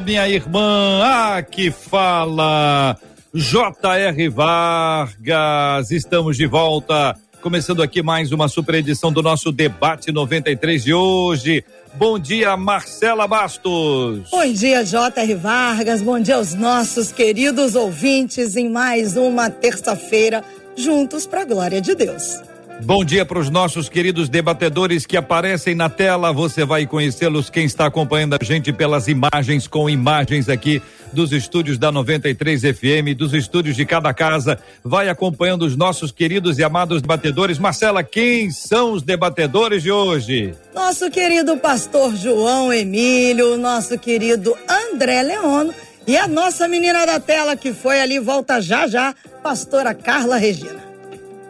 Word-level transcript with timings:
minha 0.00 0.28
irmã. 0.28 1.00
Ah, 1.02 1.42
que 1.42 1.70
fala. 1.70 2.96
J.R. 3.32 4.28
Vargas. 4.28 5.90
Estamos 5.90 6.36
de 6.36 6.46
volta. 6.46 7.16
Começando 7.40 7.82
aqui 7.82 8.02
mais 8.02 8.32
uma 8.32 8.48
super 8.48 8.76
edição 8.76 9.12
do 9.12 9.22
nosso 9.22 9.52
debate 9.52 10.10
93 10.10 10.82
de 10.82 10.94
hoje. 10.94 11.64
Bom 11.94 12.18
dia, 12.18 12.56
Marcela 12.56 13.28
Bastos. 13.28 14.30
Bom 14.30 14.52
dia, 14.52 14.84
J.R. 14.84 15.34
Vargas. 15.34 16.00
Bom 16.00 16.18
dia 16.18 16.36
aos 16.36 16.54
nossos 16.54 17.12
queridos 17.12 17.74
ouvintes 17.74 18.56
em 18.56 18.70
mais 18.70 19.16
uma 19.16 19.50
terça-feira, 19.50 20.42
juntos 20.76 21.26
para 21.26 21.42
a 21.42 21.44
glória 21.44 21.80
de 21.80 21.94
Deus. 21.94 22.40
Bom 22.82 23.04
dia 23.04 23.24
para 23.24 23.38
os 23.38 23.48
nossos 23.48 23.88
queridos 23.88 24.28
debatedores 24.28 25.06
que 25.06 25.16
aparecem 25.16 25.74
na 25.74 25.88
tela. 25.88 26.32
Você 26.32 26.64
vai 26.64 26.86
conhecê-los. 26.86 27.48
Quem 27.48 27.64
está 27.64 27.86
acompanhando 27.86 28.34
a 28.34 28.44
gente 28.44 28.72
pelas 28.72 29.06
imagens, 29.08 29.66
com 29.68 29.88
imagens 29.88 30.48
aqui 30.48 30.82
dos 31.12 31.32
estúdios 31.32 31.78
da 31.78 31.92
93 31.92 32.60
FM, 32.60 33.16
dos 33.16 33.32
estúdios 33.32 33.76
de 33.76 33.86
cada 33.86 34.12
casa, 34.12 34.58
vai 34.82 35.08
acompanhando 35.08 35.62
os 35.62 35.76
nossos 35.76 36.10
queridos 36.10 36.58
e 36.58 36.64
amados 36.64 37.00
debatedores. 37.00 37.58
Marcela, 37.58 38.02
quem 38.02 38.50
são 38.50 38.92
os 38.92 39.02
debatedores 39.02 39.82
de 39.82 39.92
hoje? 39.92 40.54
Nosso 40.74 41.10
querido 41.10 41.56
pastor 41.56 42.14
João 42.16 42.72
Emílio, 42.72 43.56
nosso 43.56 43.96
querido 43.98 44.54
André 44.68 45.22
Leono 45.22 45.72
e 46.06 46.16
a 46.16 46.26
nossa 46.26 46.66
menina 46.68 47.06
da 47.06 47.20
tela 47.20 47.56
que 47.56 47.72
foi 47.72 48.00
ali, 48.00 48.18
volta 48.18 48.60
já 48.60 48.86
já, 48.88 49.14
pastora 49.42 49.94
Carla 49.94 50.36
Regina. 50.36 50.93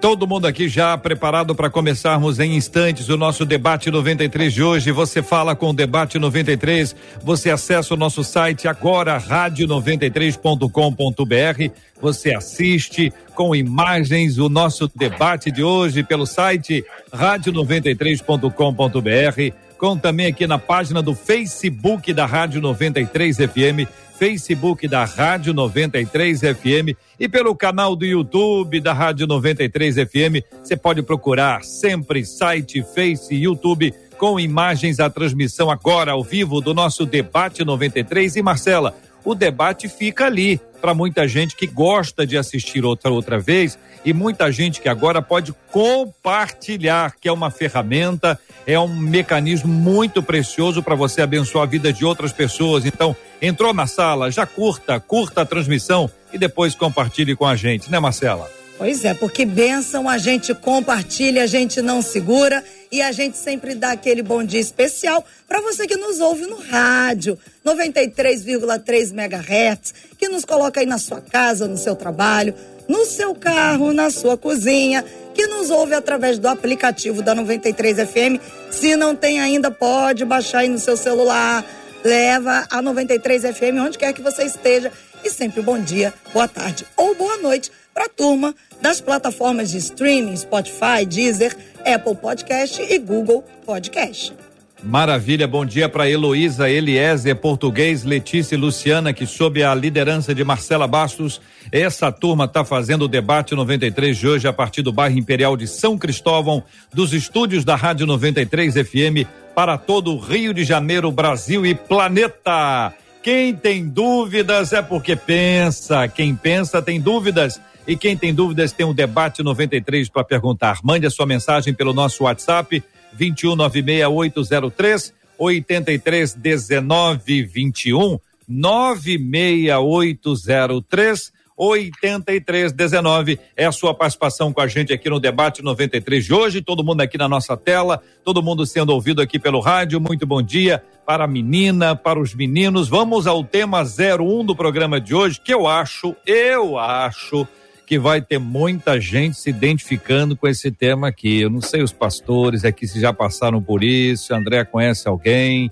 Todo 0.05 0.27
mundo 0.27 0.47
aqui 0.47 0.69
já 0.69 0.99
preparado 0.99 1.55
para 1.55 1.71
começarmos 1.71 2.39
em 2.39 2.57
instantes 2.57 3.09
o 3.09 3.17
nosso 3.17 3.47
debate 3.47 3.91
93 3.91 4.53
de 4.53 4.63
hoje. 4.63 4.93
Você 4.93 5.23
fala 5.23 5.57
com 5.57 5.71
o 5.71 5.73
debate 5.73 6.19
93, 6.19 6.95
você 7.23 7.51
acessa 7.51 7.95
o 7.95 7.97
nosso 7.97 8.23
site 8.23 8.69
agora 8.69 9.19
rádio93.com.br. 9.19 11.75
Você 12.03 12.35
assiste 12.35 13.15
com 13.35 13.57
imagens 13.57 14.37
o 14.37 14.51
nosso 14.51 14.91
debate 14.95 15.51
de 15.51 15.63
hoje 15.63 16.03
pelo 16.03 16.27
site 16.27 16.85
rádio93.com.br, 17.11 19.57
com 19.79 19.97
também 19.97 20.27
aqui 20.27 20.47
na 20.47 20.59
página 20.59 21.03
do 21.03 21.15
Facebook 21.15 22.13
da 22.13 22.27
Rádio 22.27 22.61
93 22.61 23.37
FM 23.37 23.89
Facebook 24.15 24.87
da 24.87 25.05
Rádio 25.05 25.53
93 25.53 26.41
FM 26.41 26.97
e 27.19 27.29
pelo 27.29 27.55
canal 27.55 27.97
do 27.97 28.05
YouTube 28.05 28.81
da 28.81 28.93
Rádio 28.93 29.27
93 29.27 29.97
FM. 29.97 30.45
Você 30.63 30.77
pode 30.77 31.03
procurar 31.03 31.65
sempre 31.65 32.25
site, 32.25 32.83
Face, 32.95 33.35
YouTube 33.35 33.93
com 34.17 34.39
imagens 34.39 35.01
a 35.01 35.11
transmissão 35.11 35.71
agora 35.71 36.13
ao 36.13 36.23
vivo 36.23 36.61
do 36.61 36.73
nosso 36.73 37.05
debate 37.05 37.65
93 37.65 38.37
e 38.37 38.43
Marcela, 38.43 38.95
o 39.25 39.35
debate 39.35 39.89
fica 39.89 40.27
ali 40.27 40.61
para 40.85 40.93
muita 40.93 41.27
gente 41.27 41.57
que 41.57 41.67
gosta 41.67 42.27
de 42.27 42.37
assistir 42.37 42.85
outra 42.85 43.11
outra 43.11 43.39
vez 43.39 43.79
e 44.05 44.13
muita 44.13 44.53
gente 44.53 44.83
que 44.83 44.89
agora 44.91 45.23
pode 45.23 45.55
compartilhar, 45.71 47.15
que 47.19 47.27
é 47.27 47.33
uma 47.33 47.51
ferramenta, 47.51 48.39
é 48.67 48.79
um 48.79 48.87
mecanismo 48.87 49.73
muito 49.73 50.23
precioso 50.23 50.83
para 50.83 50.95
você 50.95 51.23
abençoar 51.23 51.65
a 51.65 51.67
vida 51.67 51.91
de 51.91 52.05
outras 52.05 52.35
pessoas. 52.35 52.85
Então, 52.85 53.17
entrou 53.41 53.73
na 53.73 53.87
sala, 53.87 54.31
já 54.31 54.45
curta, 54.45 55.01
curta 55.01 55.41
a 55.41 55.47
transmissão 55.47 56.11
e 56.31 56.37
depois 56.37 56.75
compartilhe 56.75 57.35
com 57.35 57.47
a 57.47 57.57
gente, 57.57 57.91
né, 57.91 57.99
Marcela? 57.99 58.64
Pois 58.77 59.05
é, 59.05 59.15
porque 59.15 59.45
bênção 59.45 60.09
a 60.09 60.19
gente 60.19 60.53
compartilha, 60.53 61.45
a 61.45 61.47
gente 61.47 61.81
não 61.81 62.03
segura 62.03 62.63
e 62.91 63.01
a 63.01 63.13
gente 63.13 63.37
sempre 63.37 63.73
dá 63.73 63.93
aquele 63.93 64.21
bom 64.21 64.43
dia 64.43 64.61
especial 64.61 65.25
para 65.47 65.61
você 65.61 65.87
que 65.87 65.97
nos 65.97 66.19
ouve 66.19 66.45
no 66.47 66.57
rádio, 66.57 67.39
93,3 67.65 69.13
MHz, 69.13 69.95
que 70.19 70.29
nos 70.29 70.45
coloca 70.45 70.81
aí 70.81 70.87
na 70.87 70.99
sua 70.99 71.21
casa, 71.21 71.69
no 71.69 71.79
seu 71.79 71.95
trabalho, 71.95 72.53
no 72.89 73.07
seu 73.07 73.33
carro, 73.33 73.93
na 73.93 74.11
sua 74.11 74.37
cozinha, 74.37 75.05
que 75.33 75.47
nos 75.47 75.71
ouve 75.71 75.95
através 75.95 76.39
do 76.41 76.49
aplicativo 76.49 77.23
da 77.23 77.33
93 77.33 77.97
FM. 78.09 78.43
Se 78.73 78.97
não 78.97 79.15
tem 79.15 79.41
ainda, 79.41 79.71
pode 79.71 80.25
baixar 80.25 80.59
aí 80.59 80.69
no 80.69 80.81
seu 80.81 80.97
celular. 80.97 81.65
Leva 82.05 82.67
a 82.69 82.83
93 82.83 83.43
FM 83.43 83.79
onde 83.81 83.99
quer 83.99 84.13
que 84.13 84.21
você 84.21 84.43
esteja. 84.43 84.93
E 85.25 85.31
sempre 85.31 85.63
bom 85.63 85.79
dia, 85.79 86.13
boa 86.35 86.47
tarde 86.47 86.85
ou 86.97 87.15
boa 87.15 87.39
noite 87.39 87.71
para 87.95 88.07
a 88.07 88.09
turma 88.09 88.55
das 88.83 89.01
plataformas 89.01 89.71
de 89.71 89.79
streaming, 89.79 90.37
Spotify, 90.37 91.07
Deezer, 91.09 91.57
Apple 91.87 92.17
Podcast 92.17 92.83
e 92.83 92.99
Google 92.99 93.45
Podcast. 93.65 94.35
Maravilha, 94.83 95.49
bom 95.49 95.65
dia 95.65 95.89
para 95.89 96.11
Heloísa, 96.11 96.69
Eliezer, 96.69 97.35
Português, 97.37 98.05
Letícia 98.05 98.55
e 98.55 98.59
Luciana, 98.59 99.15
que 99.15 99.25
sob 99.25 99.63
a 99.63 99.75
liderança 99.75 100.35
de 100.35 100.45
Marcela 100.45 100.87
Bastos, 100.87 101.41
essa 101.73 102.13
turma 102.13 102.45
está 102.45 102.67
fazendo 102.67 103.07
o 103.07 103.09
debate 103.09 103.55
93 103.55 104.15
de 104.15 104.29
hoje 104.29 104.47
a 104.47 104.53
partir 104.53 104.83
do 104.83 104.93
bairro 104.93 105.19
Imperial 105.19 105.57
de 105.57 105.67
São 105.67 105.97
Cristóvão, 105.97 106.63
dos 106.93 107.15
estúdios 107.15 107.65
da 107.65 107.75
Rádio 107.77 108.07
93 108.07 108.75
FM 108.75 109.27
para 109.55 109.79
todo 109.79 110.13
o 110.13 110.19
Rio 110.19 110.53
de 110.53 110.65
Janeiro, 110.65 111.11
Brasil 111.11 111.65
e 111.65 111.75
planeta. 111.75 112.93
Quem 113.23 113.55
tem 113.55 113.89
dúvidas 113.89 114.75
é 114.75 114.83
porque 114.83 115.17
pensa, 115.17 116.07
quem 116.09 116.35
pensa 116.35 116.83
tem 116.83 117.01
dúvidas. 117.01 117.59
E 117.87 117.97
quem 117.97 118.17
tem 118.17 118.35
dúvidas 118.35 118.73
tem 118.73 118.87
o 118.87 118.91
um 118.91 118.95
debate 118.95 119.43
93 119.43 120.09
para 120.09 120.25
perguntar. 120.25 120.79
Mande 120.83 121.07
a 121.07 121.11
sua 121.11 121.27
mensagem 121.27 121.75
pelo 121.75 121.93
nosso 121.93 122.25
WhatsApp 122.25 122.83
2196803 123.19 125.13
831921 125.39 128.19
96803 128.49 131.33
8319 131.57 133.39
é 133.57 133.65
a 133.65 133.71
sua 133.71 133.95
participação 133.95 134.53
com 134.53 134.61
a 134.61 134.67
gente 134.67 134.93
aqui 134.93 135.09
no 135.09 135.21
debate 135.21 135.63
93 135.63 136.25
de 136.25 136.35
hoje. 136.35 136.61
Todo 136.61 136.83
mundo 136.83 137.01
aqui 137.01 137.17
na 137.17 137.29
nossa 137.29 137.57
tela, 137.57 138.03
todo 138.25 138.43
mundo 138.43 138.67
sendo 138.67 138.91
ouvido 138.91 139.23
aqui 139.23 139.39
pelo 139.39 139.61
rádio. 139.61 140.01
Muito 140.01 140.27
bom 140.27 140.43
dia 140.43 140.83
para 141.07 141.23
a 141.25 141.29
menina, 141.29 141.95
para 141.95 142.19
os 142.19 142.35
meninos. 142.35 142.89
Vamos 142.89 143.27
ao 143.27 143.45
tema 143.45 143.83
01 143.83 144.45
do 144.45 144.57
programa 144.57 145.01
de 145.01 145.15
hoje, 145.15 145.41
que 145.41 145.55
eu 145.55 145.69
acho, 145.69 146.17
eu 146.27 146.79
acho 146.79 147.47
que 147.87 147.99
vai 147.99 148.21
ter 148.21 148.39
muita 148.39 149.01
gente 149.01 149.37
se 149.37 149.51
identificando 149.51 150.37
com 150.37 150.49
esse 150.49 150.71
tema 150.71 151.09
aqui. 151.09 151.41
Eu 151.41 151.51
não 151.51 151.61
sei 151.61 151.83
os 151.83 151.93
pastores 151.93 152.65
aqui 152.65 152.87
se 152.87 153.01
já 153.01 153.13
passaram 153.13 153.63
por 153.63 153.85
isso, 153.85 154.35
André 154.35 154.65
conhece 154.65 155.07
alguém, 155.07 155.71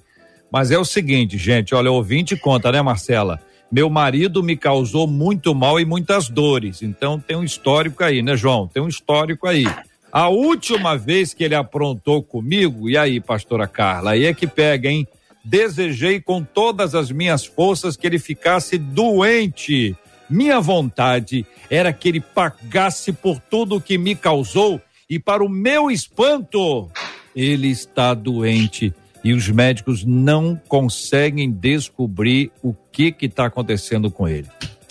mas 0.51 0.71
é 0.71 0.79
o 0.79 0.85
seguinte, 0.85 1.39
gente, 1.39 1.75
olha, 1.75 1.91
ouvinte 1.91 2.37
conta, 2.37 2.71
né, 2.71 2.83
Marcela? 2.83 3.41
Meu 3.71 3.89
marido 3.89 4.43
me 4.43 4.55
causou 4.55 5.07
muito 5.07 5.55
mal 5.55 5.81
e 5.81 5.85
muitas 5.85 6.29
dores. 6.29 6.83
Então 6.83 7.19
tem 7.19 7.37
um 7.37 7.43
histórico 7.43 8.05
aí, 8.05 8.23
né, 8.23 8.37
João? 8.37 8.69
Tem 8.69 8.83
um 8.83 8.89
histórico 8.89 9.47
aí. 9.47 9.65
A 10.13 10.29
última 10.29 10.95
vez 10.99 11.33
que 11.33 11.43
ele 11.43 11.55
aprontou 11.55 12.23
comigo, 12.23 12.91
e 12.91 12.99
aí, 12.99 13.19
pastora 13.19 13.67
Carla, 13.67 14.11
aí 14.11 14.27
é 14.27 14.35
que 14.35 14.47
pega, 14.47 14.91
hein? 14.91 15.09
Desejei 15.43 16.21
com 16.21 16.45
todas 16.45 16.95
as 16.95 17.11
minhas 17.11 17.47
forças 17.47 17.97
que 17.97 18.07
ele 18.07 18.19
ficasse 18.19 18.77
doente 18.77 19.97
minha 20.33 20.61
vontade 20.61 21.47
era 21.71 21.93
que 21.93 22.09
ele 22.09 22.21
pagasse 22.21 23.13
por 23.13 23.39
tudo 23.39 23.81
que 23.81 23.99
me 23.99 24.15
causou 24.15 24.81
e, 25.09 25.19
para 25.19 25.45
o 25.45 25.49
meu 25.49 25.91
espanto, 25.91 26.91
ele 27.37 27.69
está 27.69 28.15
doente 28.15 28.95
e 29.23 29.33
os 29.33 29.49
médicos 29.49 30.05
não 30.05 30.61
conseguem 30.67 31.51
descobrir 31.51 32.51
o 32.63 32.75
que 32.75 33.15
está 33.21 33.47
acontecendo 33.47 34.11
com 34.11 34.27
ele. 34.27 34.49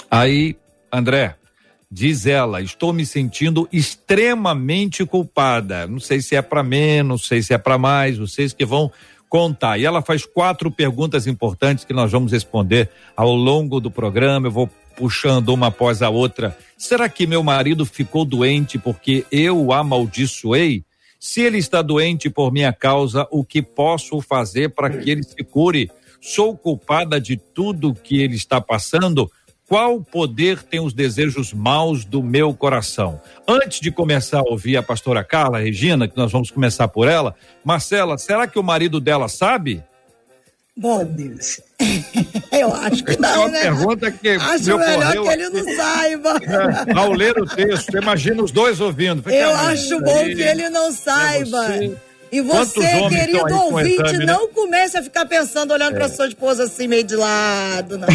Aí, 0.09 0.55
André, 0.91 1.35
diz 1.91 2.25
ela, 2.25 2.61
estou 2.61 2.93
me 2.93 3.05
sentindo 3.05 3.67
extremamente 3.71 5.05
culpada. 5.05 5.87
Não 5.87 5.99
sei 5.99 6.21
se 6.21 6.35
é 6.35 6.41
para 6.41 6.63
menos, 6.63 7.21
não 7.21 7.27
sei 7.27 7.41
se 7.41 7.53
é 7.53 7.57
para 7.57 7.77
mais, 7.77 8.17
vocês 8.17 8.53
que 8.53 8.65
vão 8.65 8.91
contar. 9.27 9.77
E 9.77 9.85
ela 9.85 10.01
faz 10.01 10.25
quatro 10.25 10.69
perguntas 10.69 11.25
importantes 11.25 11.83
que 11.83 11.93
nós 11.93 12.11
vamos 12.11 12.31
responder 12.31 12.89
ao 13.15 13.33
longo 13.33 13.79
do 13.79 13.89
programa. 13.89 14.47
Eu 14.47 14.51
vou 14.51 14.69
puxando 14.95 15.49
uma 15.49 15.67
após 15.67 16.01
a 16.01 16.09
outra. 16.09 16.57
Será 16.77 17.07
que 17.09 17.27
meu 17.27 17.43
marido 17.43 17.85
ficou 17.85 18.25
doente 18.25 18.77
porque 18.77 19.25
eu 19.31 19.59
o 19.59 19.73
amaldiçoei? 19.73 20.83
Se 21.19 21.41
ele 21.41 21.57
está 21.57 21.81
doente 21.81 22.29
por 22.29 22.51
minha 22.51 22.73
causa, 22.73 23.27
o 23.29 23.43
que 23.43 23.61
posso 23.61 24.19
fazer 24.21 24.69
para 24.69 24.89
que 24.89 25.09
ele 25.09 25.23
se 25.23 25.43
cure? 25.43 25.91
Sou 26.19 26.57
culpada 26.57 27.19
de 27.19 27.37
tudo 27.37 27.93
que 27.93 28.21
ele 28.21 28.35
está 28.35 28.59
passando? 28.59 29.29
qual 29.71 30.01
poder 30.01 30.61
tem 30.63 30.81
os 30.81 30.93
desejos 30.93 31.53
maus 31.53 32.03
do 32.03 32.21
meu 32.21 32.53
coração? 32.53 33.21
Antes 33.47 33.79
de 33.79 33.89
começar 33.89 34.39
a 34.39 34.51
ouvir 34.51 34.75
a 34.75 34.83
pastora 34.83 35.23
Carla 35.23 35.59
Regina, 35.59 36.09
que 36.09 36.17
nós 36.17 36.29
vamos 36.29 36.51
começar 36.51 36.89
por 36.89 37.07
ela, 37.07 37.33
Marcela, 37.63 38.17
será 38.17 38.47
que 38.47 38.59
o 38.59 38.63
marido 38.63 38.99
dela 38.99 39.29
sabe? 39.29 39.81
Bom, 40.81 41.05
Deus. 41.05 41.61
Eu 42.51 42.73
acho 42.73 43.03
que 43.03 43.21
não, 43.21 43.29
é 43.29 43.37
uma 43.37 43.49
né? 43.49 43.61
pergunta 43.61 44.11
que 44.11 44.29
acho 44.29 44.65
me 44.65 44.77
melhor 44.77 45.21
que 45.21 45.29
ele 45.29 45.49
não 45.49 45.63
saiba. 45.77 46.39
É, 46.41 46.97
ao 46.97 47.11
ler 47.11 47.37
o 47.37 47.45
texto, 47.45 47.95
imagina 47.95 48.41
os 48.41 48.51
dois 48.51 48.81
ouvindo. 48.81 49.21
Fica 49.21 49.35
Eu 49.35 49.55
acho 49.55 49.99
bom 50.01 50.25
que 50.25 50.41
ele 50.41 50.69
não 50.71 50.91
saiba. 50.91 51.75
É 51.75 51.91
e 52.31 52.39
você, 52.39 52.79
querido 53.09 53.53
ouvinte, 53.55 54.01
exame, 54.01 54.19
né? 54.19 54.25
não 54.25 54.47
comece 54.47 54.97
a 54.97 55.03
ficar 55.03 55.25
pensando, 55.25 55.73
olhando 55.73 55.95
é. 55.95 55.99
para 55.99 56.07
sua 56.07 56.27
esposa 56.27 56.63
assim, 56.63 56.87
meio 56.87 57.03
de 57.03 57.15
lado, 57.15 57.97
não. 57.97 58.07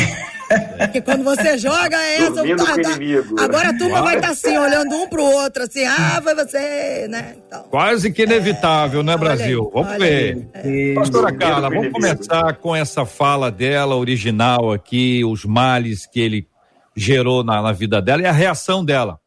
Porque 0.78 1.00
quando 1.00 1.24
você 1.24 1.58
joga 1.58 1.96
essa. 1.96 2.40
Ah, 2.40 3.44
agora 3.44 3.70
a 3.70 3.76
turma 3.76 4.00
vai 4.02 4.16
estar 4.16 4.28
tá 4.28 4.32
assim, 4.32 4.56
olhando 4.56 4.94
um 4.94 5.08
pro 5.08 5.22
outro, 5.22 5.64
assim, 5.64 5.84
ah, 5.84 6.20
foi 6.22 6.34
você, 6.34 7.06
né? 7.08 7.36
Então, 7.46 7.64
Quase 7.64 8.10
que 8.12 8.22
inevitável, 8.22 9.00
é, 9.00 9.04
né, 9.04 9.16
Brasil? 9.16 9.64
Aí, 9.64 9.82
vamos 9.82 9.98
ver. 9.98 10.48
É. 10.54 10.94
Pastora 10.94 11.32
Carla, 11.32 11.68
vamos 11.68 11.92
começar 11.92 12.54
com 12.54 12.74
essa 12.74 13.04
fala 13.04 13.50
dela, 13.50 13.96
original 13.96 14.72
aqui, 14.72 15.24
os 15.24 15.44
males 15.44 16.06
que 16.06 16.20
ele 16.20 16.46
gerou 16.96 17.44
na, 17.44 17.60
na 17.60 17.72
vida 17.72 18.00
dela 18.00 18.22
e 18.22 18.26
a 18.26 18.32
reação 18.32 18.84
dela. 18.84 19.18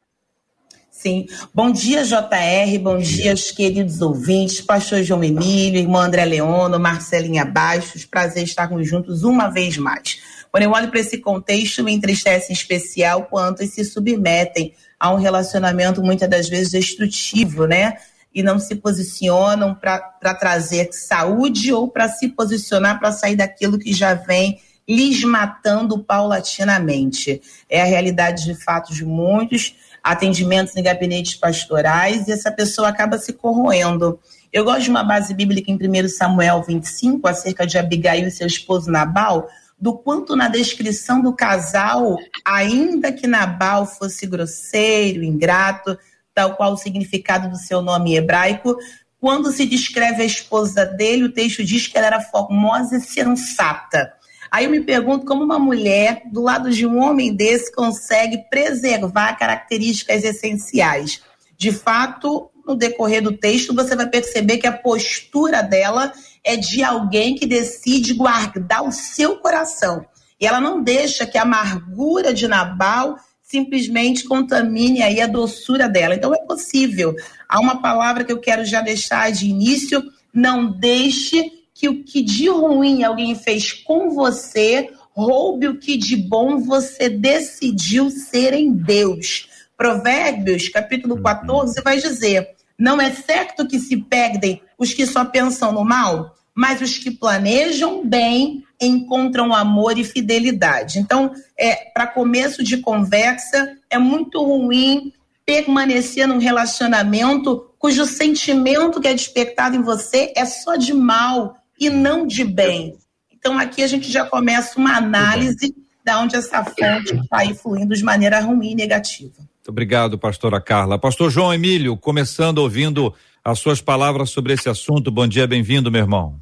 Sim. 1.01 1.27
Bom 1.53 1.71
dia, 1.71 2.03
JR. 2.03 2.77
Bom 2.81 2.97
dia, 2.97 3.33
queridos 3.55 4.01
ouvintes. 4.01 4.59
Pastor 4.59 5.01
João 5.01 5.23
Emílio, 5.23 5.79
irmã 5.79 6.01
André 6.01 6.25
Leono, 6.25 6.77
Marcelinha 6.77 7.45
Baixos. 7.45 8.03
Prazer 8.03 8.43
estarmos 8.43 8.85
juntos 8.85 9.23
uma 9.23 9.47
vez 9.47 9.77
mais. 9.77 10.19
Quando 10.51 10.63
eu 10.63 10.71
olho 10.71 10.89
para 10.89 10.99
esse 10.99 11.17
contexto, 11.19 11.85
me 11.85 11.93
entristece 11.93 12.51
em 12.51 12.53
especial 12.53 13.27
quanto 13.31 13.65
se 13.65 13.85
submetem 13.85 14.73
a 14.99 15.13
um 15.13 15.15
relacionamento 15.15 16.03
muitas 16.03 16.29
das 16.29 16.49
vezes 16.49 16.71
destrutivo, 16.71 17.65
né? 17.65 17.93
E 18.35 18.43
não 18.43 18.59
se 18.59 18.75
posicionam 18.75 19.73
para 19.73 20.33
trazer 20.33 20.89
saúde 20.91 21.71
ou 21.71 21.87
para 21.87 22.09
se 22.09 22.27
posicionar 22.27 22.99
para 22.99 23.13
sair 23.13 23.37
daquilo 23.37 23.79
que 23.79 23.93
já 23.93 24.15
vem 24.15 24.59
lhes 24.85 25.23
matando 25.23 25.99
paulatinamente. 26.03 27.41
É 27.69 27.81
a 27.81 27.85
realidade 27.85 28.43
de 28.43 28.55
fato 28.55 28.93
de 28.93 29.05
muitos 29.05 29.75
atendimentos 30.03 30.75
em 30.75 30.83
gabinetes 30.83 31.35
pastorais 31.35 32.27
e 32.27 32.31
essa 32.31 32.51
pessoa 32.51 32.89
acaba 32.89 33.17
se 33.17 33.33
corroendo. 33.33 34.19
Eu 34.51 34.63
gosto 34.63 34.83
de 34.83 34.89
uma 34.89 35.03
base 35.03 35.33
bíblica 35.33 35.71
em 35.71 35.75
1 35.75 36.09
Samuel 36.09 36.63
25, 36.63 37.27
acerca 37.27 37.67
de 37.67 37.77
Abigail 37.77 38.27
e 38.27 38.31
seu 38.31 38.47
esposo 38.47 38.89
Nabal, 38.89 39.47
do 39.79 39.93
quanto 39.93 40.35
na 40.35 40.47
descrição 40.47 41.21
do 41.21 41.33
casal, 41.33 42.17
ainda 42.43 43.11
que 43.11 43.27
Nabal 43.27 43.85
fosse 43.85 44.25
grosseiro, 44.25 45.23
ingrato, 45.23 45.97
tal 46.33 46.55
qual 46.55 46.73
o 46.73 46.77
significado 46.77 47.49
do 47.49 47.57
seu 47.57 47.81
nome 47.81 48.15
hebraico, 48.15 48.77
quando 49.19 49.51
se 49.51 49.65
descreve 49.65 50.21
a 50.21 50.25
esposa 50.25 50.85
dele, 50.85 51.25
o 51.25 51.31
texto 51.31 51.63
diz 51.63 51.87
que 51.87 51.97
ela 51.97 52.07
era 52.07 52.21
formosa 52.21 52.97
e 52.97 53.01
sensata. 53.01 54.13
Aí 54.51 54.65
eu 54.65 54.71
me 54.71 54.81
pergunto 54.81 55.25
como 55.25 55.43
uma 55.43 55.59
mulher, 55.59 56.23
do 56.31 56.41
lado 56.41 56.71
de 56.71 56.85
um 56.85 56.99
homem 56.99 57.33
desse, 57.33 57.71
consegue 57.71 58.39
preservar 58.49 59.37
características 59.37 60.23
essenciais. 60.23 61.21
De 61.57 61.71
fato, 61.71 62.49
no 62.65 62.75
decorrer 62.75 63.21
do 63.21 63.35
texto, 63.35 63.73
você 63.73 63.95
vai 63.95 64.07
perceber 64.07 64.57
que 64.57 64.67
a 64.67 64.77
postura 64.77 65.61
dela 65.61 66.13
é 66.43 66.55
de 66.55 66.83
alguém 66.83 67.35
que 67.35 67.45
decide 67.45 68.13
guardar 68.13 68.83
o 68.83 68.91
seu 68.91 69.37
coração. 69.37 70.05
E 70.39 70.47
ela 70.47 70.61
não 70.61 70.81
deixa 70.81 71.25
que 71.25 71.37
a 71.37 71.41
amargura 71.41 72.33
de 72.33 72.47
Nabal 72.47 73.17
simplesmente 73.41 74.23
contamine 74.25 75.01
aí 75.01 75.19
a 75.19 75.27
doçura 75.27 75.89
dela. 75.89 76.15
Então 76.15 76.33
é 76.33 76.45
possível. 76.45 77.15
Há 77.47 77.59
uma 77.59 77.81
palavra 77.81 78.23
que 78.23 78.31
eu 78.31 78.39
quero 78.39 78.63
já 78.63 78.81
deixar 78.81 79.31
de 79.31 79.47
início: 79.47 80.03
não 80.33 80.71
deixe 80.71 81.51
que 81.79 81.87
o 81.87 82.03
que 82.03 82.21
de 82.21 82.49
ruim 82.49 83.03
alguém 83.03 83.33
fez 83.35 83.71
com 83.71 84.09
você 84.09 84.89
roube 85.15 85.69
o 85.69 85.79
que 85.79 85.95
de 85.95 86.17
bom 86.17 86.59
você 86.59 87.09
decidiu 87.09 88.09
ser 88.09 88.53
em 88.53 88.73
Deus. 88.73 89.47
Provérbios, 89.77 90.67
capítulo 90.67 91.21
14, 91.21 91.77
uhum. 91.77 91.83
vai 91.83 91.97
dizer: 91.97 92.49
Não 92.77 92.99
é 92.99 93.11
certo 93.11 93.65
que 93.65 93.79
se 93.79 93.95
perdem 93.95 94.61
os 94.77 94.93
que 94.93 95.05
só 95.05 95.23
pensam 95.23 95.71
no 95.71 95.85
mal, 95.85 96.35
mas 96.53 96.81
os 96.81 96.97
que 96.97 97.11
planejam 97.11 98.05
bem 98.05 98.61
encontram 98.81 99.53
amor 99.53 99.97
e 99.97 100.03
fidelidade. 100.03 100.99
Então, 100.99 101.31
é, 101.57 101.75
para 101.93 102.07
começo 102.07 102.61
de 102.61 102.77
conversa, 102.77 103.77
é 103.89 103.97
muito 103.97 104.43
ruim 104.43 105.13
permanecer 105.45 106.27
num 106.27 106.39
relacionamento 106.39 107.69
cujo 107.79 108.05
sentimento 108.05 108.99
que 108.99 109.07
é 109.07 109.13
despertado 109.13 109.77
em 109.77 109.81
você 109.81 110.33
é 110.35 110.45
só 110.45 110.75
de 110.75 110.93
mal, 110.93 111.58
e 111.79 111.89
não 111.89 112.27
de 112.27 112.43
bem. 112.43 112.97
Então, 113.31 113.57
aqui 113.57 113.81
a 113.81 113.87
gente 113.87 114.11
já 114.11 114.25
começa 114.25 114.77
uma 114.77 114.97
análise 114.97 115.73
da 116.03 116.19
onde 116.19 116.35
essa 116.35 116.63
fonte 116.63 117.15
está 117.15 117.39
aí 117.39 117.53
fluindo 117.53 117.95
de 117.95 118.03
maneira 118.03 118.39
ruim 118.41 118.71
e 118.71 118.75
negativa. 118.75 119.33
Muito 119.37 119.69
obrigado, 119.69 120.17
pastora 120.17 120.59
Carla. 120.59 120.99
Pastor 120.99 121.29
João 121.29 121.53
Emílio, 121.53 121.95
começando 121.95 122.57
ouvindo 122.57 123.13
as 123.43 123.59
suas 123.59 123.79
palavras 123.81 124.29
sobre 124.29 124.53
esse 124.53 124.67
assunto. 124.67 125.09
Bom 125.09 125.27
dia, 125.27 125.47
bem-vindo, 125.47 125.91
meu 125.91 126.01
irmão. 126.01 126.39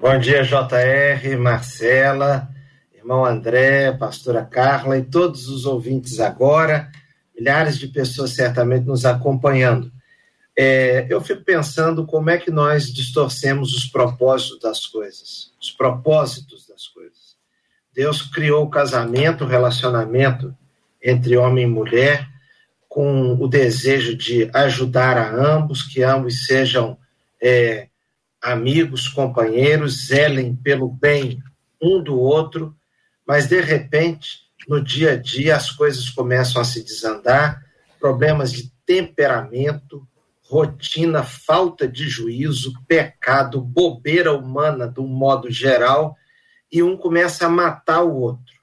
Bom 0.00 0.16
dia, 0.18 0.44
JR, 0.44 1.36
Marcela, 1.38 2.48
irmão 2.94 3.24
André, 3.24 3.92
pastora 3.92 4.44
Carla 4.44 4.98
e 4.98 5.02
todos 5.02 5.48
os 5.48 5.64
ouvintes 5.64 6.20
agora. 6.20 6.88
Milhares 7.36 7.78
de 7.78 7.88
pessoas 7.88 8.34
certamente 8.34 8.84
nos 8.84 9.04
acompanhando 9.04 9.90
é, 10.60 11.06
eu 11.08 11.20
fico 11.20 11.44
pensando 11.44 12.04
como 12.04 12.30
é 12.30 12.36
que 12.36 12.50
nós 12.50 12.92
distorcemos 12.92 13.72
os 13.76 13.84
propósitos 13.86 14.58
das 14.58 14.86
coisas, 14.86 15.52
os 15.62 15.70
propósitos 15.70 16.66
das 16.66 16.88
coisas. 16.88 17.36
Deus 17.94 18.22
criou 18.22 18.64
o 18.64 18.70
casamento, 18.70 19.44
o 19.44 19.46
relacionamento 19.46 20.52
entre 21.00 21.36
homem 21.36 21.62
e 21.62 21.68
mulher, 21.68 22.28
com 22.88 23.34
o 23.34 23.46
desejo 23.46 24.16
de 24.16 24.50
ajudar 24.52 25.16
a 25.16 25.32
ambos, 25.32 25.84
que 25.84 26.02
ambos 26.02 26.46
sejam 26.46 26.98
é, 27.40 27.86
amigos, 28.42 29.06
companheiros, 29.06 30.08
zelem 30.08 30.56
pelo 30.56 30.88
bem 30.88 31.40
um 31.80 32.02
do 32.02 32.18
outro, 32.18 32.74
mas 33.24 33.46
de 33.46 33.60
repente, 33.60 34.40
no 34.66 34.82
dia 34.82 35.12
a 35.12 35.16
dia, 35.16 35.54
as 35.54 35.70
coisas 35.70 36.10
começam 36.10 36.60
a 36.60 36.64
se 36.64 36.82
desandar, 36.82 37.64
problemas 38.00 38.50
de 38.50 38.72
temperamento, 38.84 40.07
rotina, 40.48 41.22
falta 41.22 41.86
de 41.86 42.08
juízo, 42.08 42.72
pecado, 42.86 43.60
bobeira 43.60 44.32
humana 44.32 44.88
de 44.88 44.98
um 44.98 45.06
modo 45.06 45.50
geral, 45.50 46.16
e 46.72 46.82
um 46.82 46.96
começa 46.96 47.46
a 47.46 47.50
matar 47.50 48.02
o 48.02 48.14
outro. 48.14 48.54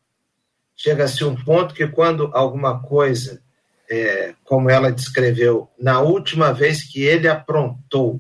Chega-se 0.76 1.24
um 1.24 1.36
ponto 1.36 1.74
que 1.74 1.88
quando 1.88 2.30
alguma 2.34 2.82
coisa, 2.82 3.42
é, 3.90 4.34
como 4.44 4.70
ela 4.70 4.92
descreveu, 4.92 5.70
na 5.80 6.02
última 6.02 6.52
vez 6.52 6.84
que 6.84 7.02
ele 7.04 7.28
aprontou, 7.28 8.20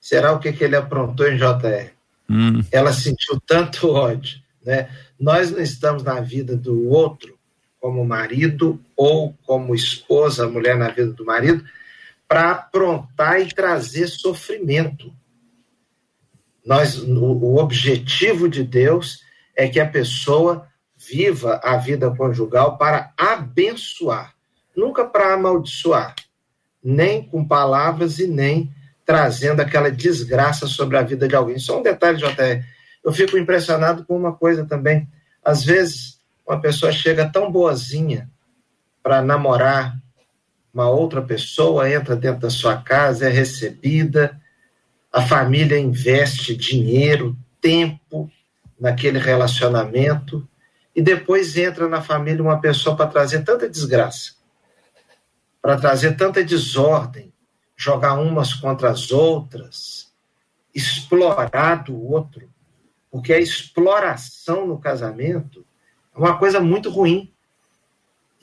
será 0.00 0.32
o 0.32 0.40
que, 0.40 0.52
que 0.52 0.64
ele 0.64 0.76
aprontou 0.76 1.28
em 1.28 1.36
JR? 1.36 1.92
Hum. 2.28 2.60
Ela 2.72 2.92
sentiu 2.92 3.40
tanto 3.46 3.88
ódio. 3.94 4.38
Né? 4.64 4.88
Nós 5.18 5.50
não 5.50 5.60
estamos 5.60 6.02
na 6.02 6.20
vida 6.20 6.56
do 6.56 6.88
outro 6.88 7.38
como 7.80 8.04
marido 8.04 8.80
ou 8.96 9.34
como 9.44 9.74
esposa, 9.74 10.48
mulher 10.48 10.76
na 10.76 10.88
vida 10.88 11.12
do 11.12 11.24
marido, 11.24 11.64
para 12.28 12.50
aprontar 12.50 13.40
e 13.40 13.52
trazer 13.52 14.08
sofrimento. 14.08 15.12
Nós, 16.64 16.98
o 16.98 17.56
objetivo 17.56 18.48
de 18.48 18.62
Deus 18.64 19.20
é 19.54 19.68
que 19.68 19.78
a 19.78 19.88
pessoa 19.88 20.66
viva 20.96 21.60
a 21.62 21.76
vida 21.76 22.10
conjugal 22.10 22.78
para 22.78 23.12
abençoar, 23.16 24.34
nunca 24.74 25.04
para 25.04 25.34
amaldiçoar, 25.34 26.14
nem 26.82 27.22
com 27.22 27.46
palavras 27.46 28.18
e 28.18 28.26
nem 28.26 28.72
trazendo 29.04 29.60
aquela 29.60 29.90
desgraça 29.90 30.66
sobre 30.66 30.96
a 30.96 31.02
vida 31.02 31.28
de 31.28 31.36
alguém. 31.36 31.58
Só 31.58 31.78
um 31.78 31.82
detalhe, 31.82 32.18
JR. 32.18 32.64
Eu 33.04 33.12
fico 33.12 33.36
impressionado 33.36 34.04
com 34.04 34.16
uma 34.16 34.32
coisa 34.32 34.64
também. 34.64 35.06
Às 35.44 35.62
vezes, 35.62 36.18
uma 36.46 36.58
pessoa 36.58 36.90
chega 36.90 37.30
tão 37.30 37.52
boazinha 37.52 38.30
para 39.02 39.20
namorar, 39.20 39.98
uma 40.74 40.90
outra 40.90 41.22
pessoa 41.22 41.88
entra 41.88 42.16
dentro 42.16 42.40
da 42.40 42.50
sua 42.50 42.76
casa, 42.76 43.26
é 43.26 43.30
recebida, 43.30 44.40
a 45.12 45.22
família 45.22 45.78
investe 45.78 46.56
dinheiro, 46.56 47.36
tempo 47.60 48.28
naquele 48.78 49.20
relacionamento, 49.20 50.46
e 50.94 51.00
depois 51.00 51.56
entra 51.56 51.88
na 51.88 52.02
família 52.02 52.42
uma 52.42 52.60
pessoa 52.60 52.96
para 52.96 53.06
trazer 53.06 53.44
tanta 53.44 53.68
desgraça, 53.68 54.32
para 55.62 55.78
trazer 55.78 56.16
tanta 56.16 56.42
desordem, 56.42 57.32
jogar 57.76 58.14
umas 58.14 58.52
contra 58.52 58.90
as 58.90 59.12
outras, 59.12 60.12
explorar 60.74 61.84
do 61.84 61.96
outro, 62.10 62.50
porque 63.10 63.32
a 63.32 63.38
exploração 63.38 64.66
no 64.66 64.78
casamento 64.78 65.64
É 66.14 66.18
uma 66.18 66.38
coisa 66.38 66.60
muito 66.60 66.90
ruim. 66.90 67.33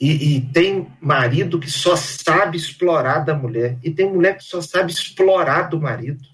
E, 0.02 0.34
e, 0.34 0.40
tem 0.40 0.88
marido 1.00 1.60
que 1.60 1.70
só 1.70 1.94
sabe 1.94 2.56
explorar 2.56 3.20
da 3.20 3.36
mulher, 3.36 3.78
e 3.84 3.88
tem 3.88 4.12
mulher 4.12 4.36
que 4.36 4.42
só 4.42 4.60
sabe 4.60 4.90
explorar 4.90 5.68
do 5.70 5.80
marido. 5.80 6.26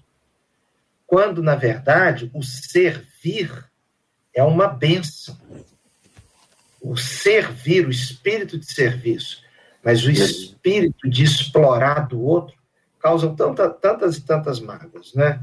Quando, 1.05 1.43
na 1.43 1.53
verdade, 1.53 2.31
o 2.33 2.41
servir 2.41 3.69
é 4.33 4.43
uma 4.43 4.67
benção. 4.67 5.37
O 6.81 6.97
servir, 6.97 7.85
o 7.85 7.91
espírito 7.91 8.57
de 8.57 8.65
serviço, 8.65 9.43
mas 9.83 10.03
o 10.03 10.09
espírito 10.09 11.07
de 11.07 11.23
explorar 11.23 12.07
do 12.07 12.19
outro 12.19 12.55
causam 12.99 13.35
tanta, 13.35 13.69
tantas 13.69 14.17
e 14.17 14.21
tantas 14.21 14.59
mágoas, 14.59 15.13
né? 15.13 15.39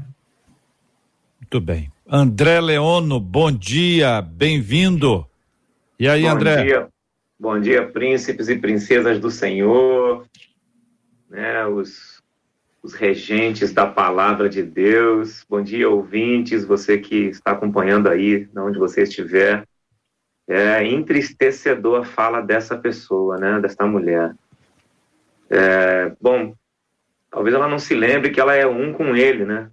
Muito 1.39 1.61
bem. 1.61 1.89
André 2.05 2.59
Leono, 2.59 3.21
bom 3.21 3.53
dia, 3.53 4.21
bem-vindo. 4.21 5.25
E 5.97 6.09
aí, 6.09 6.23
bom 6.23 6.29
André? 6.31 6.65
Dia. 6.65 6.96
Bom 7.39 7.59
dia, 7.59 7.87
príncipes 7.87 8.49
e 8.49 8.57
princesas 8.57 9.19
do 9.19 9.29
Senhor, 9.29 10.25
né, 11.29 11.67
os, 11.67 12.19
os 12.81 12.95
regentes 12.95 13.71
da 13.71 13.85
palavra 13.85 14.49
de 14.49 14.63
Deus. 14.63 15.45
Bom 15.47 15.61
dia, 15.61 15.87
ouvintes, 15.87 16.65
você 16.65 16.97
que 16.97 17.25
está 17.25 17.51
acompanhando 17.51 18.09
aí, 18.09 18.45
de 18.45 18.59
onde 18.59 18.79
você 18.79 19.03
estiver. 19.03 19.63
É 20.47 20.83
entristecedor 20.83 22.01
a 22.01 22.03
fala 22.03 22.41
dessa 22.41 22.75
pessoa, 22.75 23.37
né, 23.37 23.59
dessa 23.59 23.85
mulher. 23.85 24.33
É, 25.47 26.11
bom, 26.19 26.55
talvez 27.29 27.53
ela 27.53 27.67
não 27.67 27.77
se 27.77 27.93
lembre 27.93 28.31
que 28.31 28.39
ela 28.39 28.55
é 28.55 28.65
um 28.65 28.91
com 28.91 29.15
ele, 29.15 29.45
né? 29.45 29.69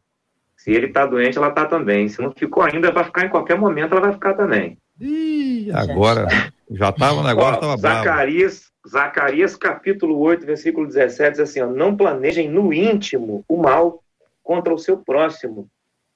Se 0.55 0.71
ele 0.71 0.89
está 0.89 1.07
doente, 1.07 1.39
ela 1.39 1.49
está 1.49 1.65
também. 1.65 2.11
Se 2.11 2.21
não 2.21 2.31
ficou 2.31 2.63
ainda, 2.63 2.93
vai 2.93 3.05
ficar 3.05 3.25
em 3.25 3.31
qualquer 3.31 3.59
momento, 3.59 3.93
ela 3.93 4.03
vai 4.03 4.13
ficar 4.13 4.35
também. 4.35 4.77
Ih, 5.01 5.71
agora 5.73 6.29
já 6.71 6.91
estava, 6.91 7.21
o 7.21 7.23
negócio 7.23 7.55
estava 7.55 7.77
Zacarias, 7.77 8.73
Zacarias 8.89 9.57
capítulo 9.57 10.19
8, 10.19 10.47
versículo 10.47 10.87
17, 10.87 11.33
diz 11.33 11.41
assim, 11.41 11.61
ó, 11.61 11.67
não 11.67 11.97
planejem 11.97 12.49
no 12.49 12.73
íntimo 12.73 13.45
o 13.49 13.57
mal 13.57 14.03
contra 14.43 14.73
o 14.73 14.79
seu 14.79 14.99
próximo 14.99 15.69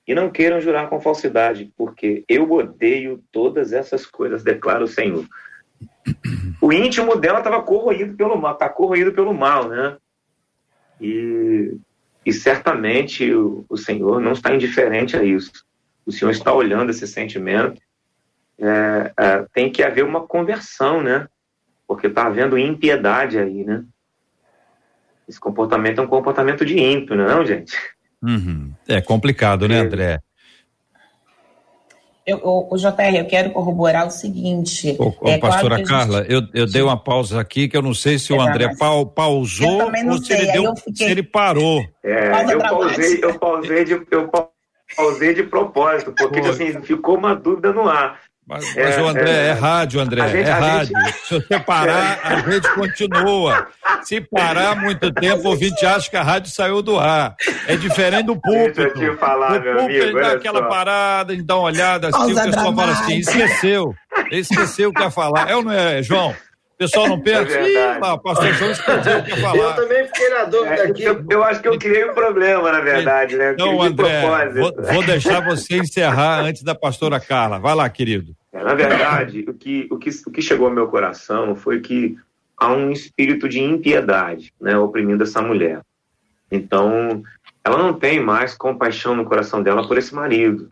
e 0.06 0.14
não 0.14 0.30
queiram 0.30 0.60
jurar 0.60 0.88
com 0.88 1.00
falsidade, 1.00 1.70
porque 1.76 2.24
eu 2.28 2.50
odeio 2.50 3.22
todas 3.30 3.72
essas 3.72 4.06
coisas, 4.06 4.42
declara 4.42 4.82
o 4.82 4.88
Senhor. 4.88 5.26
O 6.62 6.72
íntimo 6.72 7.14
dela 7.16 7.38
estava 7.38 7.62
corroído 7.62 8.16
pelo 8.16 8.36
mal, 8.36 8.54
está 8.54 8.68
corroído 8.68 9.12
pelo 9.12 9.34
mal, 9.34 9.68
né? 9.68 9.96
E, 11.00 11.76
e 12.24 12.32
certamente 12.32 13.30
o, 13.32 13.66
o 13.68 13.76
Senhor 13.76 14.20
não 14.20 14.32
está 14.32 14.54
indiferente 14.54 15.16
a 15.16 15.22
isso. 15.22 15.52
O 16.06 16.10
Senhor 16.10 16.30
está 16.30 16.52
olhando 16.54 16.90
esse 16.90 17.06
sentimento 17.06 17.80
é, 18.60 19.12
é, 19.16 19.44
tem 19.52 19.70
que 19.70 19.82
haver 19.82 20.04
uma 20.04 20.26
conversão, 20.26 21.02
né? 21.02 21.28
Porque 21.86 22.08
está 22.08 22.26
havendo 22.26 22.58
impiedade 22.58 23.38
aí, 23.38 23.64
né? 23.64 23.84
Esse 25.28 25.38
comportamento 25.38 26.00
é 26.00 26.04
um 26.04 26.08
comportamento 26.08 26.64
de 26.64 26.78
ímpio, 26.78 27.14
não 27.14 27.24
é, 27.24 27.34
não, 27.34 27.44
gente? 27.44 27.76
Uhum. 28.22 28.72
É 28.88 29.00
complicado, 29.00 29.68
né, 29.68 29.76
é. 29.76 29.80
André? 29.80 30.20
Eu, 32.26 32.40
o, 32.42 32.74
o 32.74 32.76
JR, 32.76 33.16
eu 33.16 33.26
quero 33.26 33.50
corroborar 33.52 34.06
o 34.06 34.10
seguinte. 34.10 34.94
Ô, 34.98 35.14
ô, 35.18 35.28
é, 35.28 35.38
pastora 35.38 35.82
claro 35.82 35.88
Carla, 35.88 36.18
gente... 36.22 36.32
eu, 36.32 36.42
eu 36.52 36.66
dei 36.66 36.82
uma 36.82 37.02
pausa 37.02 37.40
aqui 37.40 37.68
que 37.68 37.76
eu 37.76 37.80
não 37.80 37.94
sei 37.94 38.18
se 38.18 38.34
o 38.34 38.40
André 38.40 38.68
pa, 38.76 38.90
pausou 39.06 39.82
ou 39.82 40.18
se 40.18 40.34
ele, 40.34 40.52
deu, 40.52 40.76
fiquei... 40.76 41.06
se 41.06 41.10
ele 41.10 41.22
parou. 41.22 41.82
É, 42.02 42.52
eu 42.52 42.58
pausei, 42.58 43.18
eu 43.22 43.38
pausei 43.38 43.84
de, 43.84 44.06
eu 44.10 44.30
pausei 44.94 45.34
de 45.34 45.42
propósito, 45.44 46.12
porque 46.14 46.40
assim, 46.40 46.82
ficou 46.82 47.16
uma 47.16 47.34
dúvida 47.34 47.72
no 47.72 47.88
ar. 47.88 48.20
Mas, 48.48 48.64
mas 48.74 48.96
é, 48.96 49.02
o 49.02 49.08
André, 49.08 49.30
é, 49.30 49.46
é, 49.48 49.52
rádio, 49.52 50.00
André, 50.00 50.28
gente, 50.28 50.48
é 50.48 50.52
rádio. 50.52 50.96
Gente... 50.98 51.18
Se 51.18 51.34
você 51.34 51.60
parar, 51.60 52.18
a 52.24 52.50
gente 52.50 52.68
continua. 52.72 53.68
Se 54.02 54.22
parar 54.22 54.74
muito 54.74 55.12
tempo, 55.12 55.46
o 55.46 55.50
ouvinte 55.50 55.84
acha 55.84 56.08
que 56.08 56.16
a 56.16 56.22
rádio 56.22 56.50
saiu 56.50 56.80
do 56.80 56.98
ar. 56.98 57.36
É 57.66 57.76
diferente 57.76 58.24
do 58.24 58.40
público. 58.40 58.74
Deixa 58.74 59.04
eu 59.04 59.14
te 59.14 59.20
falar, 59.20 59.60
o 59.60 59.62
meu 59.62 59.80
amigo. 59.80 59.92
Ele 59.92 60.18
dá 60.18 60.32
aquela 60.32 60.60
só. 60.60 60.68
parada, 60.68 61.32
ele 61.34 61.42
dá 61.42 61.56
uma 61.56 61.64
olhada 61.64 62.08
assim, 62.08 62.32
o 62.32 62.42
pessoal 62.42 62.74
fala 62.74 62.92
assim, 62.92 63.18
esqueceu. 63.18 63.94
Esqueceu 64.30 64.88
o 64.88 64.92
que 64.94 65.02
ia 65.02 65.10
falar. 65.10 65.50
É 65.50 65.54
ou 65.54 65.62
não 65.62 65.72
é, 65.72 66.02
João? 66.02 66.34
O 66.78 66.86
pessoal 66.86 67.08
não 67.08 67.18
pensa, 67.18 67.58
é 67.58 67.70
Ih, 67.70 67.98
lá, 67.98 68.16
pastor 68.16 68.54
João 68.54 68.70
esqueceu 68.70 69.18
o 69.18 69.24
que 69.24 69.36
falar. 69.40 69.56
Eu 69.56 69.74
também 69.74 70.06
fiquei 70.06 70.28
na 70.28 70.44
dúvida 70.44 70.76
é, 70.76 70.86
aqui. 70.86 71.02
Eu, 71.02 71.24
eu, 71.28 71.42
acho 71.42 71.60
que 71.60 71.66
eu 71.66 71.76
criei 71.76 72.08
um 72.08 72.14
problema, 72.14 72.70
na 72.70 72.80
verdade, 72.80 73.36
né? 73.36 73.56
Não, 73.58 73.82
André, 73.82 74.48
vou, 74.50 74.72
vou 74.72 75.02
deixar 75.04 75.40
você 75.44 75.78
encerrar 75.78 76.38
antes 76.38 76.62
da 76.62 76.76
pastora 76.76 77.18
Carla. 77.18 77.58
Vai 77.58 77.74
lá, 77.74 77.90
querido. 77.90 78.32
É, 78.52 78.62
na 78.62 78.74
verdade, 78.74 79.44
o 79.48 79.54
que, 79.54 79.88
o, 79.90 79.98
que, 79.98 80.10
o 80.24 80.30
que 80.30 80.40
chegou 80.40 80.68
ao 80.68 80.72
meu 80.72 80.86
coração 80.86 81.56
foi 81.56 81.80
que 81.80 82.16
há 82.56 82.72
um 82.72 82.92
espírito 82.92 83.48
de 83.48 83.60
impiedade 83.60 84.54
né, 84.60 84.78
oprimindo 84.78 85.24
essa 85.24 85.42
mulher. 85.42 85.80
Então, 86.48 87.24
ela 87.64 87.76
não 87.76 87.92
tem 87.92 88.20
mais 88.20 88.54
compaixão 88.54 89.16
no 89.16 89.24
coração 89.24 89.64
dela 89.64 89.88
por 89.88 89.98
esse 89.98 90.14
marido. 90.14 90.70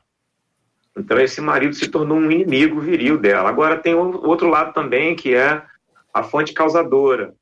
Então, 0.97 1.19
esse 1.19 1.41
marido 1.41 1.75
se 1.75 1.89
tornou 1.89 2.17
um 2.17 2.31
inimigo 2.31 2.79
viril 2.81 3.19
dela. 3.19 3.49
Agora, 3.49 3.77
tem 3.77 3.93
outro 3.97 4.49
lado 4.49 4.73
também, 4.73 5.17
que 5.17 5.35
é 5.35 5.61
a 6.17 6.23
fonte 6.23 6.55
causadora, 6.55 7.35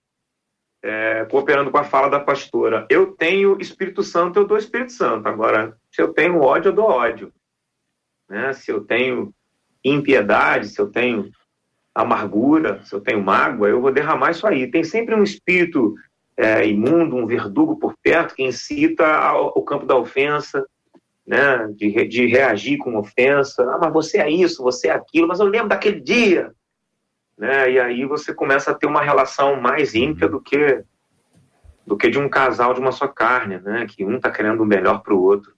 é, 0.82 1.24
cooperando 1.26 1.70
com 1.70 1.78
a 1.78 1.84
fala 1.84 2.08
da 2.08 2.18
pastora. 2.18 2.84
Eu 2.90 3.12
tenho 3.12 3.56
Espírito 3.60 4.02
Santo, 4.02 4.40
eu 4.40 4.44
dou 4.44 4.58
Espírito 4.58 4.90
Santo. 4.90 5.28
Agora, 5.28 5.76
se 5.92 6.02
eu 6.02 6.12
tenho 6.12 6.40
ódio, 6.40 6.70
eu 6.70 6.72
dou 6.72 6.86
ódio. 6.86 7.32
Né? 8.28 8.52
Se 8.52 8.72
eu 8.72 8.84
tenho 8.84 9.32
impiedade, 9.84 10.70
se 10.70 10.80
eu 10.80 10.88
tenho 10.90 11.30
amargura, 11.94 12.82
se 12.82 12.92
eu 12.92 13.00
tenho 13.00 13.22
mágoa, 13.22 13.68
eu 13.68 13.80
vou 13.80 13.92
derramar 13.92 14.32
isso 14.32 14.44
aí. 14.44 14.68
Tem 14.68 14.82
sempre 14.82 15.14
um 15.14 15.22
espírito 15.22 15.94
é, 16.36 16.66
imundo, 16.66 17.14
um 17.14 17.26
verdugo 17.26 17.78
por 17.78 17.94
perto 18.02 18.34
que 18.34 18.42
incita 18.42 19.06
ao, 19.06 19.56
ao 19.56 19.62
campo 19.62 19.86
da 19.86 19.96
ofensa, 19.96 20.66
né, 21.24 21.68
de, 21.76 22.08
de, 22.08 22.26
reagir 22.26 22.78
com 22.78 22.98
ofensa. 22.98 23.62
Ah, 23.70 23.78
mas 23.80 23.92
você 23.92 24.18
é 24.18 24.28
isso, 24.28 24.64
você 24.64 24.88
é 24.88 24.90
aquilo, 24.90 25.28
mas 25.28 25.38
eu 25.38 25.46
lembro 25.46 25.68
daquele 25.68 26.00
dia. 26.00 26.52
Né, 27.36 27.72
e 27.72 27.80
aí 27.80 28.04
você 28.04 28.32
começa 28.32 28.70
a 28.70 28.74
ter 28.74 28.86
uma 28.86 29.02
relação 29.02 29.60
mais 29.60 29.94
ímpia 29.94 30.28
do 30.28 30.40
que 30.40 30.84
do 31.86 31.96
que 31.96 32.08
de 32.08 32.18
um 32.18 32.28
casal 32.28 32.72
de 32.72 32.80
uma 32.80 32.92
só 32.92 33.06
carne, 33.06 33.58
né, 33.58 33.86
que 33.86 34.04
um 34.04 34.16
está 34.16 34.30
querendo 34.30 34.62
o 34.62 34.66
melhor 34.66 35.02
para 35.02 35.12
o 35.12 35.22
outro. 35.22 35.52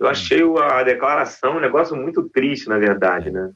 Eu 0.00 0.06
achei 0.06 0.40
a 0.58 0.82
declaração 0.82 1.56
um 1.56 1.60
negócio 1.60 1.96
muito 1.96 2.22
triste, 2.28 2.68
na 2.68 2.78
verdade, 2.78 3.30
né? 3.30 3.50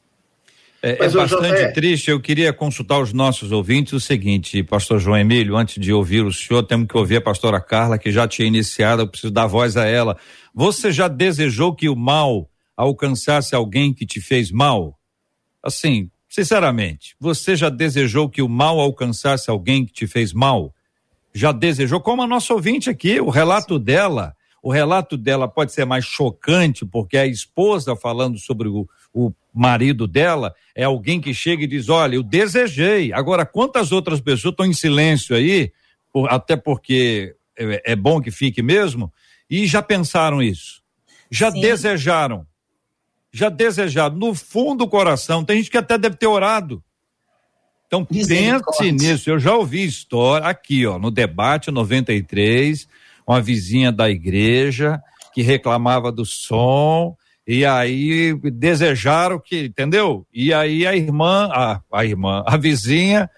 É, 0.82 1.04
é 1.04 1.08
bastante 1.10 1.60
é... 1.60 1.70
triste. 1.70 2.10
Eu 2.10 2.20
queria 2.20 2.52
consultar 2.52 2.98
os 3.00 3.12
nossos 3.12 3.52
ouvintes 3.52 3.92
o 3.92 4.00
seguinte, 4.00 4.62
pastor 4.62 4.98
João 4.98 5.18
Emílio, 5.18 5.56
antes 5.56 5.78
de 5.82 5.92
ouvir 5.92 6.24
o 6.24 6.32
senhor, 6.32 6.62
temos 6.62 6.88
que 6.88 6.96
ouvir 6.96 7.16
a 7.16 7.20
pastora 7.20 7.60
Carla, 7.60 7.98
que 7.98 8.10
já 8.10 8.26
tinha 8.26 8.48
iniciado, 8.48 9.02
eu 9.02 9.08
preciso 9.08 9.32
dar 9.32 9.46
voz 9.46 9.76
a 9.76 9.84
ela. 9.84 10.16
Você 10.54 10.90
já 10.90 11.06
desejou 11.06 11.74
que 11.74 11.88
o 11.88 11.96
mal 11.96 12.48
alcançasse 12.76 13.54
alguém 13.54 13.92
que 13.92 14.06
te 14.06 14.20
fez 14.20 14.50
mal? 14.50 14.98
Assim, 15.62 16.10
sinceramente, 16.30 17.16
você 17.20 17.56
já 17.56 17.68
desejou 17.68 18.28
que 18.30 18.40
o 18.40 18.48
mal 18.48 18.78
alcançasse 18.78 19.50
alguém 19.50 19.84
que 19.84 19.92
te 19.92 20.06
fez 20.06 20.32
mal? 20.32 20.72
Já 21.34 21.52
desejou? 21.52 22.00
Como 22.00 22.22
a 22.22 22.26
nossa 22.26 22.54
ouvinte 22.54 22.88
aqui, 22.88 23.20
o 23.20 23.28
relato 23.28 23.78
dela, 23.78 24.34
o 24.62 24.70
relato 24.70 25.16
dela 25.16 25.48
pode 25.48 25.72
ser 25.72 25.84
mais 25.84 26.04
chocante, 26.04 26.86
porque 26.86 27.18
a 27.18 27.26
esposa 27.26 27.96
falando 27.96 28.38
sobre 28.38 28.68
o, 28.68 28.88
o 29.12 29.32
marido 29.52 30.06
dela 30.06 30.54
é 30.74 30.84
alguém 30.84 31.20
que 31.20 31.34
chega 31.34 31.64
e 31.64 31.66
diz: 31.66 31.88
Olha, 31.88 32.14
eu 32.14 32.22
desejei. 32.22 33.12
Agora, 33.12 33.44
quantas 33.44 33.90
outras 33.90 34.20
pessoas 34.20 34.52
estão 34.52 34.66
em 34.66 34.72
silêncio 34.72 35.34
aí, 35.34 35.72
por, 36.12 36.32
até 36.32 36.56
porque 36.56 37.34
é, 37.56 37.92
é, 37.92 37.96
bom 37.96 38.20
que 38.20 38.30
fique 38.30 38.62
mesmo, 38.62 39.12
e 39.48 39.66
já 39.66 39.82
pensaram 39.82 40.42
isso? 40.42 40.80
Já 41.30 41.50
Sim. 41.50 41.60
desejaram? 41.60 42.46
Já 43.32 43.48
desejaram, 43.48 44.16
no 44.16 44.34
fundo 44.34 44.84
do 44.84 44.88
coração. 44.88 45.44
Tem 45.44 45.58
gente 45.58 45.70
que 45.70 45.78
até 45.78 45.96
deve 45.96 46.16
ter 46.16 46.26
orado. 46.26 46.82
Então 47.86 48.04
pense 48.04 48.92
nisso. 48.92 49.30
Eu 49.30 49.38
já 49.38 49.54
ouvi 49.54 49.84
história 49.84 50.46
aqui, 50.46 50.86
ó, 50.86 50.98
no 50.98 51.10
debate 51.10 51.70
93, 51.70 52.88
uma 53.26 53.40
vizinha 53.40 53.90
da 53.90 54.08
igreja 54.08 55.00
que 55.34 55.42
reclamava 55.42 56.12
do 56.12 56.24
som 56.24 57.16
e 57.46 57.66
aí 57.66 58.32
desejaram 58.44 59.40
que, 59.40 59.64
entendeu? 59.64 60.24
E 60.32 60.54
aí 60.54 60.86
a 60.86 60.94
irmã, 60.94 61.48
a, 61.52 61.80
a 61.92 62.04
irmã, 62.04 62.44
a 62.46 62.56
vizinha, 62.56 63.28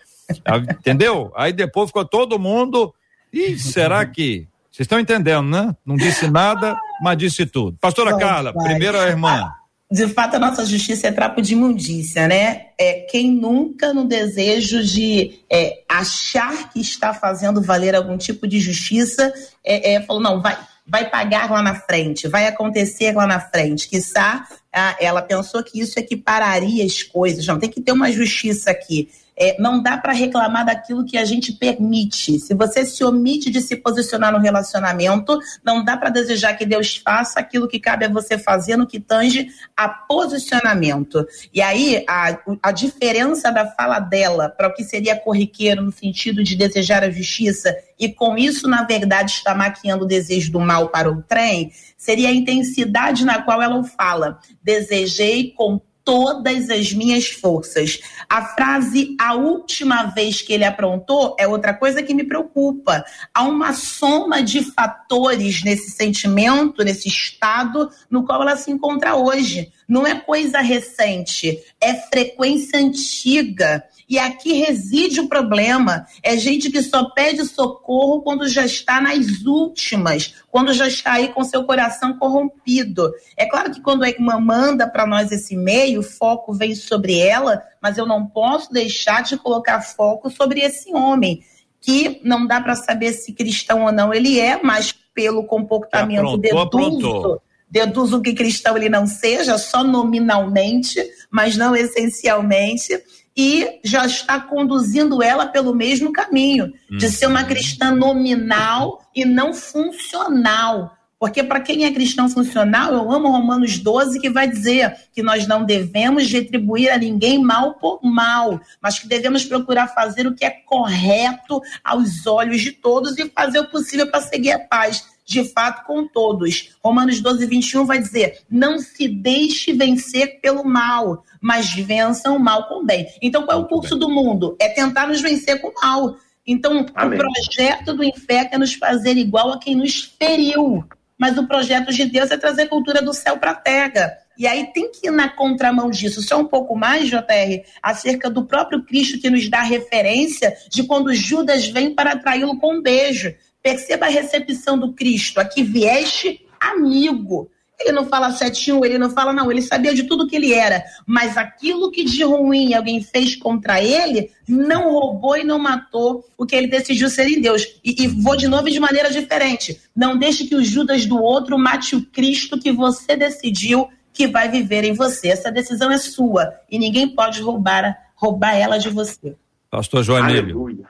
a, 0.44 0.58
entendeu? 0.58 1.32
Aí 1.34 1.50
depois 1.50 1.88
ficou 1.88 2.04
todo 2.04 2.38
mundo. 2.38 2.94
E 3.32 3.58
será 3.58 4.04
que. 4.04 4.46
Vocês 4.70 4.84
estão 4.84 5.00
entendendo, 5.00 5.48
né? 5.48 5.74
Não 5.84 5.96
disse 5.96 6.30
nada, 6.30 6.78
mas 7.02 7.16
disse 7.16 7.46
tudo. 7.46 7.78
Pastora 7.80 8.18
Carla, 8.18 8.52
primeiro 8.52 8.98
a 8.98 9.06
irmã. 9.06 9.50
De 9.92 10.08
fato, 10.08 10.36
a 10.36 10.38
nossa 10.38 10.64
justiça 10.64 11.08
é 11.08 11.12
trapo 11.12 11.42
de 11.42 11.52
imundícia, 11.52 12.26
né? 12.26 12.68
É, 12.78 13.06
quem 13.10 13.30
nunca, 13.30 13.92
no 13.92 14.06
desejo 14.06 14.82
de 14.82 15.40
é, 15.52 15.82
achar 15.86 16.72
que 16.72 16.80
está 16.80 17.12
fazendo 17.12 17.60
valer 17.60 17.94
algum 17.94 18.16
tipo 18.16 18.48
de 18.48 18.58
justiça, 18.58 19.30
é, 19.62 19.92
é, 19.92 20.00
falou: 20.00 20.22
não, 20.22 20.40
vai, 20.40 20.56
vai 20.86 21.10
pagar 21.10 21.50
lá 21.50 21.60
na 21.60 21.74
frente, 21.74 22.26
vai 22.26 22.46
acontecer 22.46 23.14
lá 23.14 23.26
na 23.26 23.38
frente. 23.38 23.86
Quizá 23.86 24.48
ah, 24.72 24.96
ela 24.98 25.20
pensou 25.20 25.62
que 25.62 25.78
isso 25.78 25.98
equipararia 25.98 26.86
as 26.86 27.02
coisas. 27.02 27.46
Não, 27.46 27.58
tem 27.58 27.68
que 27.68 27.82
ter 27.82 27.92
uma 27.92 28.10
justiça 28.10 28.70
aqui. 28.70 29.10
É, 29.36 29.56
não 29.60 29.82
dá 29.82 29.96
para 29.96 30.12
reclamar 30.12 30.66
daquilo 30.66 31.04
que 31.04 31.16
a 31.16 31.24
gente 31.24 31.52
permite. 31.52 32.38
Se 32.38 32.54
você 32.54 32.84
se 32.84 33.02
omite 33.02 33.50
de 33.50 33.60
se 33.60 33.76
posicionar 33.76 34.32
no 34.32 34.38
relacionamento, 34.38 35.38
não 35.64 35.84
dá 35.84 35.96
para 35.96 36.10
desejar 36.10 36.54
que 36.54 36.66
Deus 36.66 36.96
faça 36.96 37.40
aquilo 37.40 37.68
que 37.68 37.80
cabe 37.80 38.04
a 38.04 38.08
você 38.08 38.38
fazer 38.38 38.76
no 38.76 38.86
que 38.86 39.00
tange 39.00 39.48
a 39.76 39.88
posicionamento. 39.88 41.26
E 41.52 41.62
aí, 41.62 42.04
a, 42.08 42.38
a 42.62 42.72
diferença 42.72 43.50
da 43.50 43.66
fala 43.66 43.98
dela 43.98 44.48
para 44.48 44.68
o 44.68 44.74
que 44.74 44.84
seria 44.84 45.16
corriqueiro 45.16 45.82
no 45.82 45.92
sentido 45.92 46.42
de 46.42 46.54
desejar 46.54 47.02
a 47.02 47.10
justiça 47.10 47.74
e 48.02 48.08
com 48.08 48.36
isso, 48.36 48.66
na 48.66 48.82
verdade, 48.82 49.30
está 49.30 49.54
maquiando 49.54 50.04
o 50.04 50.08
desejo 50.08 50.50
do 50.50 50.58
mal 50.58 50.88
para 50.88 51.08
o 51.08 51.22
trem, 51.22 51.70
seria 51.96 52.30
a 52.30 52.32
intensidade 52.32 53.24
na 53.24 53.40
qual 53.40 53.62
ela 53.62 53.84
fala. 53.84 54.40
Desejei 54.60 55.52
com 55.52 55.80
todas 56.04 56.70
as 56.70 56.92
minhas 56.92 57.28
forças. 57.28 58.00
A 58.28 58.44
frase 58.44 59.16
a 59.20 59.34
última 59.34 60.04
vez 60.04 60.42
que 60.42 60.52
ele 60.52 60.64
aprontou 60.64 61.36
é 61.38 61.46
outra 61.46 61.74
coisa 61.74 62.02
que 62.02 62.14
me 62.14 62.24
preocupa. 62.24 63.04
Há 63.34 63.44
uma 63.44 63.72
soma 63.72 64.42
de 64.42 64.62
fatores 64.62 65.62
nesse 65.62 65.90
sentimento, 65.90 66.84
nesse 66.84 67.08
estado 67.08 67.90
no 68.10 68.24
qual 68.24 68.42
ela 68.42 68.56
se 68.56 68.70
encontra 68.70 69.14
hoje. 69.14 69.72
Não 69.88 70.06
é 70.06 70.14
coisa 70.14 70.60
recente, 70.60 71.58
é 71.80 71.94
frequência 71.94 72.78
antiga. 72.78 73.84
E 74.08 74.18
aqui 74.18 74.52
reside 74.54 75.20
o 75.20 75.28
problema. 75.28 76.06
É 76.22 76.36
gente 76.36 76.70
que 76.70 76.82
só 76.82 77.10
pede 77.10 77.46
socorro 77.46 78.22
quando 78.22 78.48
já 78.48 78.64
está 78.64 79.00
nas 79.00 79.42
últimas, 79.44 80.34
quando 80.52 80.74
já 80.74 80.86
está 80.86 81.14
aí 81.14 81.28
com 81.28 81.42
seu 81.42 81.64
coração 81.64 82.18
corrompido. 82.18 83.10
É 83.38 83.46
claro 83.46 83.72
que 83.72 83.80
quando 83.80 84.02
a 84.02 84.08
irmã 84.10 84.38
manda 84.38 84.86
para 84.86 85.06
nós 85.06 85.32
esse 85.32 85.54
e-mail, 85.54 86.00
o 86.00 86.02
foco 86.02 86.52
vem 86.52 86.74
sobre 86.74 87.18
ela, 87.18 87.62
mas 87.80 87.96
eu 87.96 88.04
não 88.04 88.26
posso 88.26 88.70
deixar 88.70 89.22
de 89.22 89.38
colocar 89.38 89.80
foco 89.80 90.30
sobre 90.30 90.60
esse 90.60 90.94
homem, 90.94 91.42
que 91.80 92.20
não 92.22 92.46
dá 92.46 92.60
para 92.60 92.76
saber 92.76 93.14
se 93.14 93.32
cristão 93.32 93.86
ou 93.86 93.90
não 93.90 94.12
ele 94.12 94.38
é, 94.38 94.62
mas 94.62 94.92
pelo 94.92 95.44
comportamento 95.44 96.36
deduzo. 96.36 97.40
Deduzo 97.70 98.20
que 98.20 98.34
cristão 98.34 98.76
ele 98.76 98.90
não 98.90 99.06
seja, 99.06 99.56
só 99.56 99.82
nominalmente, 99.82 101.02
mas 101.30 101.56
não 101.56 101.74
essencialmente 101.74 103.02
e 103.36 103.80
já 103.82 104.04
está 104.06 104.40
conduzindo 104.40 105.22
ela 105.22 105.46
pelo 105.46 105.74
mesmo 105.74 106.12
caminho, 106.12 106.72
de 106.90 107.08
ser 107.08 107.26
uma 107.26 107.40
uhum. 107.40 107.46
cristã 107.46 107.90
nominal 107.90 109.02
e 109.14 109.24
não 109.24 109.54
funcional. 109.54 110.96
Porque 111.22 111.40
para 111.40 111.60
quem 111.60 111.84
é 111.84 111.92
cristão 111.92 112.28
funcional, 112.28 112.92
eu 112.92 113.12
amo 113.12 113.30
Romanos 113.30 113.78
12, 113.78 114.18
que 114.18 114.28
vai 114.28 114.48
dizer 114.48 114.92
que 115.12 115.22
nós 115.22 115.46
não 115.46 115.64
devemos 115.64 116.28
retribuir 116.28 116.92
a 116.92 116.98
ninguém 116.98 117.40
mal 117.40 117.74
por 117.74 118.00
mal, 118.02 118.60
mas 118.80 118.98
que 118.98 119.06
devemos 119.06 119.44
procurar 119.44 119.86
fazer 119.86 120.26
o 120.26 120.34
que 120.34 120.44
é 120.44 120.50
correto 120.50 121.62
aos 121.84 122.26
olhos 122.26 122.60
de 122.60 122.72
todos 122.72 123.16
e 123.18 123.30
fazer 123.30 123.60
o 123.60 123.70
possível 123.70 124.10
para 124.10 124.20
seguir 124.20 124.50
a 124.50 124.58
paz 124.58 125.11
de 125.24 125.44
fato 125.44 125.86
com 125.86 126.06
todos. 126.06 126.74
Romanos 126.82 127.20
12, 127.20 127.46
21 127.46 127.84
vai 127.84 127.98
dizer: 127.98 128.40
não 128.50 128.78
se 128.78 129.08
deixe 129.08 129.72
vencer 129.72 130.40
pelo 130.40 130.64
mal, 130.64 131.24
mas 131.40 131.72
vençam 131.72 132.36
o 132.36 132.40
mal 132.40 132.68
com 132.68 132.82
o 132.82 132.84
bem. 132.84 133.06
Então, 133.20 133.44
qual 133.44 133.58
é 133.58 133.62
o 133.62 133.66
curso 133.66 133.96
do 133.96 134.10
mundo? 134.10 134.56
É 134.60 134.68
tentar 134.68 135.06
nos 135.06 135.20
vencer 135.20 135.60
com 135.60 135.68
o 135.68 135.74
mal. 135.82 136.16
Então, 136.46 136.86
Amém. 136.94 137.18
o 137.18 137.22
projeto 137.22 137.94
do 137.94 138.02
inferno 138.02 138.50
é 138.52 138.58
nos 138.58 138.74
fazer 138.74 139.16
igual 139.16 139.52
a 139.52 139.58
quem 139.58 139.76
nos 139.76 140.14
feriu. 140.18 140.84
Mas 141.16 141.38
o 141.38 141.46
projeto 141.46 141.92
de 141.92 142.04
Deus 142.04 142.30
é 142.32 142.36
trazer 142.36 142.66
cultura 142.66 143.00
do 143.00 143.14
céu 143.14 143.38
para 143.38 143.52
a 143.52 143.54
terra. 143.54 144.12
E 144.36 144.46
aí 144.46 144.72
tem 144.72 144.90
que 144.90 145.06
ir 145.06 145.10
na 145.10 145.28
contramão 145.28 145.88
disso. 145.90 146.20
Só 146.22 146.40
um 146.40 146.46
pouco 146.46 146.74
mais, 146.74 147.08
JR, 147.08 147.62
acerca 147.82 148.28
do 148.28 148.44
próprio 148.44 148.84
Cristo 148.84 149.20
que 149.20 149.30
nos 149.30 149.48
dá 149.48 149.62
referência 149.62 150.56
de 150.68 150.82
quando 150.82 151.14
Judas 151.14 151.68
vem 151.68 151.94
para 151.94 152.12
atraí-lo 152.12 152.58
com 152.58 152.78
um 152.78 152.82
beijo. 152.82 153.32
Perceba 153.62 154.06
a 154.06 154.10
recepção 154.10 154.78
do 154.78 154.92
Cristo. 154.92 155.38
Aqui 155.38 155.62
vieste 155.62 156.44
amigo. 156.60 157.50
Ele 157.80 157.92
não 157.92 158.06
fala 158.06 158.32
7-1, 158.32 158.84
ele 158.84 158.98
não 158.98 159.10
fala, 159.10 159.32
não, 159.32 159.50
ele 159.50 159.60
sabia 159.60 159.92
de 159.92 160.04
tudo 160.04 160.26
que 160.28 160.36
ele 160.36 160.52
era. 160.52 160.84
Mas 161.04 161.36
aquilo 161.36 161.90
que 161.90 162.04
de 162.04 162.22
ruim 162.22 162.74
alguém 162.74 163.02
fez 163.02 163.34
contra 163.34 163.82
ele, 163.82 164.30
não 164.48 164.92
roubou 164.92 165.36
e 165.36 165.42
não 165.42 165.58
matou 165.58 166.24
o 166.38 166.46
que 166.46 166.54
ele 166.54 166.68
decidiu 166.68 167.10
ser 167.10 167.26
em 167.26 167.40
Deus. 167.40 167.66
E, 167.84 168.04
e 168.04 168.06
vou 168.06 168.36
de 168.36 168.46
novo 168.46 168.70
de 168.70 168.78
maneira 168.78 169.10
diferente. 169.10 169.80
Não 169.96 170.16
deixe 170.16 170.46
que 170.46 170.54
o 170.54 170.64
Judas 170.64 171.06
do 171.06 171.20
outro 171.20 171.58
mate 171.58 171.96
o 171.96 172.06
Cristo 172.06 172.58
que 172.58 172.70
você 172.70 173.16
decidiu 173.16 173.88
que 174.12 174.28
vai 174.28 174.48
viver 174.48 174.84
em 174.84 174.92
você. 174.92 175.28
Essa 175.28 175.50
decisão 175.50 175.90
é 175.90 175.98
sua 175.98 176.54
e 176.70 176.78
ninguém 176.78 177.08
pode 177.08 177.42
roubar, 177.42 177.96
roubar 178.14 178.54
ela 178.54 178.78
de 178.78 178.90
você. 178.90 179.34
Pastor 179.70 180.04
João 180.04 180.28
Emílio. 180.28 180.86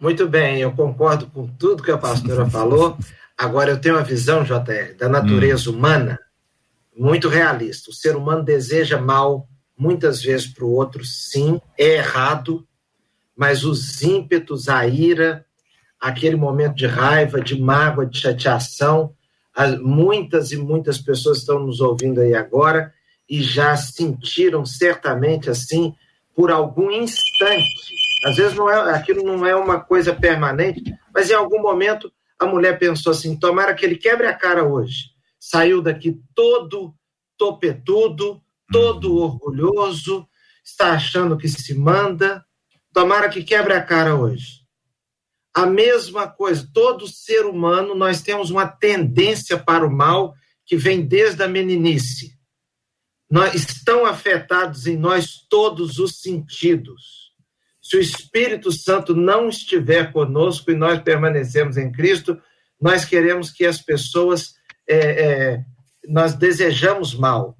Muito 0.00 0.26
bem, 0.26 0.60
eu 0.62 0.72
concordo 0.72 1.26
com 1.26 1.46
tudo 1.46 1.82
que 1.82 1.90
a 1.90 1.98
pastora 1.98 2.48
falou. 2.50 2.96
Agora, 3.36 3.70
eu 3.70 3.80
tenho 3.80 3.96
uma 3.96 4.02
visão, 4.02 4.42
JR, 4.42 4.96
da 4.98 5.08
natureza 5.08 5.70
hum. 5.70 5.74
humana 5.74 6.18
muito 6.96 7.28
realista. 7.28 7.90
O 7.90 7.94
ser 7.94 8.16
humano 8.16 8.42
deseja 8.42 8.98
mal 8.98 9.46
muitas 9.76 10.22
vezes 10.22 10.46
para 10.46 10.64
o 10.64 10.72
outro, 10.72 11.04
sim, 11.04 11.60
é 11.78 11.96
errado, 11.96 12.66
mas 13.36 13.64
os 13.64 14.02
ímpetos, 14.02 14.68
a 14.68 14.86
ira, 14.86 15.44
aquele 15.98 16.36
momento 16.36 16.76
de 16.76 16.86
raiva, 16.86 17.40
de 17.40 17.58
mágoa, 17.58 18.04
de 18.04 18.18
chateação, 18.18 19.14
muitas 19.82 20.52
e 20.52 20.56
muitas 20.56 20.98
pessoas 20.98 21.38
estão 21.38 21.60
nos 21.60 21.80
ouvindo 21.80 22.20
aí 22.20 22.34
agora 22.34 22.92
e 23.28 23.42
já 23.42 23.76
sentiram 23.76 24.64
certamente 24.66 25.48
assim 25.48 25.94
por 26.34 26.50
algum 26.50 26.90
instante 26.90 27.99
às 28.24 28.36
vezes 28.36 28.54
não 28.54 28.68
é, 28.68 28.94
aquilo 28.94 29.22
não 29.24 29.46
é 29.46 29.56
uma 29.56 29.80
coisa 29.80 30.14
permanente, 30.14 30.94
mas 31.12 31.30
em 31.30 31.34
algum 31.34 31.60
momento 31.60 32.12
a 32.38 32.46
mulher 32.46 32.78
pensou 32.78 33.12
assim: 33.12 33.38
tomara 33.38 33.74
que 33.74 33.84
ele 33.84 33.96
quebre 33.96 34.26
a 34.26 34.34
cara 34.34 34.64
hoje. 34.64 35.10
Saiu 35.38 35.80
daqui 35.80 36.20
todo 36.34 36.94
topetudo, 37.36 38.42
todo 38.70 39.10
uhum. 39.10 39.22
orgulhoso, 39.22 40.28
está 40.62 40.92
achando 40.92 41.38
que 41.38 41.48
se 41.48 41.74
manda. 41.74 42.44
Tomara 42.92 43.28
que 43.28 43.42
quebre 43.42 43.72
a 43.72 43.82
cara 43.82 44.14
hoje. 44.14 44.60
A 45.54 45.64
mesma 45.64 46.28
coisa, 46.28 46.68
todo 46.72 47.08
ser 47.08 47.46
humano, 47.46 47.94
nós 47.94 48.20
temos 48.20 48.50
uma 48.50 48.66
tendência 48.66 49.58
para 49.58 49.86
o 49.86 49.90
mal 49.90 50.34
que 50.66 50.76
vem 50.76 51.00
desde 51.00 51.42
a 51.42 51.48
meninice. 51.48 52.38
Nós, 53.30 53.54
estão 53.54 54.04
afetados 54.04 54.86
em 54.86 54.96
nós 54.96 55.46
todos 55.48 55.98
os 55.98 56.20
sentidos 56.20 57.19
se 57.90 57.96
o 57.96 58.00
Espírito 58.00 58.70
Santo 58.70 59.16
não 59.16 59.48
estiver 59.48 60.12
conosco 60.12 60.70
e 60.70 60.76
nós 60.76 61.00
permanecemos 61.02 61.76
em 61.76 61.90
Cristo, 61.90 62.40
nós 62.80 63.04
queremos 63.04 63.50
que 63.50 63.66
as 63.66 63.82
pessoas, 63.82 64.54
é, 64.88 64.96
é, 64.96 65.64
nós 66.06 66.34
desejamos 66.34 67.16
mal. 67.16 67.58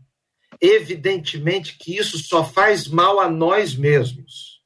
Evidentemente 0.60 1.76
que 1.76 1.96
isso 1.96 2.16
só 2.18 2.44
faz 2.44 2.86
mal 2.86 3.18
a 3.18 3.28
nós 3.28 3.74
mesmos. 3.74 4.60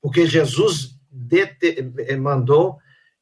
Porque 0.00 0.24
Jesus 0.24 0.90
é, 2.06 2.14
mandou 2.14 2.78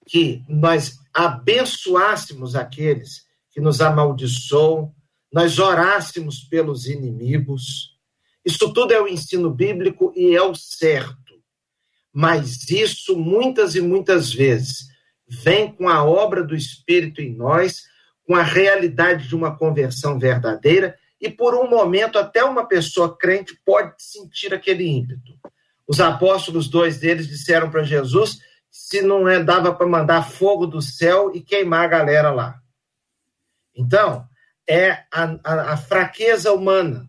que 0.07 0.45
nós 0.47 0.99
abençoássemos 1.15 2.55
aqueles 2.55 3.25
que 3.51 3.61
nos 3.61 3.81
amaldiçoam, 3.81 4.95
nós 5.33 5.59
orássemos 5.59 6.41
pelos 6.41 6.87
inimigos. 6.87 7.99
Isso 8.45 8.71
tudo 8.71 8.93
é 8.93 9.01
o 9.01 9.09
ensino 9.09 9.51
bíblico 9.51 10.13
e 10.15 10.37
é 10.37 10.43
o 10.43 10.55
certo. 10.55 11.22
Mas 12.13 12.69
isso 12.71 13.17
muitas 13.17 13.75
e 13.75 13.81
muitas 13.81 14.33
vezes 14.33 14.87
vem 15.27 15.73
com 15.73 15.89
a 15.89 16.05
obra 16.05 16.45
do 16.45 16.55
Espírito 16.55 17.23
em 17.23 17.35
nós, 17.35 17.85
com 18.27 18.37
a 18.37 18.43
realidade 18.43 19.29
de 19.29 19.35
uma 19.35 19.57
conversão 19.57 20.19
verdadeira, 20.19 20.97
e 21.21 21.31
por 21.31 21.55
um 21.55 21.71
momento 21.71 22.19
até 22.19 22.45
uma 22.45 22.67
pessoa 22.67 23.17
crente 23.17 23.59
pode 23.65 23.95
sentir 23.99 24.53
aquele 24.53 24.87
ímpeto. 24.87 25.33
Os 25.87 26.01
apóstolos, 26.01 26.69
dois 26.69 26.99
deles, 26.99 27.29
disseram 27.29 27.71
para 27.71 27.83
Jesus 27.83 28.39
se 28.71 29.03
não 29.03 29.29
é, 29.29 29.43
dava 29.43 29.75
para 29.75 29.87
mandar 29.87 30.31
fogo 30.31 30.67
do 30.67 30.81
céu 30.81 31.31
e 31.35 31.41
queimar 31.41 31.85
a 31.85 31.89
galera 31.89 32.31
lá. 32.31 32.61
Então, 33.75 34.27
é 34.69 35.05
a, 35.13 35.39
a, 35.45 35.73
a 35.73 35.77
fraqueza 35.77 36.53
humana 36.53 37.09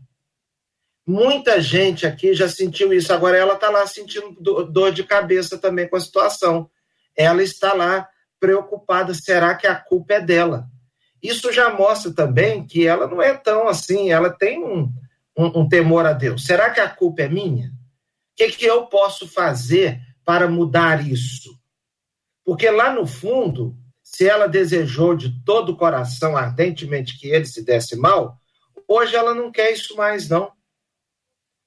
Muita 1.05 1.59
gente 1.61 2.07
aqui 2.07 2.33
já 2.33 2.47
sentiu 2.47 2.93
isso. 2.93 3.11
Agora 3.13 3.37
ela 3.37 3.55
está 3.55 3.69
lá 3.69 3.85
sentindo 3.85 4.31
dor 4.65 4.91
de 4.91 5.03
cabeça 5.03 5.57
também 5.57 5.87
com 5.87 5.97
a 5.97 5.99
situação. 5.99 6.69
Ela 7.15 7.43
está 7.43 7.73
lá 7.73 8.07
preocupada. 8.39 9.13
Será 9.13 9.55
que 9.55 9.67
a 9.67 9.75
culpa 9.75 10.15
é 10.15 10.21
dela? 10.21 10.67
Isso 11.21 11.51
já 11.51 11.73
mostra 11.73 12.11
também 12.13 12.65
que 12.65 12.87
ela 12.87 13.07
não 13.07 13.21
é 13.21 13.33
tão 13.33 13.67
assim. 13.67 14.11
Ela 14.11 14.29
tem 14.29 14.63
um, 14.63 14.91
um, 15.37 15.61
um 15.61 15.69
temor 15.69 16.05
a 16.05 16.13
Deus. 16.13 16.45
Será 16.45 16.69
que 16.69 16.79
a 16.79 16.89
culpa 16.89 17.23
é 17.23 17.29
minha? 17.29 17.67
O 17.67 18.35
que, 18.35 18.51
que 18.51 18.65
eu 18.65 18.85
posso 18.87 19.27
fazer 19.27 20.01
para 20.25 20.47
mudar 20.47 21.05
isso? 21.05 21.49
Porque 22.45 22.69
lá 22.69 22.93
no 22.93 23.05
fundo, 23.05 23.75
se 24.01 24.27
ela 24.27 24.47
desejou 24.47 25.15
de 25.15 25.43
todo 25.43 25.71
o 25.71 25.77
coração 25.77 26.35
ardentemente 26.35 27.17
que 27.17 27.27
ele 27.27 27.45
se 27.45 27.63
desse 27.63 27.95
mal, 27.95 28.37
hoje 28.87 29.15
ela 29.15 29.33
não 29.33 29.51
quer 29.51 29.71
isso 29.71 29.95
mais, 29.95 30.27
não. 30.27 30.51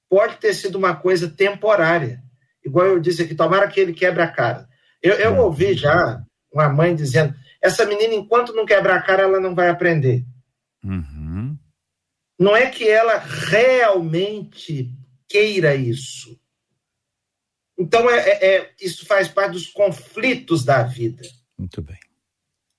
Pode 0.09 0.37
ter 0.37 0.55
sido 0.55 0.77
uma 0.77 0.95
coisa 0.95 1.29
temporária. 1.29 2.23
Igual 2.65 2.87
eu 2.87 3.01
disse 3.01 3.23
aqui, 3.23 3.35
tomara 3.35 3.69
que 3.69 3.81
ele 3.81 3.93
quebre 3.93 4.23
a 4.23 4.31
cara. 4.31 4.69
Eu, 5.03 5.15
eu 5.15 5.33
uhum. 5.33 5.41
ouvi 5.41 5.75
já 5.75 6.23
uma 6.53 6.69
mãe 6.69 6.95
dizendo: 6.95 7.35
essa 7.61 7.85
menina, 7.85 8.15
enquanto 8.15 8.53
não 8.53 8.67
quebrar 8.67 8.97
a 8.97 9.03
cara, 9.03 9.23
ela 9.23 9.41
não 9.41 9.55
vai 9.55 9.69
aprender. 9.69 10.25
Uhum. 10.85 11.57
Não 12.39 12.57
é 12.57 12.71
que 12.71 12.89
ela 12.89 13.19
realmente 13.19 14.91
queira 15.29 15.75
isso. 15.75 16.39
Então, 17.79 18.09
é, 18.09 18.19
é, 18.19 18.57
é, 18.57 18.75
isso 18.81 19.07
faz 19.07 19.29
parte 19.29 19.53
dos 19.53 19.67
conflitos 19.67 20.65
da 20.65 20.83
vida. 20.83 21.23
Muito 21.59 21.83
bem. 21.83 21.99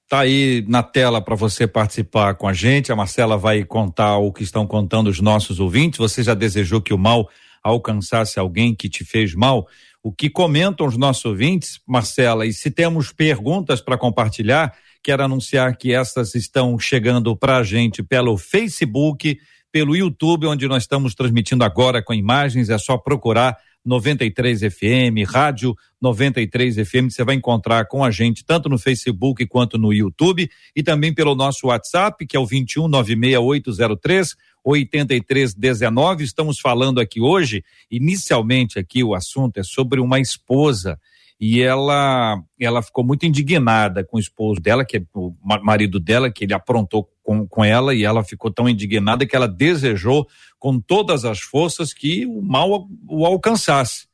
Tá 0.09 0.21
aí 0.21 0.63
na 0.69 0.81
tela 0.81 1.21
para 1.21 1.35
você 1.35 1.67
participar 1.67 2.35
com 2.35 2.47
a 2.47 2.53
gente. 2.53 2.93
A 2.93 2.95
Marcela 2.95 3.37
vai 3.37 3.65
contar 3.65 4.17
o 4.17 4.31
que 4.31 4.41
estão 4.41 4.65
contando 4.65 5.07
os 5.07 5.19
nossos 5.19 5.59
ouvintes. 5.59 5.97
Você 5.97 6.23
já 6.23 6.33
desejou 6.33 6.81
que 6.81 6.93
o 6.93 6.97
mal 6.97 7.29
alcançasse 7.61 8.39
alguém 8.39 8.73
que 8.73 8.87
te 8.87 9.03
fez 9.03 9.35
mal? 9.35 9.67
O 10.01 10.13
que 10.13 10.29
comentam 10.29 10.87
os 10.87 10.95
nossos 10.95 11.25
ouvintes, 11.25 11.81
Marcela? 11.85 12.45
E 12.45 12.53
se 12.53 12.71
temos 12.71 13.11
perguntas 13.11 13.81
para 13.81 13.97
compartilhar, 13.97 14.73
quero 15.03 15.23
anunciar 15.23 15.75
que 15.75 15.91
essas 15.91 16.35
estão 16.35 16.79
chegando 16.79 17.35
para 17.35 17.57
a 17.57 17.63
gente 17.63 18.01
pelo 18.01 18.37
Facebook, 18.37 19.37
pelo 19.73 19.93
YouTube, 19.93 20.47
onde 20.47 20.69
nós 20.69 20.83
estamos 20.83 21.13
transmitindo 21.15 21.65
agora 21.65 22.01
com 22.01 22.13
imagens. 22.13 22.69
É 22.69 22.77
só 22.77 22.97
procurar 22.97 23.57
93 23.87 24.59
FM, 24.59 25.25
Rádio 25.25 25.75
93 26.01 26.75
FM. 26.75 27.09
Você 27.09 27.23
vai 27.23 27.35
encontrar 27.35 27.87
com 27.87 28.03
a 28.03 28.11
gente 28.11 28.43
tanto 28.45 28.67
no 28.67 28.77
Facebook 28.77 29.45
quanto 29.47 29.77
no 29.77 29.93
YouTube 29.93 30.49
e 30.75 30.83
também 30.83 31.13
pelo 31.13 31.33
nosso 31.33 31.67
WhatsApp, 31.67 32.25
que 32.27 32.35
é 32.35 32.39
o 32.39 32.45
21 32.45 32.87
96803 32.87 34.35
8319. 34.63 36.23
Estamos 36.25 36.59
falando 36.59 36.99
aqui 36.99 37.21
hoje, 37.21 37.63
inicialmente 37.89 38.77
aqui 38.77 39.03
o 39.03 39.15
assunto 39.15 39.57
é 39.57 39.63
sobre 39.63 40.01
uma 40.01 40.19
esposa 40.19 40.99
e 41.39 41.61
ela 41.61 42.41
ela 42.59 42.81
ficou 42.81 43.03
muito 43.03 43.25
indignada 43.25 44.03
com 44.03 44.17
o 44.17 44.19
esposo 44.19 44.59
dela, 44.59 44.83
que 44.83 44.97
é 44.97 45.03
o 45.13 45.35
marido 45.43 45.99
dela, 45.99 46.31
que 46.31 46.43
ele 46.43 46.53
aprontou 46.53 47.09
com, 47.23 47.47
com 47.47 47.63
ela 47.63 47.93
e 47.93 48.03
ela 48.03 48.23
ficou 48.23 48.51
tão 48.51 48.67
indignada 48.67 49.25
que 49.25 49.35
ela 49.35 49.47
desejou 49.47 50.27
com 50.57 50.79
todas 50.79 51.25
as 51.25 51.39
forças 51.39 51.93
que 51.93 52.25
o 52.25 52.41
mal 52.41 52.87
o 53.07 53.25
alcançasse. 53.25 54.07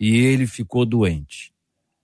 E 0.00 0.16
ele 0.16 0.46
ficou 0.46 0.84
doente. 0.84 1.52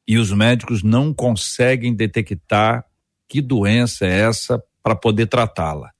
E 0.06 0.18
os 0.18 0.30
médicos 0.30 0.82
não 0.82 1.12
conseguem 1.12 1.94
detectar 1.94 2.84
que 3.28 3.40
doença 3.40 4.06
é 4.06 4.20
essa 4.20 4.62
para 4.82 4.94
poder 4.94 5.26
tratá-la. 5.26 5.90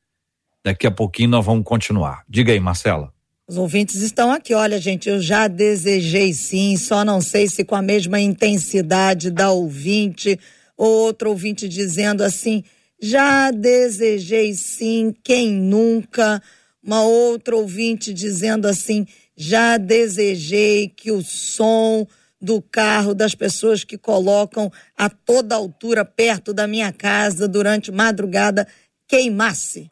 Daqui 0.63 0.87
a 0.87 0.91
pouquinho 0.91 1.31
nós 1.31 1.45
vamos 1.45 1.65
continuar. 1.65 2.23
Diga 2.29 2.53
aí, 2.53 2.61
Marcela. 2.61 3.13
Os 3.47 3.59
ouvintes 3.59 3.97
estão 3.97 4.33
aqui. 4.33 4.55
Olha, 4.55 4.81
gente, 4.81 5.09
eu 5.09 5.21
já 5.21 5.49
desejei 5.49 6.33
sim, 6.33 6.79
só 6.79 7.05
não 7.05 7.21
sei 7.21 7.47
se 7.47 7.63
com 7.63 7.75
a 7.75 7.83
mesma 7.83 8.19
intensidade 8.19 9.31
da 9.31 9.51
ouvinte, 9.51 10.39
ou 10.79 10.89
outro 10.89 11.29
ouvinte 11.29 11.69
dizendo 11.69 12.23
assim: 12.23 12.65
já 13.01 13.51
desejei 13.51 14.55
sim, 14.55 15.15
quem 15.23 15.53
nunca? 15.53 16.43
Uma 16.83 17.03
outra 17.03 17.55
ouvinte 17.55 18.15
dizendo 18.15 18.67
assim: 18.67 19.07
já 19.37 19.77
desejei 19.77 20.89
que 20.89 21.13
o 21.13 21.23
som 21.23 22.07
do 22.41 22.63
carro 22.63 23.15
das 23.15 23.35
pessoas 23.35 23.85
que 23.85 23.99
colocam 23.99 24.73
a 24.97 25.11
toda 25.11 25.55
altura 25.55 26.03
perto 26.03 26.55
da 26.55 26.67
minha 26.67 26.93
casa 26.93 27.47
durante 27.47 27.93
madrugada 27.93 28.67
queimasse. 29.07 29.91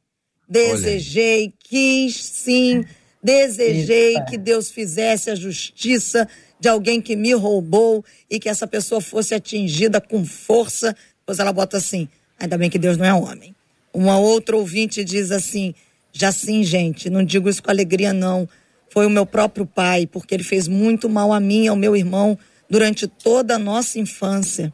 Desejei, 0.49 1.53
quis 1.59 2.17
sim 2.17 2.83
Desejei 3.23 4.15
Isso. 4.15 4.25
que 4.25 4.37
Deus 4.37 4.71
fizesse 4.71 5.31
a 5.31 5.35
justiça 5.35 6.29
de 6.59 6.69
alguém 6.69 7.01
que 7.01 7.15
me 7.15 7.33
roubou 7.33 8.05
e 8.29 8.41
que 8.41 8.49
essa 8.49 8.67
pessoa 8.67 9.01
fosse 9.01 9.35
atingida 9.35 10.01
com 10.01 10.25
força. 10.25 10.97
Depois 11.21 11.39
ela 11.39 11.53
bota 11.53 11.77
assim: 11.77 12.09
ainda 12.39 12.59
bem 12.59 12.69
que 12.69 12.79
Deus 12.79 12.97
não 12.97 13.05
é 13.05 13.15
homem. 13.15 13.55
Uma 13.93 14.19
outra 14.19 14.57
ouvinte 14.57 15.05
diz 15.05 15.31
assim: 15.31 15.75
já 16.13 16.33
sim, 16.33 16.65
gente, 16.65 17.09
não 17.09 17.25
digo 17.25 17.49
isso 17.49 17.63
com 17.63 17.71
alegria, 17.71 18.13
não. 18.13 18.49
Foi 18.91 19.07
o 19.07 19.11
meu 19.11 19.25
próprio 19.25 19.65
pai, 19.65 20.07
porque 20.07 20.35
ele 20.35 20.45
fez 20.45 20.67
muito 20.69 21.09
mal 21.09 21.33
a 21.33 21.41
mim 21.41 21.65
e 21.65 21.69
ao 21.69 21.77
meu 21.77 21.97
irmão 21.97 22.39
durante 22.69 23.07
toda 23.07 23.55
a 23.55 23.59
nossa 23.59 23.99
infância. 23.99 24.73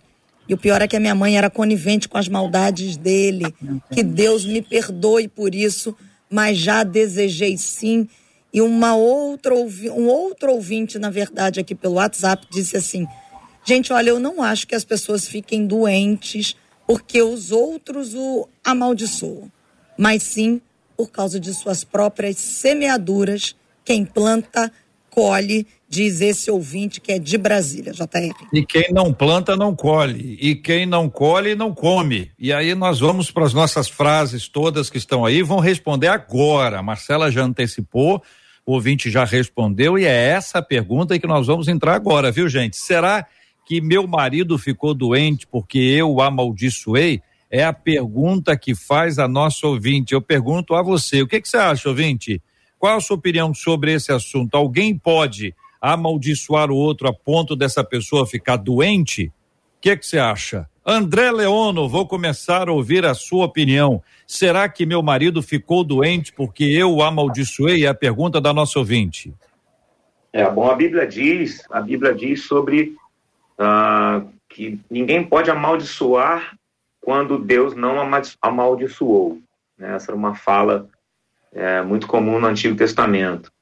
E 0.48 0.54
o 0.54 0.58
pior 0.58 0.80
é 0.80 0.88
que 0.88 0.96
a 0.96 1.00
minha 1.00 1.14
mãe 1.14 1.36
era 1.36 1.50
conivente 1.50 2.08
com 2.08 2.16
as 2.16 2.28
maldades 2.28 2.96
dele. 2.96 3.54
Que 3.92 4.02
Deus 4.02 4.46
me 4.46 4.62
perdoe 4.62 5.28
por 5.28 5.54
isso, 5.54 5.94
mas 6.30 6.56
já 6.56 6.82
desejei 6.82 7.58
sim 7.58 8.08
e 8.58 8.60
uma 8.60 8.96
outra, 8.96 9.54
um 9.54 10.08
outro 10.08 10.52
ouvinte, 10.52 10.98
na 10.98 11.10
verdade, 11.10 11.60
aqui 11.60 11.76
pelo 11.76 11.94
WhatsApp, 11.94 12.44
disse 12.50 12.76
assim: 12.76 13.06
Gente, 13.64 13.92
olha, 13.92 14.10
eu 14.10 14.18
não 14.18 14.42
acho 14.42 14.66
que 14.66 14.74
as 14.74 14.84
pessoas 14.84 15.28
fiquem 15.28 15.64
doentes 15.64 16.56
porque 16.84 17.22
os 17.22 17.52
outros 17.52 18.14
o 18.14 18.48
amaldiçoam, 18.64 19.48
mas 19.96 20.24
sim 20.24 20.60
por 20.96 21.08
causa 21.08 21.38
de 21.38 21.54
suas 21.54 21.84
próprias 21.84 22.36
semeaduras. 22.36 23.54
Quem 23.84 24.04
planta, 24.04 24.72
colhe, 25.08 25.64
diz 25.88 26.20
esse 26.20 26.50
ouvinte 26.50 27.00
que 27.00 27.12
é 27.12 27.18
de 27.20 27.38
Brasília, 27.38 27.92
JR. 27.92 28.34
E 28.52 28.66
quem 28.66 28.92
não 28.92 29.12
planta, 29.12 29.56
não 29.56 29.72
colhe. 29.72 30.36
E 30.40 30.56
quem 30.56 30.84
não 30.84 31.08
colhe, 31.08 31.54
não 31.54 31.72
come. 31.72 32.32
E 32.36 32.52
aí 32.52 32.74
nós 32.74 32.98
vamos 32.98 33.30
para 33.30 33.44
as 33.44 33.54
nossas 33.54 33.88
frases 33.88 34.48
todas 34.48 34.90
que 34.90 34.98
estão 34.98 35.24
aí, 35.24 35.42
vão 35.42 35.60
responder 35.60 36.08
agora. 36.08 36.80
A 36.80 36.82
Marcela 36.82 37.30
já 37.30 37.44
antecipou 37.44 38.20
o 38.68 38.74
ouvinte 38.74 39.10
já 39.10 39.24
respondeu 39.24 39.98
e 39.98 40.04
é 40.04 40.28
essa 40.28 40.58
a 40.58 40.62
pergunta 40.62 41.18
que 41.18 41.26
nós 41.26 41.46
vamos 41.46 41.68
entrar 41.68 41.94
agora, 41.94 42.30
viu, 42.30 42.50
gente? 42.50 42.76
Será 42.76 43.26
que 43.64 43.80
meu 43.80 44.06
marido 44.06 44.58
ficou 44.58 44.92
doente 44.92 45.46
porque 45.46 45.78
eu 45.78 46.12
o 46.12 46.20
amaldiçoei? 46.20 47.22
É 47.50 47.64
a 47.64 47.72
pergunta 47.72 48.54
que 48.58 48.74
faz 48.74 49.18
a 49.18 49.26
nossa 49.26 49.66
ouvinte. 49.66 50.12
Eu 50.12 50.20
pergunto 50.20 50.74
a 50.74 50.82
você, 50.82 51.22
o 51.22 51.26
que, 51.26 51.40
que 51.40 51.48
você 51.48 51.56
acha, 51.56 51.88
ouvinte? 51.88 52.42
Qual 52.78 52.94
a 52.94 53.00
sua 53.00 53.16
opinião 53.16 53.54
sobre 53.54 53.94
esse 53.94 54.12
assunto? 54.12 54.54
Alguém 54.54 54.94
pode 54.94 55.54
amaldiçoar 55.80 56.70
o 56.70 56.76
outro 56.76 57.08
a 57.08 57.12
ponto 57.14 57.56
dessa 57.56 57.82
pessoa 57.82 58.26
ficar 58.26 58.56
doente? 58.56 59.28
O 59.78 59.80
que, 59.80 59.96
que 59.96 60.06
você 60.06 60.18
acha? 60.18 60.68
André 60.90 61.30
Leono, 61.30 61.86
vou 61.86 62.08
começar 62.08 62.66
a 62.66 62.72
ouvir 62.72 63.04
a 63.04 63.12
sua 63.12 63.44
opinião. 63.44 64.02
Será 64.26 64.66
que 64.70 64.86
meu 64.86 65.02
marido 65.02 65.42
ficou 65.42 65.84
doente 65.84 66.32
porque 66.32 66.64
eu 66.64 66.90
o 66.90 67.02
amaldiçoei? 67.02 67.84
É 67.84 67.88
a 67.88 67.94
pergunta 67.94 68.40
da 68.40 68.54
nossa 68.54 68.78
ouvinte. 68.78 69.34
É, 70.32 70.50
bom, 70.50 70.70
a 70.70 70.74
Bíblia 70.74 71.06
diz, 71.06 71.62
a 71.70 71.82
Bíblia 71.82 72.14
diz 72.14 72.44
sobre 72.44 72.96
ah, 73.58 74.22
que 74.48 74.80
ninguém 74.90 75.22
pode 75.22 75.50
amaldiçoar 75.50 76.56
quando 77.02 77.36
Deus 77.36 77.74
não 77.74 77.96
amaldiçoou. 78.40 79.42
Né? 79.76 79.94
Essa 79.94 80.12
era 80.12 80.16
uma 80.16 80.36
fala 80.36 80.88
é, 81.52 81.82
muito 81.82 82.06
comum 82.06 82.40
no 82.40 82.46
Antigo 82.46 82.74
Testamento. 82.74 83.52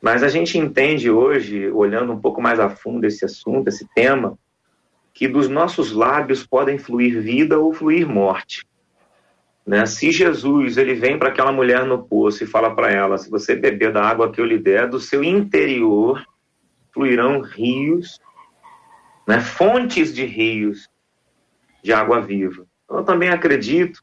Mas 0.00 0.22
a 0.22 0.28
gente 0.28 0.56
entende 0.56 1.10
hoje, 1.10 1.68
olhando 1.72 2.12
um 2.12 2.20
pouco 2.20 2.40
mais 2.40 2.60
a 2.60 2.70
fundo 2.70 3.04
esse 3.06 3.24
assunto, 3.24 3.66
esse 3.66 3.88
tema, 3.92 4.38
que 5.14 5.28
dos 5.28 5.48
nossos 5.48 5.92
lábios 5.92 6.44
podem 6.44 6.76
fluir 6.76 7.22
vida 7.22 7.58
ou 7.58 7.72
fluir 7.72 8.06
morte. 8.06 8.66
Né? 9.64 9.86
Se 9.86 10.10
Jesus 10.10 10.76
ele 10.76 10.94
vem 10.94 11.16
para 11.16 11.28
aquela 11.28 11.52
mulher 11.52 11.86
no 11.86 12.02
poço 12.02 12.42
e 12.42 12.46
fala 12.46 12.74
para 12.74 12.90
ela: 12.90 13.16
se 13.16 13.30
você 13.30 13.54
beber 13.54 13.92
da 13.92 14.04
água 14.04 14.30
que 14.30 14.40
eu 14.40 14.44
lhe 14.44 14.58
der, 14.58 14.88
do 14.88 14.98
seu 14.98 15.22
interior 15.22 16.22
fluirão 16.92 17.40
rios, 17.40 18.20
né? 19.26 19.40
fontes 19.40 20.12
de 20.12 20.26
rios 20.26 20.88
de 21.82 21.92
água 21.92 22.20
viva. 22.20 22.66
Eu 22.90 23.04
também 23.04 23.28
acredito 23.28 24.02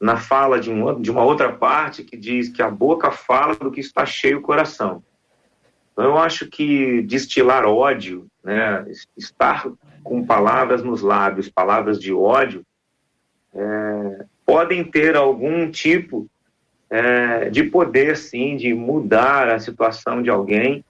na 0.00 0.16
fala 0.16 0.58
de, 0.58 0.70
de 1.00 1.10
uma 1.10 1.22
outra 1.22 1.52
parte 1.52 2.02
que 2.02 2.16
diz 2.16 2.48
que 2.48 2.62
a 2.62 2.70
boca 2.70 3.10
fala 3.10 3.54
do 3.54 3.70
que 3.70 3.80
está 3.80 4.04
cheio 4.04 4.38
o 4.38 4.42
coração. 4.42 5.02
Então, 5.92 6.04
eu 6.04 6.18
acho 6.18 6.48
que 6.48 7.02
destilar 7.02 7.64
ódio, 7.64 8.26
né, 8.42 8.84
estar 9.16 9.70
com 10.02 10.24
palavras 10.24 10.82
nos 10.82 11.02
lábios, 11.02 11.48
palavras 11.48 11.98
de 11.98 12.12
ódio, 12.12 12.64
é, 13.54 14.24
podem 14.44 14.84
ter 14.84 15.16
algum 15.16 15.70
tipo 15.70 16.28
é, 16.90 17.48
de 17.48 17.64
poder, 17.64 18.16
sim, 18.16 18.56
de 18.56 18.74
mudar 18.74 19.48
a 19.48 19.58
situação 19.58 20.22
de 20.22 20.28
alguém, 20.28 20.84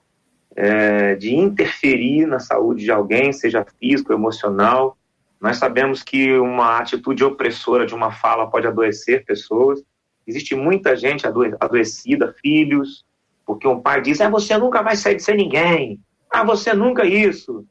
é, 0.55 1.15
de 1.15 1.33
interferir 1.33 2.25
na 2.25 2.39
saúde 2.39 2.83
de 2.83 2.91
alguém, 2.91 3.31
seja 3.31 3.65
físico, 3.79 4.11
emocional. 4.11 4.97
Nós 5.39 5.57
sabemos 5.57 6.03
que 6.03 6.37
uma 6.37 6.79
atitude 6.79 7.23
opressora 7.23 7.85
de 7.85 7.95
uma 7.95 8.11
fala 8.11 8.49
pode 8.49 8.67
adoecer 8.67 9.25
pessoas. 9.25 9.81
Existe 10.25 10.55
muita 10.55 10.95
gente 10.95 11.25
adoecida, 11.25 12.33
filhos, 12.41 13.05
porque 13.45 13.67
um 13.67 13.79
pai 13.79 14.01
diz, 14.01 14.21
ah, 14.21 14.29
você 14.29 14.57
nunca 14.57 14.81
vai 14.81 14.95
sair 14.95 15.15
de 15.15 15.23
ser 15.23 15.35
ninguém. 15.35 15.99
Ah, 16.29 16.43
você 16.43 16.73
nunca 16.73 17.05
isso. 17.05 17.65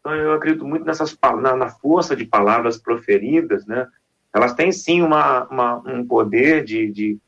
Então 0.00 0.14
eu 0.14 0.32
acredito 0.32 0.64
muito 0.64 0.84
nessas 0.84 1.16
na, 1.40 1.56
na 1.56 1.68
força 1.68 2.14
de 2.14 2.24
palavras 2.24 2.78
proferidas, 2.78 3.66
né? 3.66 3.86
elas 4.34 4.54
têm 4.54 4.70
sim 4.70 5.02
uma, 5.02 5.44
uma 5.44 5.76
um 5.86 6.06
poder 6.06 6.64
de, 6.64 6.90
de, 6.90 7.18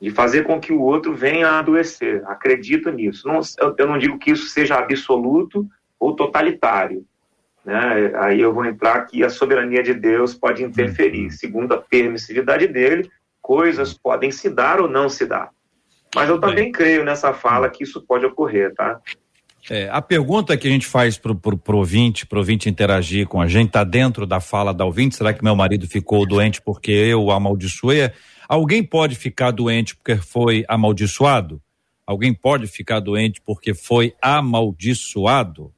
de, 0.00 0.10
fazer 0.10 0.44
com 0.44 0.60
que 0.60 0.72
o 0.72 0.80
outro 0.80 1.14
venha 1.14 1.48
a 1.48 1.58
adoecer. 1.58 2.22
Acredito 2.26 2.90
nisso. 2.90 3.26
Não, 3.26 3.40
eu, 3.58 3.74
eu 3.76 3.86
não 3.86 3.98
digo 3.98 4.18
que 4.18 4.30
isso 4.30 4.48
seja 4.48 4.76
absoluto 4.76 5.66
ou 5.98 6.14
totalitário. 6.14 7.04
Né? 7.64 8.12
Aí 8.16 8.40
eu 8.40 8.52
vou 8.52 8.64
entrar 8.64 9.04
que 9.06 9.24
a 9.24 9.30
soberania 9.30 9.82
de 9.82 9.94
Deus 9.94 10.34
pode 10.34 10.62
interferir. 10.62 11.24
Uhum. 11.24 11.30
Segundo 11.30 11.72
a 11.72 11.78
permissividade 11.78 12.66
dele, 12.66 13.10
coisas 13.42 13.94
podem 13.94 14.30
se 14.30 14.48
dar 14.48 14.80
ou 14.80 14.88
não 14.88 15.08
se 15.08 15.26
dar. 15.26 15.50
Mas 16.14 16.28
eu 16.30 16.40
também 16.40 16.72
creio 16.72 17.04
nessa 17.04 17.34
fala 17.34 17.68
que 17.68 17.84
isso 17.84 18.00
pode 18.06 18.24
ocorrer, 18.24 18.74
tá? 18.74 18.98
É, 19.70 19.88
a 19.92 20.00
pergunta 20.00 20.56
que 20.56 20.66
a 20.66 20.70
gente 20.70 20.86
faz 20.86 21.18
pro, 21.18 21.34
pro, 21.34 21.58
pro 21.58 21.78
ouvinte, 21.78 22.24
pro 22.24 22.38
ouvinte 22.38 22.70
interagir 22.70 23.26
com 23.26 23.40
a 23.40 23.46
gente, 23.46 23.70
tá 23.70 23.84
dentro 23.84 24.26
da 24.26 24.40
fala 24.40 24.72
da 24.72 24.84
ouvinte, 24.84 25.16
será 25.16 25.32
que 25.32 25.44
meu 25.44 25.54
marido 25.54 25.86
ficou 25.86 26.26
doente 26.26 26.60
porque 26.62 26.90
eu 26.90 27.30
amaldiçoei? 27.30 28.10
Alguém 28.48 28.82
pode 28.82 29.14
ficar 29.14 29.50
doente 29.50 29.94
porque 29.94 30.16
foi 30.16 30.64
amaldiçoado? 30.66 31.60
Alguém 32.06 32.32
pode 32.32 32.66
ficar 32.66 33.00
doente 33.00 33.42
porque 33.42 33.74
foi 33.74 34.14
amaldiçoado? 34.22 35.70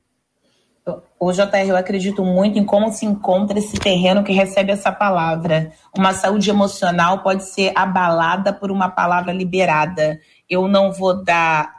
O 1.18 1.32
JR, 1.32 1.68
eu 1.68 1.76
acredito 1.76 2.24
muito 2.24 2.58
em 2.58 2.64
como 2.64 2.90
se 2.90 3.04
encontra 3.04 3.58
esse 3.58 3.76
terreno 3.76 4.22
que 4.22 4.32
recebe 4.32 4.70
essa 4.70 4.92
palavra. 4.92 5.72
Uma 5.96 6.14
saúde 6.14 6.48
emocional 6.48 7.22
pode 7.22 7.44
ser 7.44 7.72
abalada 7.74 8.52
por 8.52 8.70
uma 8.70 8.88
palavra 8.88 9.32
liberada. 9.32 10.20
Eu 10.48 10.66
não 10.68 10.92
vou 10.92 11.22
dar 11.22 11.74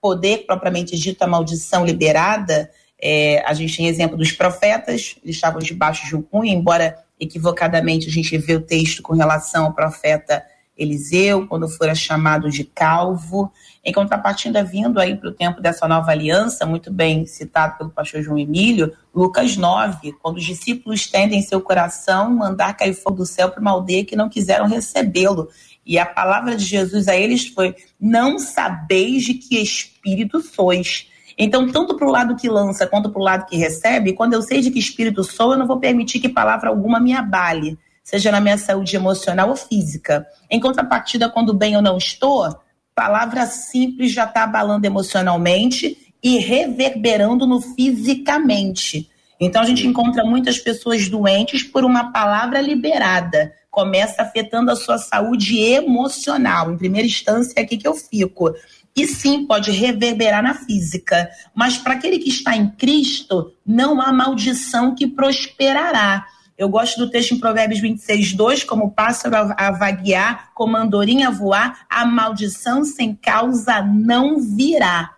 poder 0.00 0.46
propriamente 0.46 0.96
dito 0.96 1.22
a 1.22 1.26
maldição 1.26 1.84
liberada. 1.84 2.70
É, 3.00 3.42
a 3.46 3.52
gente 3.52 3.76
tem 3.76 3.88
exemplo 3.88 4.16
dos 4.16 4.32
profetas, 4.32 5.16
eles 5.22 5.36
estavam 5.36 5.60
debaixo 5.60 6.06
de 6.06 6.16
um 6.16 6.22
cunho, 6.22 6.52
embora 6.52 6.96
equivocadamente 7.18 8.08
a 8.08 8.12
gente 8.12 8.36
vê 8.38 8.54
o 8.54 8.60
texto 8.60 9.02
com 9.02 9.14
relação 9.14 9.66
ao 9.66 9.72
profeta 9.72 10.42
Eliseu, 10.76 11.46
quando 11.46 11.68
fora 11.68 11.94
chamado 11.94 12.50
de 12.50 12.62
calvo. 12.62 13.50
Em 13.82 13.92
contrapartida, 13.92 14.62
vindo 14.62 15.00
aí 15.00 15.16
para 15.16 15.30
o 15.30 15.32
tempo 15.32 15.60
dessa 15.60 15.88
nova 15.88 16.10
aliança, 16.10 16.66
muito 16.66 16.92
bem 16.92 17.24
citado 17.24 17.78
pelo 17.78 17.90
pastor 17.90 18.22
João 18.22 18.38
Emílio, 18.38 18.92
Lucas 19.14 19.56
9, 19.56 20.12
quando 20.22 20.36
os 20.36 20.44
discípulos 20.44 21.06
tendem 21.06 21.40
seu 21.40 21.60
coração 21.60 22.30
mandar 22.30 22.76
cair 22.76 22.92
fogo 22.92 23.16
do 23.16 23.26
céu 23.26 23.50
para 23.50 23.60
uma 23.60 23.70
aldeia 23.70 24.04
que 24.04 24.16
não 24.16 24.28
quiseram 24.28 24.66
recebê-lo. 24.66 25.48
E 25.86 25.98
a 25.98 26.04
palavra 26.04 26.56
de 26.56 26.64
Jesus 26.64 27.06
a 27.06 27.16
eles 27.16 27.46
foi: 27.46 27.76
Não 28.00 28.38
sabeis 28.38 29.24
de 29.24 29.34
que 29.34 29.58
espírito 29.60 30.40
sois. 30.40 31.08
Então, 31.38 31.70
tanto 31.70 31.96
para 31.96 32.08
o 32.08 32.10
lado 32.10 32.34
que 32.34 32.48
lança 32.48 32.86
quanto 32.86 33.10
para 33.10 33.20
o 33.20 33.24
lado 33.24 33.46
que 33.46 33.56
recebe, 33.56 34.14
quando 34.14 34.32
eu 34.32 34.42
sei 34.42 34.60
de 34.60 34.70
que 34.70 34.78
espírito 34.78 35.22
sou, 35.22 35.52
eu 35.52 35.58
não 35.58 35.66
vou 35.66 35.78
permitir 35.78 36.18
que 36.18 36.28
palavra 36.28 36.70
alguma 36.70 36.98
me 36.98 37.12
abale, 37.12 37.78
seja 38.02 38.32
na 38.32 38.40
minha 38.40 38.56
saúde 38.58 38.96
emocional 38.96 39.50
ou 39.50 39.56
física. 39.56 40.26
Em 40.50 40.58
contrapartida, 40.58 41.28
quando 41.28 41.54
bem 41.54 41.74
eu 41.74 41.82
não 41.82 41.98
estou, 41.98 42.58
palavra 42.94 43.46
simples 43.46 44.12
já 44.12 44.24
está 44.24 44.44
abalando 44.44 44.86
emocionalmente 44.86 45.98
e 46.22 46.38
reverberando 46.38 47.46
no 47.46 47.60
fisicamente. 47.60 49.10
Então 49.38 49.60
a 49.60 49.66
gente 49.66 49.86
encontra 49.86 50.24
muitas 50.24 50.58
pessoas 50.58 51.06
doentes 51.08 51.62
por 51.62 51.84
uma 51.84 52.10
palavra 52.10 52.60
liberada. 52.60 53.52
Começa 53.76 54.22
afetando 54.22 54.70
a 54.70 54.74
sua 54.74 54.96
saúde 54.96 55.60
emocional. 55.60 56.72
Em 56.72 56.78
primeira 56.78 57.06
instância, 57.06 57.52
é 57.58 57.60
aqui 57.60 57.76
que 57.76 57.86
eu 57.86 57.92
fico. 57.92 58.54
E 58.96 59.06
sim, 59.06 59.46
pode 59.46 59.70
reverberar 59.70 60.42
na 60.42 60.54
física. 60.54 61.28
Mas 61.54 61.76
para 61.76 61.92
aquele 61.92 62.18
que 62.18 62.30
está 62.30 62.56
em 62.56 62.70
Cristo, 62.70 63.52
não 63.66 64.00
há 64.00 64.10
maldição 64.14 64.94
que 64.94 65.06
prosperará. 65.06 66.24
Eu 66.56 66.70
gosto 66.70 66.96
do 66.96 67.10
texto 67.10 67.34
em 67.34 67.38
Provérbios 67.38 67.78
26, 67.78 68.32
2, 68.32 68.64
como 68.64 68.92
pássaro 68.92 69.52
a 69.54 69.70
vaguear, 69.72 70.52
como 70.54 70.74
andorinha 70.78 71.28
a 71.28 71.30
voar, 71.30 71.84
a 71.86 72.06
maldição 72.06 72.82
sem 72.82 73.14
causa 73.14 73.82
não 73.82 74.40
virá. 74.40 75.10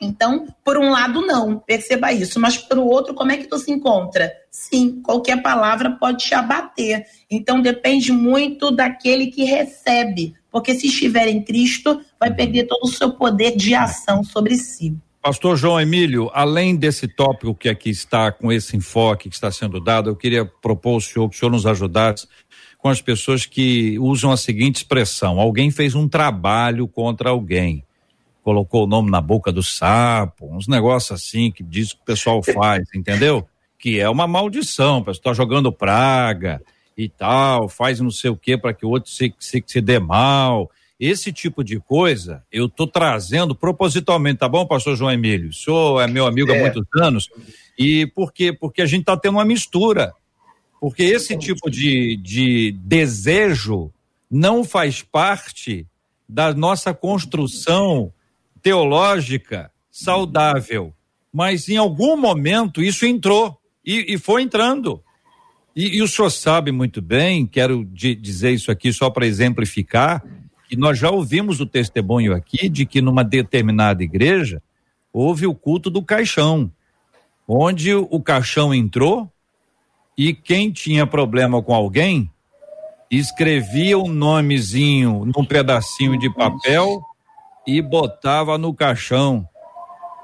Então, 0.00 0.46
por 0.64 0.78
um 0.78 0.88
lado, 0.88 1.20
não, 1.20 1.58
perceba 1.58 2.14
isso. 2.14 2.40
Mas 2.40 2.56
por 2.56 2.78
outro, 2.78 3.12
como 3.12 3.30
é 3.30 3.36
que 3.36 3.46
tu 3.46 3.58
se 3.58 3.70
encontra? 3.70 4.32
Sim, 4.50 5.00
qualquer 5.02 5.42
palavra 5.42 5.92
pode 5.92 6.24
te 6.24 6.34
abater. 6.34 7.06
Então, 7.30 7.62
depende 7.62 8.10
muito 8.12 8.70
daquele 8.70 9.28
que 9.28 9.44
recebe. 9.44 10.34
Porque 10.50 10.74
se 10.74 10.88
estiver 10.88 11.28
em 11.28 11.42
Cristo, 11.42 12.00
vai 12.18 12.34
perder 12.34 12.66
todo 12.66 12.84
o 12.84 12.92
seu 12.92 13.12
poder 13.12 13.56
de 13.56 13.74
ação 13.74 14.24
sobre 14.24 14.56
si. 14.56 14.96
Pastor 15.22 15.56
João 15.56 15.78
Emílio, 15.78 16.30
além 16.32 16.74
desse 16.74 17.06
tópico 17.06 17.54
que 17.54 17.68
aqui 17.68 17.90
está, 17.90 18.32
com 18.32 18.50
esse 18.50 18.76
enfoque 18.76 19.28
que 19.28 19.34
está 19.34 19.52
sendo 19.52 19.78
dado, 19.78 20.08
eu 20.08 20.16
queria 20.16 20.46
propor 20.46 20.94
ao 20.94 21.00
senhor 21.00 21.28
que 21.28 21.36
o 21.36 21.38
senhor 21.38 21.50
nos 21.50 21.66
ajudasse 21.66 22.26
com 22.78 22.88
as 22.88 23.02
pessoas 23.02 23.44
que 23.44 23.98
usam 23.98 24.32
a 24.32 24.36
seguinte 24.36 24.76
expressão: 24.76 25.38
alguém 25.38 25.70
fez 25.70 25.94
um 25.94 26.08
trabalho 26.08 26.88
contra 26.88 27.30
alguém, 27.30 27.84
colocou 28.42 28.84
o 28.84 28.86
nome 28.86 29.10
na 29.10 29.20
boca 29.20 29.52
do 29.52 29.62
sapo, 29.62 30.46
uns 30.54 30.66
negócios 30.66 31.12
assim 31.12 31.50
que 31.50 31.62
diz 31.62 31.92
que 31.92 32.00
o 32.00 32.04
pessoal 32.04 32.42
faz, 32.42 32.88
entendeu? 32.94 33.46
Que 33.80 33.98
é 33.98 34.08
uma 34.08 34.28
maldição, 34.28 35.02
pessoal 35.02 35.32
está 35.32 35.32
jogando 35.32 35.72
praga 35.72 36.62
e 36.96 37.08
tal, 37.08 37.68
faz 37.68 37.98
não 37.98 38.10
sei 38.10 38.30
o 38.30 38.36
que 38.36 38.56
para 38.56 38.74
que 38.74 38.84
o 38.84 38.90
outro 38.90 39.10
se, 39.10 39.34
se, 39.40 39.64
se 39.66 39.80
dê 39.80 39.98
mal. 39.98 40.70
Esse 40.98 41.32
tipo 41.32 41.64
de 41.64 41.80
coisa 41.80 42.44
eu 42.52 42.66
estou 42.66 42.86
trazendo 42.86 43.54
propositalmente, 43.54 44.40
tá 44.40 44.48
bom, 44.48 44.66
pastor 44.66 44.96
João 44.96 45.10
Emílio? 45.10 45.48
O 45.48 45.54
senhor 45.54 46.00
é 46.02 46.06
meu 46.06 46.26
amigo 46.26 46.52
é. 46.52 46.58
há 46.58 46.60
muitos 46.60 46.84
anos. 47.00 47.30
E 47.78 48.06
por 48.08 48.32
quê? 48.32 48.52
Porque 48.52 48.82
a 48.82 48.86
gente 48.86 49.00
está 49.00 49.16
tendo 49.16 49.38
uma 49.38 49.44
mistura. 49.44 50.12
Porque 50.78 51.02
esse 51.02 51.36
tipo 51.38 51.70
de, 51.70 52.16
de 52.16 52.72
desejo 52.82 53.90
não 54.30 54.62
faz 54.62 55.02
parte 55.02 55.86
da 56.28 56.54
nossa 56.54 56.94
construção 56.94 58.12
teológica 58.62 59.70
saudável. 59.90 60.94
Mas 61.32 61.68
em 61.68 61.76
algum 61.76 62.16
momento 62.16 62.82
isso 62.82 63.06
entrou 63.06 63.59
e, 63.84 64.14
e 64.14 64.18
foi 64.18 64.42
entrando. 64.42 65.02
E, 65.74 65.98
e, 65.98 66.02
o 66.02 66.08
senhor 66.08 66.30
sabe 66.30 66.72
muito 66.72 67.00
bem, 67.00 67.46
quero 67.46 67.84
dizer 67.84 68.52
isso 68.52 68.70
aqui 68.70 68.92
só 68.92 69.08
para 69.08 69.26
exemplificar, 69.26 70.22
e 70.70 70.76
nós 70.76 70.98
já 70.98 71.10
ouvimos 71.10 71.60
o 71.60 71.66
testemunho 71.66 72.34
aqui 72.34 72.68
de 72.68 72.86
que 72.86 73.00
numa 73.00 73.24
determinada 73.24 74.02
igreja 74.02 74.62
houve 75.12 75.46
o 75.46 75.54
culto 75.54 75.90
do 75.90 76.02
caixão, 76.02 76.70
onde 77.46 77.94
o 77.94 78.20
caixão 78.20 78.72
entrou 78.72 79.30
e 80.16 80.34
quem 80.34 80.70
tinha 80.70 81.06
problema 81.06 81.62
com 81.62 81.74
alguém 81.74 82.30
escrevia 83.10 83.98
o 83.98 84.04
um 84.04 84.08
nomezinho 84.12 85.24
num 85.24 85.44
pedacinho 85.44 86.16
de 86.18 86.32
papel 86.32 87.02
e 87.66 87.82
botava 87.82 88.56
no 88.56 88.72
caixão. 88.72 89.48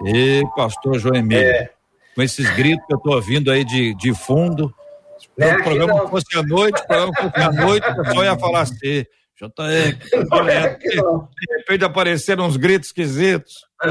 E 0.05 0.45
pastor 0.55 0.99
João 0.99 1.16
Emílio, 1.16 1.45
é. 1.45 1.71
Com 2.16 2.22
esses 2.22 2.48
gritos 2.57 2.87
que 2.87 2.94
eu 2.94 2.96
estou 2.96 3.14
ouvindo 3.14 3.50
aí 3.50 3.62
de, 3.62 3.94
de 3.94 4.14
fundo, 4.14 4.74
se 5.18 5.29
o 5.29 5.62
programa 5.62 6.09
fosse 6.09 6.38
à 6.38 6.42
noite, 6.42 6.81
o 6.81 6.87
programa 6.87 7.12
fosse 7.14 7.40
à 7.40 7.52
noite, 7.52 7.90
o 7.90 7.96
pessoal 7.96 8.24
ia 8.24 8.38
falar 8.38 8.61
assim, 8.62 9.05
JR, 9.38 10.24
olha, 10.33 10.79
de 10.79 11.57
repente 11.59 11.85
apareceram 11.85 12.46
uns 12.46 12.57
gritos 12.57 12.88
esquisitos. 12.88 13.52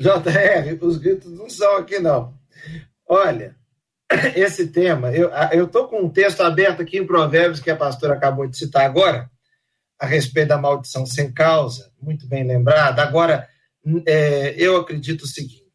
JR, 0.00 0.84
os 0.84 0.96
gritos 0.98 1.30
não 1.30 1.48
são 1.48 1.76
aqui, 1.76 2.00
não. 2.00 2.34
Olha, 3.08 3.54
esse 4.34 4.66
tema, 4.66 5.12
eu 5.12 5.64
estou 5.64 5.86
com 5.86 6.00
um 6.00 6.10
texto 6.10 6.40
aberto 6.40 6.82
aqui 6.82 6.98
em 6.98 7.06
Provérbios 7.06 7.60
que 7.60 7.70
a 7.70 7.76
pastora 7.76 8.14
acabou 8.14 8.48
de 8.48 8.58
citar 8.58 8.84
agora, 8.84 9.30
a 9.96 10.06
respeito 10.06 10.48
da 10.48 10.58
maldição 10.58 11.06
sem 11.06 11.32
causa, 11.32 11.92
muito 12.02 12.26
bem 12.26 12.44
lembrado. 12.44 12.98
Agora, 12.98 13.48
é, 14.04 14.56
eu 14.58 14.76
acredito 14.76 15.22
o 15.22 15.28
seguinte: 15.28 15.65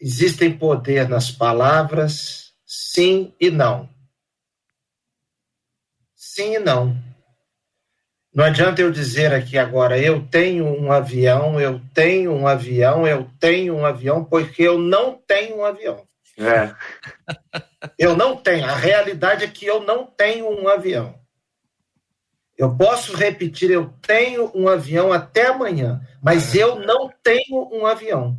existem 0.00 0.56
poder 0.56 1.08
nas 1.08 1.30
palavras, 1.30 2.52
sim 2.64 3.34
e 3.40 3.50
não 3.50 3.88
sim 6.40 6.54
e 6.54 6.58
não. 6.58 6.96
Não 8.32 8.44
adianta 8.44 8.80
eu 8.80 8.92
dizer 8.92 9.32
aqui 9.34 9.58
agora, 9.58 9.98
eu 9.98 10.24
tenho 10.28 10.64
um 10.64 10.92
avião, 10.92 11.60
eu 11.60 11.80
tenho 11.92 12.32
um 12.32 12.46
avião, 12.46 13.06
eu 13.06 13.28
tenho 13.40 13.74
um 13.74 13.84
avião, 13.84 14.24
porque 14.24 14.62
eu 14.62 14.78
não 14.78 15.14
tenho 15.26 15.58
um 15.58 15.64
avião. 15.64 16.06
É. 16.38 16.74
Eu 17.98 18.14
não 18.14 18.36
tenho. 18.36 18.66
A 18.66 18.74
realidade 18.74 19.42
é 19.42 19.48
que 19.48 19.64
eu 19.64 19.80
não 19.80 20.04
tenho 20.04 20.46
um 20.48 20.68
avião. 20.68 21.18
Eu 22.56 22.76
posso 22.76 23.16
repetir, 23.16 23.70
eu 23.70 23.92
tenho 24.02 24.50
um 24.54 24.68
avião 24.68 25.10
até 25.12 25.46
amanhã, 25.46 26.00
mas 26.22 26.54
eu 26.54 26.78
não 26.78 27.10
tenho 27.22 27.70
um 27.72 27.86
avião. 27.86 28.36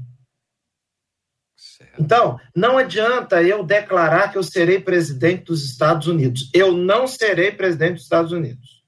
Então, 1.99 2.39
não 2.55 2.77
adianta 2.77 3.43
eu 3.43 3.63
declarar 3.63 4.31
que 4.31 4.37
eu 4.37 4.43
serei 4.43 4.79
presidente 4.79 5.45
dos 5.45 5.63
Estados 5.63 6.07
Unidos. 6.07 6.49
Eu 6.53 6.71
não 6.71 7.07
serei 7.07 7.51
presidente 7.51 7.95
dos 7.95 8.03
Estados 8.03 8.31
Unidos. 8.31 8.81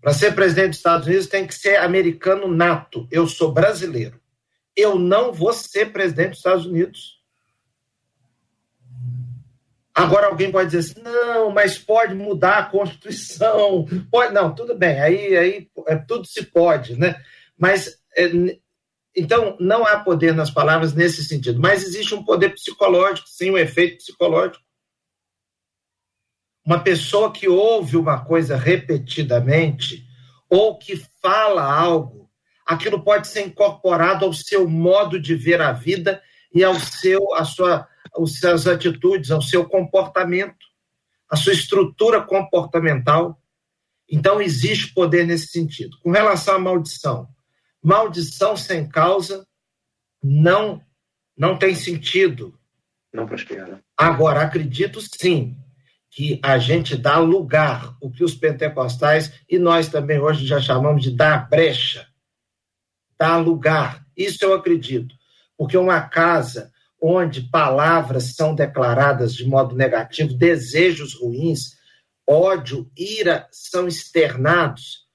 Para 0.00 0.12
ser 0.12 0.34
presidente 0.34 0.70
dos 0.70 0.78
Estados 0.78 1.06
Unidos 1.06 1.26
tem 1.26 1.46
que 1.46 1.54
ser 1.54 1.76
americano 1.76 2.46
nato. 2.48 3.08
Eu 3.10 3.26
sou 3.26 3.52
brasileiro. 3.52 4.20
Eu 4.76 4.98
não 4.98 5.32
vou 5.32 5.52
ser 5.52 5.92
presidente 5.92 6.30
dos 6.30 6.38
Estados 6.38 6.66
Unidos. 6.66 7.18
Agora 9.92 10.28
alguém 10.28 10.52
pode 10.52 10.70
dizer 10.70 10.92
assim, 10.92 11.02
não, 11.02 11.50
mas 11.50 11.76
pode 11.76 12.14
mudar 12.14 12.58
a 12.58 12.66
Constituição. 12.66 13.84
Pode, 14.08 14.32
não, 14.32 14.54
tudo 14.54 14.76
bem, 14.76 15.00
aí, 15.00 15.36
aí 15.36 15.70
é, 15.88 15.96
tudo 15.96 16.24
se 16.24 16.44
pode, 16.44 16.96
né? 16.96 17.20
Mas 17.58 17.98
é, 18.16 18.30
então 19.18 19.56
não 19.58 19.84
há 19.84 19.98
poder 19.98 20.32
nas 20.32 20.50
palavras 20.50 20.94
nesse 20.94 21.24
sentido, 21.24 21.60
mas 21.60 21.82
existe 21.82 22.14
um 22.14 22.24
poder 22.24 22.50
psicológico, 22.50 23.28
sim, 23.28 23.50
um 23.50 23.58
efeito 23.58 23.98
psicológico. 23.98 24.64
Uma 26.64 26.80
pessoa 26.80 27.32
que 27.32 27.48
ouve 27.48 27.96
uma 27.96 28.24
coisa 28.24 28.56
repetidamente 28.56 30.06
ou 30.48 30.78
que 30.78 31.02
fala 31.20 31.62
algo, 31.62 32.30
aquilo 32.64 33.02
pode 33.02 33.26
ser 33.26 33.46
incorporado 33.46 34.24
ao 34.24 34.32
seu 34.32 34.68
modo 34.68 35.18
de 35.18 35.34
ver 35.34 35.60
a 35.60 35.72
vida 35.72 36.22
e 36.54 36.62
ao 36.62 36.78
seu, 36.78 37.34
a 37.34 37.44
sua, 37.44 37.88
as 38.16 38.38
suas 38.38 38.66
atitudes, 38.66 39.30
ao 39.30 39.42
seu 39.42 39.68
comportamento, 39.68 40.66
a 41.28 41.36
sua 41.36 41.52
estrutura 41.52 42.22
comportamental. 42.22 43.40
Então, 44.10 44.40
existe 44.40 44.94
poder 44.94 45.26
nesse 45.26 45.48
sentido. 45.48 45.98
Com 46.02 46.10
relação 46.10 46.54
à 46.54 46.58
maldição, 46.58 47.28
maldição 47.82 48.56
sem 48.56 48.88
causa 48.88 49.46
não, 50.22 50.82
não 51.36 51.58
tem 51.58 51.74
sentido. 51.74 52.58
Não 53.12 53.26
prospera. 53.26 53.82
Agora, 53.96 54.42
acredito 54.42 55.00
sim 55.00 55.56
que 56.10 56.40
a 56.42 56.58
gente 56.58 56.96
dá 56.96 57.18
lugar, 57.18 57.96
o 58.00 58.10
que 58.10 58.24
os 58.24 58.34
pentecostais 58.34 59.32
e 59.48 59.58
nós 59.58 59.88
também 59.88 60.18
hoje 60.18 60.46
já 60.46 60.60
chamamos 60.60 61.02
de 61.02 61.14
dar 61.14 61.48
brecha. 61.48 62.06
Dar 63.18 63.36
lugar. 63.36 64.04
Isso 64.16 64.44
eu 64.44 64.54
acredito. 64.54 65.14
Porque 65.56 65.76
uma 65.76 66.00
casa 66.02 66.72
onde 67.00 67.42
palavras 67.42 68.34
são 68.34 68.54
declaradas 68.54 69.34
de 69.34 69.46
modo 69.46 69.76
negativo, 69.76 70.34
desejos 70.34 71.14
ruins, 71.14 71.76
ódio, 72.28 72.90
ira 72.96 73.48
são 73.50 73.86
externados, 73.86 75.07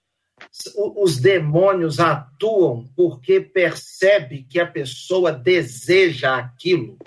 os 0.75 1.17
demônios 1.17 1.99
atuam 1.99 2.85
porque 2.95 3.39
percebe 3.39 4.43
que 4.43 4.59
a 4.59 4.67
pessoa 4.67 5.31
deseja 5.31 6.35
aquilo. 6.35 6.97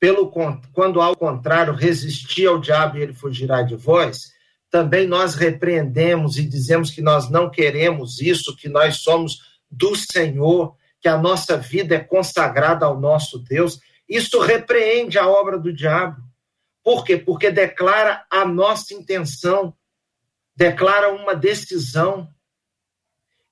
Pelo 0.00 0.30
quando 0.72 1.00
ao 1.00 1.16
contrário 1.16 1.74
resistir 1.74 2.46
ao 2.46 2.60
diabo 2.60 2.96
e 2.96 3.02
ele 3.02 3.12
fugirá 3.12 3.62
de 3.62 3.74
vós, 3.74 4.32
também 4.70 5.06
nós 5.06 5.34
repreendemos 5.34 6.38
e 6.38 6.46
dizemos 6.46 6.90
que 6.90 7.02
nós 7.02 7.30
não 7.30 7.50
queremos 7.50 8.20
isso, 8.20 8.56
que 8.56 8.68
nós 8.68 8.98
somos 8.98 9.40
do 9.70 9.94
Senhor 9.94 10.76
que 11.00 11.08
a 11.08 11.16
nossa 11.16 11.56
vida 11.56 11.94
é 11.94 12.00
consagrada 12.00 12.86
ao 12.86 12.98
nosso 12.98 13.38
Deus, 13.38 13.80
isso 14.08 14.40
repreende 14.40 15.18
a 15.18 15.28
obra 15.28 15.58
do 15.58 15.72
diabo. 15.72 16.20
Por 16.82 17.04
quê? 17.04 17.16
Porque 17.16 17.50
declara 17.50 18.24
a 18.30 18.44
nossa 18.44 18.94
intenção, 18.94 19.74
declara 20.56 21.12
uma 21.12 21.34
decisão. 21.34 22.28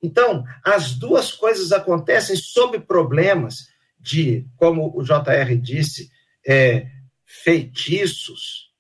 Então, 0.07 0.45
as 0.65 0.93
duas 0.95 1.33
coisas 1.33 1.73
acontecem 1.73 2.37
sob 2.37 2.79
problemas 2.79 3.67
de, 3.99 4.47
como 4.57 4.97
o 4.97 5.03
JR 5.03 5.57
disse, 5.61 6.09
é, 6.47 6.87
feitiços. 7.25 8.71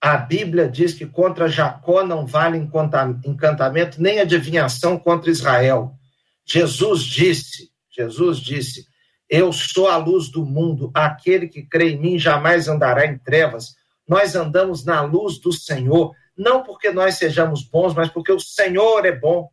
A 0.00 0.16
Bíblia 0.16 0.68
diz 0.68 0.94
que 0.94 1.06
contra 1.06 1.48
Jacó 1.48 2.06
não 2.06 2.24
vale 2.24 2.56
encantamento, 2.56 4.00
nem 4.00 4.20
adivinhação 4.20 4.96
contra 4.96 5.28
Israel. 5.28 5.92
Jesus 6.44 7.02
disse, 7.02 7.72
Jesus 7.90 8.38
disse, 8.38 8.86
eu 9.28 9.52
sou 9.52 9.88
a 9.88 9.96
luz 9.96 10.30
do 10.30 10.46
mundo, 10.46 10.92
aquele 10.94 11.48
que 11.48 11.64
crê 11.64 11.90
em 11.90 12.00
mim 12.00 12.18
jamais 12.18 12.68
andará 12.68 13.06
em 13.06 13.18
trevas. 13.18 13.74
Nós 14.06 14.36
andamos 14.36 14.84
na 14.84 15.00
luz 15.02 15.40
do 15.40 15.52
Senhor, 15.52 16.12
não 16.36 16.62
porque 16.62 16.92
nós 16.92 17.16
sejamos 17.16 17.64
bons, 17.64 17.92
mas 17.92 18.08
porque 18.08 18.30
o 18.30 18.38
Senhor 18.38 19.04
é 19.04 19.12
bom. 19.12 19.50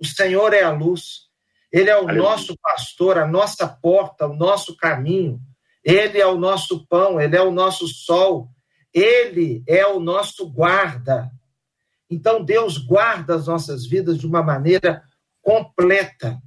O 0.00 0.06
Senhor 0.06 0.52
é 0.52 0.62
a 0.62 0.70
luz. 0.70 1.28
Ele 1.72 1.90
é 1.90 1.96
o 1.96 2.08
Aleluia. 2.08 2.22
nosso 2.22 2.56
pastor, 2.62 3.18
a 3.18 3.26
nossa 3.26 3.66
porta, 3.66 4.26
o 4.26 4.34
nosso 4.34 4.76
caminho. 4.76 5.40
Ele 5.84 6.18
é 6.18 6.26
o 6.26 6.38
nosso 6.38 6.86
pão, 6.86 7.20
ele 7.20 7.36
é 7.36 7.42
o 7.42 7.50
nosso 7.50 7.86
sol. 7.86 8.48
Ele 8.92 9.62
é 9.66 9.86
o 9.86 10.00
nosso 10.00 10.50
guarda. 10.50 11.30
Então 12.10 12.42
Deus 12.42 12.78
guarda 12.78 13.34
as 13.34 13.46
nossas 13.46 13.86
vidas 13.86 14.18
de 14.18 14.26
uma 14.26 14.42
maneira 14.42 15.02
completa. 15.42 16.38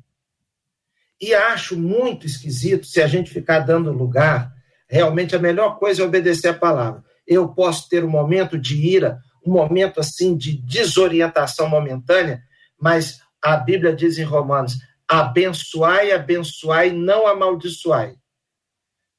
E 1.19 1.33
acho 1.35 1.77
muito 1.77 2.25
esquisito 2.25 2.87
se 2.87 3.01
a 3.01 3.07
gente 3.07 3.31
ficar 3.31 3.59
dando 3.59 3.91
lugar. 3.91 4.51
Realmente 4.89 5.35
a 5.35 5.39
melhor 5.39 5.77
coisa 5.77 6.01
é 6.01 6.05
obedecer 6.05 6.49
a 6.49 6.53
palavra. 6.53 7.03
Eu 7.27 7.49
posso 7.49 7.87
ter 7.87 8.03
um 8.03 8.09
momento 8.09 8.57
de 8.57 8.75
ira, 8.75 9.19
um 9.45 9.53
momento 9.53 9.99
assim 9.99 10.35
de 10.35 10.57
desorientação 10.57 11.69
momentânea, 11.69 12.41
mas 12.79 13.21
a 13.41 13.57
Bíblia 13.57 13.95
diz 13.95 14.17
em 14.17 14.23
Romanos: 14.23 14.77
abençoai, 15.07 16.11
abençoai, 16.11 16.91
não 16.91 17.27
amaldiçoai. 17.27 18.15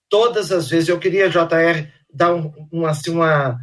Todas 0.08 0.52
as 0.52 0.68
vezes, 0.68 0.88
eu 0.88 0.98
queria, 0.98 1.28
JR, 1.28 1.88
dar 2.12 2.34
um, 2.34 2.52
um, 2.70 2.86
assim, 2.86 3.10
uma, 3.10 3.58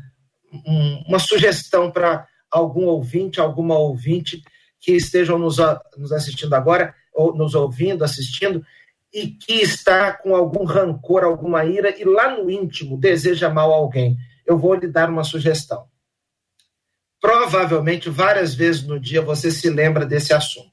um, 0.66 1.04
uma 1.08 1.20
sugestão 1.20 1.92
para 1.92 2.28
algum 2.52 2.86
ouvinte, 2.86 3.40
alguma 3.40 3.78
ouvinte 3.78 4.42
que 4.80 4.94
estejam 4.94 5.38
nos, 5.38 5.58
nos 5.98 6.12
assistindo 6.12 6.54
agora, 6.54 6.94
ou 7.14 7.36
nos 7.36 7.54
ouvindo, 7.54 8.04
assistindo, 8.04 8.64
e 9.14 9.28
que 9.28 9.54
está 9.54 10.14
com 10.14 10.36
algum 10.36 10.66
rancor, 10.66 11.24
alguma 11.24 11.66
ira, 11.66 11.96
e 12.00 12.04
lá 12.04 12.36
no 12.36 12.50
íntimo 12.50 12.98
deseja 12.98 13.50
mal 13.50 13.72
a 13.72 13.76
alguém. 13.76 14.18
Eu 14.46 14.58
vou 14.58 14.74
lhe 14.74 14.88
dar 14.88 15.10
uma 15.10 15.24
sugestão. 15.24 15.88
Provavelmente, 17.22 18.10
várias 18.10 18.56
vezes 18.56 18.84
no 18.84 19.00
dia, 19.00 19.22
você 19.22 19.52
se 19.52 19.70
lembra 19.70 20.06
desse 20.06 20.34
assunto. 20.34 20.72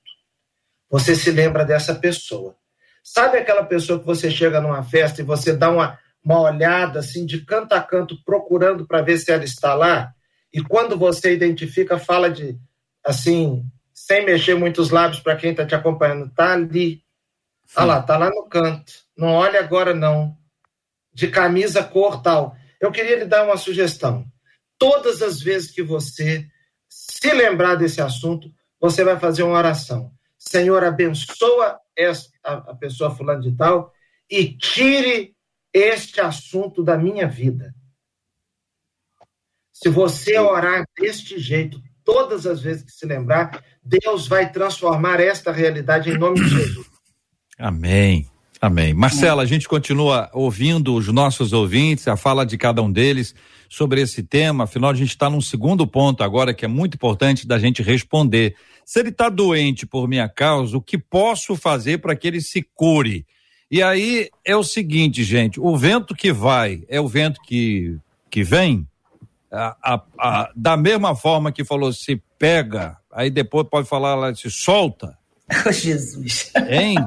Você 0.89 1.15
se 1.17 1.31
lembra 1.31 1.65
dessa 1.65 1.95
pessoa. 1.95 2.55
Sabe 3.03 3.39
aquela 3.39 3.65
pessoa 3.65 3.99
que 3.99 4.07
você 4.07 4.31
chega 4.31 4.61
numa 4.61 4.83
festa 4.83 5.21
e 5.21 5.25
você 5.25 5.53
dá 5.53 5.71
uma, 5.71 5.99
uma 6.25 6.41
olhada 6.41 7.01
assim 7.01 7.27
de 7.27 7.45
canto 7.45 7.73
a 7.73 7.81
canto, 7.81 8.17
procurando 8.25 8.87
para 8.87 9.03
ver 9.03 9.19
se 9.19 9.31
ela 9.31 9.45
está 9.45 9.75
lá? 9.75 10.13
E 10.53 10.63
quando 10.63 10.97
você 10.97 11.33
identifica, 11.33 11.99
fala 11.99 12.31
de 12.31 12.59
assim, 13.05 13.65
sem 13.93 14.25
mexer 14.25 14.55
muitos 14.55 14.91
lábios 14.91 15.21
para 15.21 15.37
quem 15.37 15.53
está 15.53 15.65
te 15.65 15.75
acompanhando, 15.75 16.31
tá 16.31 16.53
ali. 16.53 17.03
Tá 17.75 17.85
lá, 17.85 18.03
tá 18.03 18.17
lá 18.17 18.31
no 18.31 18.47
canto. 18.49 18.93
Não 19.17 19.29
olha 19.29 19.59
agora, 19.59 19.95
não. 19.95 20.37
De 21.13 21.29
camisa 21.29 21.83
cor 21.83 22.23
tal. 22.23 22.57
Eu 22.81 22.93
queria 22.93 23.17
lhe 23.17 23.25
dar 23.25 23.45
uma 23.45 23.57
sugestão. 23.57 24.27
Todas 24.79 25.23
as 25.23 25.41
vezes 25.41 25.71
que 25.71 25.83
você 25.83 26.47
se 26.89 27.33
lembrar 27.33 27.77
desse 27.77 28.01
assunto, 28.01 28.53
você 28.81 29.05
vai 29.05 29.19
fazer 29.19 29.43
uma 29.43 29.57
oração. 29.57 30.13
Senhor, 30.39 30.85
abençoa 30.85 31.79
essa, 31.97 32.29
a, 32.45 32.55
a 32.55 32.75
pessoa 32.75 33.15
fulano 33.15 33.43
de 33.43 33.57
tal 33.57 33.93
e 34.31 34.57
tire 34.57 35.35
este 35.73 36.21
assunto 36.21 36.83
da 36.83 36.97
minha 36.97 37.27
vida. 37.27 37.75
Se 39.73 39.89
você 39.89 40.39
orar 40.39 40.85
deste 40.99 41.39
jeito, 41.39 41.81
todas 42.03 42.47
as 42.47 42.61
vezes 42.61 42.83
que 42.83 42.93
se 42.93 43.05
lembrar, 43.05 43.63
Deus 43.83 44.27
vai 44.27 44.51
transformar 44.51 45.21
esta 45.21 45.53
realidade 45.53 46.11
em 46.11 46.19
nome 46.19 46.41
de 46.41 46.49
Jesus. 46.49 46.87
Amém. 47.59 48.31
Amém. 48.61 48.95
Marcela, 48.95 49.43
a 49.43 49.47
gente 49.47 49.69
continua 49.69 50.31
ouvindo 50.33 50.95
os 50.95 51.09
nossos 51.09 51.53
ouvintes, 51.53 52.09
a 52.09 52.17
fala 52.17 52.47
de 52.47 52.57
cada 52.57 52.81
um 52.81 52.91
deles 52.91 53.35
sobre 53.69 54.01
esse 54.01 54.23
tema. 54.23 54.65
Afinal, 54.65 54.91
a 54.91 54.95
gente 54.95 55.11
está 55.11 55.29
num 55.29 55.41
segundo 55.41 55.87
ponto 55.87 56.23
agora 56.23 56.55
que 56.55 56.65
é 56.65 56.69
muito 56.69 56.95
importante 56.95 57.47
da 57.47 57.59
gente 57.59 57.83
responder. 57.83 58.55
Se 58.85 59.01
ele 59.01 59.11
está 59.11 59.29
doente 59.29 59.87
por 59.87 60.09
minha 60.09 60.29
causa, 60.29 60.77
o 60.77 60.83
que 60.83 60.99
posso 60.99 61.57
fazer 61.57 61.99
para 61.99 62.15
que 62.15 62.27
ele 62.27 62.41
se 62.41 62.63
cure? 62.75 63.27
E 63.71 63.83
aí 63.83 64.29
é 64.45 64.57
o 64.57 64.63
seguinte, 64.63 65.25
gente: 65.25 65.61
o 65.61 65.77
vento 65.77 66.15
que 66.15 66.33
vai 66.33 66.85
é 66.89 67.01
o 67.01 67.09
vento 67.09 67.41
que, 67.43 67.97
que 68.31 68.45
vem? 68.45 68.87
a, 69.51 69.77
a, 69.83 70.03
a, 70.19 70.51
da 70.55 70.77
mesma 70.77 71.15
forma 71.15 71.53
que 71.53 71.65
falou 71.65 71.93
se 71.93 72.21
pega, 72.39 72.97
aí 73.11 73.31
depois 73.31 73.67
pode 73.69 73.89
falar 73.89 74.15
lá 74.15 74.35
se 74.35 74.51
solta. 74.51 75.17
Oh, 75.65 75.71
Jesus. 75.71 76.53
Hein? 76.69 76.97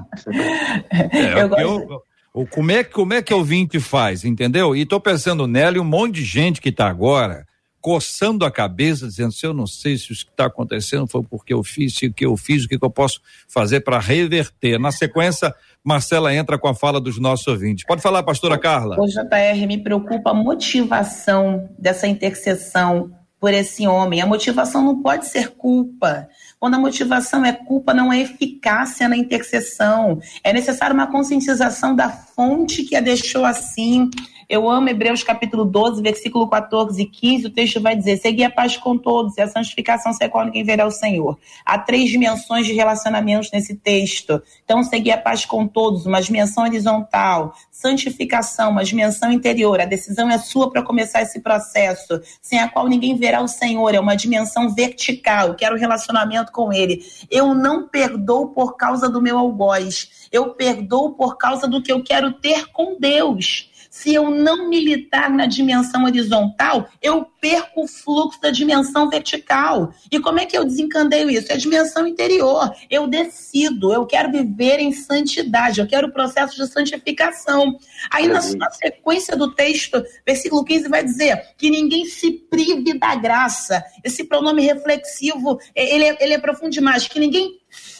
É, 0.91 1.41
eu, 1.41 1.57
eu, 1.57 2.03
eu, 2.39 2.47
como, 2.47 2.71
é, 2.71 2.83
como 2.83 3.13
é 3.13 3.21
que 3.21 3.33
o 3.33 3.43
vinte 3.43 3.79
faz, 3.79 4.23
entendeu? 4.23 4.75
E 4.75 4.85
tô 4.85 4.99
pensando 4.99 5.47
nela 5.47 5.77
e 5.77 5.79
um 5.79 5.85
monte 5.85 6.15
de 6.15 6.23
gente 6.23 6.61
que 6.61 6.71
tá 6.71 6.87
agora 6.87 7.45
coçando 7.81 8.45
a 8.45 8.51
cabeça, 8.51 9.07
dizendo: 9.07 9.31
se 9.31 9.45
eu 9.45 9.53
não 9.53 9.67
sei 9.67 9.97
se 9.97 10.11
o 10.11 10.15
que 10.15 10.31
está 10.31 10.45
acontecendo 10.45 11.07
foi 11.07 11.23
porque 11.23 11.53
eu 11.53 11.63
fiz, 11.63 11.95
se 11.95 12.07
o 12.07 12.13
que 12.13 12.25
eu 12.25 12.35
fiz, 12.37 12.65
o 12.65 12.67
que, 12.67 12.77
que 12.77 12.85
eu 12.85 12.89
posso 12.89 13.21
fazer 13.47 13.81
para 13.81 13.99
reverter. 13.99 14.79
Na 14.79 14.91
sequência, 14.91 15.53
Marcela 15.83 16.33
entra 16.33 16.57
com 16.57 16.67
a 16.67 16.75
fala 16.75 16.99
dos 16.99 17.19
nossos 17.19 17.47
ouvintes. 17.47 17.85
Pode 17.85 18.01
falar, 18.01 18.23
pastora 18.23 18.57
Carla. 18.57 18.97
O 18.99 19.07
JR 19.07 19.67
me 19.67 19.77
preocupa 19.77 20.31
a 20.31 20.33
motivação 20.33 21.69
dessa 21.77 22.07
intercessão 22.07 23.11
por 23.39 23.53
esse 23.53 23.87
homem. 23.87 24.21
A 24.21 24.25
motivação 24.25 24.83
não 24.83 25.01
pode 25.01 25.27
ser 25.27 25.49
culpa. 25.51 26.27
Quando 26.59 26.75
a 26.75 26.79
motivação 26.79 27.45
é 27.45 27.53
culpa, 27.53 27.93
não 27.93 28.11
é 28.11 28.19
eficácia 28.19 29.07
na 29.07 29.15
intercessão. 29.15 30.19
É 30.43 30.51
necessário 30.51 30.93
uma 30.93 31.07
conscientização 31.07 31.95
da 31.95 32.09
fonte 32.09 32.83
que 32.83 32.97
a 32.97 33.01
deixou 33.01 33.45
assim 33.45 34.09
Eu 34.49 34.67
amo 34.67 34.89
Hebreus 34.89 35.21
capítulo 35.21 35.63
12, 35.63 36.01
versículo 36.01 36.49
14 36.49 36.99
e 36.99 37.05
15. 37.05 37.45
O 37.45 37.49
texto 37.51 37.79
vai 37.79 37.95
dizer: 37.95 38.17
Segui 38.17 38.43
a 38.43 38.49
paz 38.49 38.75
com 38.75 38.97
todos 38.97 39.37
e 39.37 39.41
a 39.41 39.47
santificação 39.47 40.11
sem 40.11 40.27
qual 40.27 40.43
ninguém 40.43 40.63
verá 40.63 40.87
o 40.87 40.91
Senhor. 40.91 41.37
Há 41.63 41.77
três 41.77 42.09
dimensões 42.09 42.65
de 42.65 42.73
relacionamentos 42.73 43.51
nesse 43.51 43.75
texto. 43.75 44.41
Então, 44.65 44.81
seguir 44.81 45.11
a 45.11 45.19
paz 45.19 45.45
com 45.45 45.67
todos, 45.67 46.07
uma 46.07 46.19
dimensão 46.19 46.63
horizontal, 46.63 47.53
santificação, 47.69 48.71
uma 48.71 48.83
dimensão 48.83 49.31
interior. 49.31 49.79
A 49.79 49.85
decisão 49.85 50.27
é 50.31 50.39
sua 50.39 50.71
para 50.71 50.81
começar 50.81 51.21
esse 51.21 51.39
processo, 51.41 52.19
sem 52.41 52.59
a 52.59 52.67
qual 52.67 52.87
ninguém 52.87 53.15
verá 53.15 53.43
o 53.43 53.47
Senhor. 53.47 53.93
É 53.93 53.99
uma 53.99 54.15
dimensão 54.15 54.73
vertical. 54.73 55.53
Quero 55.53 55.77
relacionamento 55.77 56.51
com 56.51 56.73
Ele. 56.73 57.03
Eu 57.29 57.53
não 57.53 57.87
perdoo 57.87 58.47
por 58.47 58.75
causa 58.75 59.07
do 59.07 59.21
meu 59.21 59.37
algoz. 59.37 60.27
Eu 60.31 60.55
perdoo 60.55 61.11
por 61.11 61.37
causa 61.37 61.67
do 61.67 61.83
que 61.83 61.91
eu 61.91 62.03
quero 62.03 62.33
ter 62.33 62.65
com 62.71 62.97
Deus. 62.99 63.68
Se 63.99 64.13
eu 64.13 64.31
não 64.31 64.69
militar 64.69 65.29
na 65.29 65.45
dimensão 65.45 66.05
horizontal, 66.05 66.87
eu 67.01 67.25
perco 67.41 67.83
o 67.83 67.87
fluxo 67.87 68.39
da 68.39 68.49
dimensão 68.49 69.09
vertical. 69.09 69.93
E 70.09 70.21
como 70.21 70.39
é 70.39 70.45
que 70.45 70.57
eu 70.57 70.63
desencandeio 70.63 71.29
isso? 71.29 71.51
É 71.51 71.55
a 71.55 71.57
dimensão 71.57 72.07
interior. 72.07 72.73
Eu 72.89 73.07
decido, 73.07 73.91
eu 73.91 74.05
quero 74.05 74.31
viver 74.31 74.79
em 74.79 74.93
santidade, 74.93 75.81
eu 75.81 75.87
quero 75.87 76.07
o 76.07 76.13
processo 76.13 76.55
de 76.55 76.65
santificação. 76.71 77.77
Aí, 78.09 78.25
na, 78.25 78.39
na 78.55 78.71
sequência 78.71 79.35
do 79.35 79.53
texto, 79.53 80.01
versículo 80.25 80.63
15 80.63 80.87
vai 80.87 81.03
dizer 81.03 81.55
que 81.57 81.69
ninguém 81.69 82.05
se 82.05 82.31
prive 82.31 82.97
da 82.97 83.15
graça. 83.15 83.83
Esse 84.01 84.23
pronome 84.23 84.61
reflexivo, 84.61 85.59
ele 85.75 86.05
é, 86.05 86.17
ele 86.21 86.33
é 86.35 86.39
profundo 86.39 86.71
demais, 86.71 87.05
que 87.05 87.19
ninguém 87.19 87.58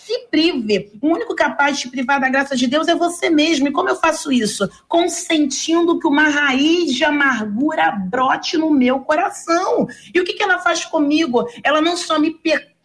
se 0.10 0.28
prive. 0.32 0.92
O 1.00 1.08
único 1.08 1.36
capaz 1.36 1.78
de 1.78 1.84
te 1.84 1.90
privar 1.90 2.20
da 2.20 2.30
graça 2.30 2.56
de 2.56 2.66
Deus 2.66 2.88
é 2.88 2.96
você 2.96 3.30
mesmo. 3.30 3.68
E 3.68 3.72
como 3.72 3.90
eu 3.90 3.96
faço 3.96 4.32
isso? 4.32 4.68
Consentindo 4.88 6.00
que 6.00 6.08
uma 6.08 6.28
raiz 6.28 6.94
de 6.94 7.04
amargura 7.04 7.92
brote 7.92 8.58
no 8.58 8.72
meu 8.72 9.02
coração. 9.02 9.88
E 10.14 10.20
o 10.20 10.24
que, 10.24 10.34
que 10.34 10.42
ela 10.42 10.58
faz 10.58 10.84
comigo? 10.84 11.48
Ela 11.64 11.80
não 11.80 11.96
só 11.96 12.18
me 12.18 12.32
perturba 12.32 12.79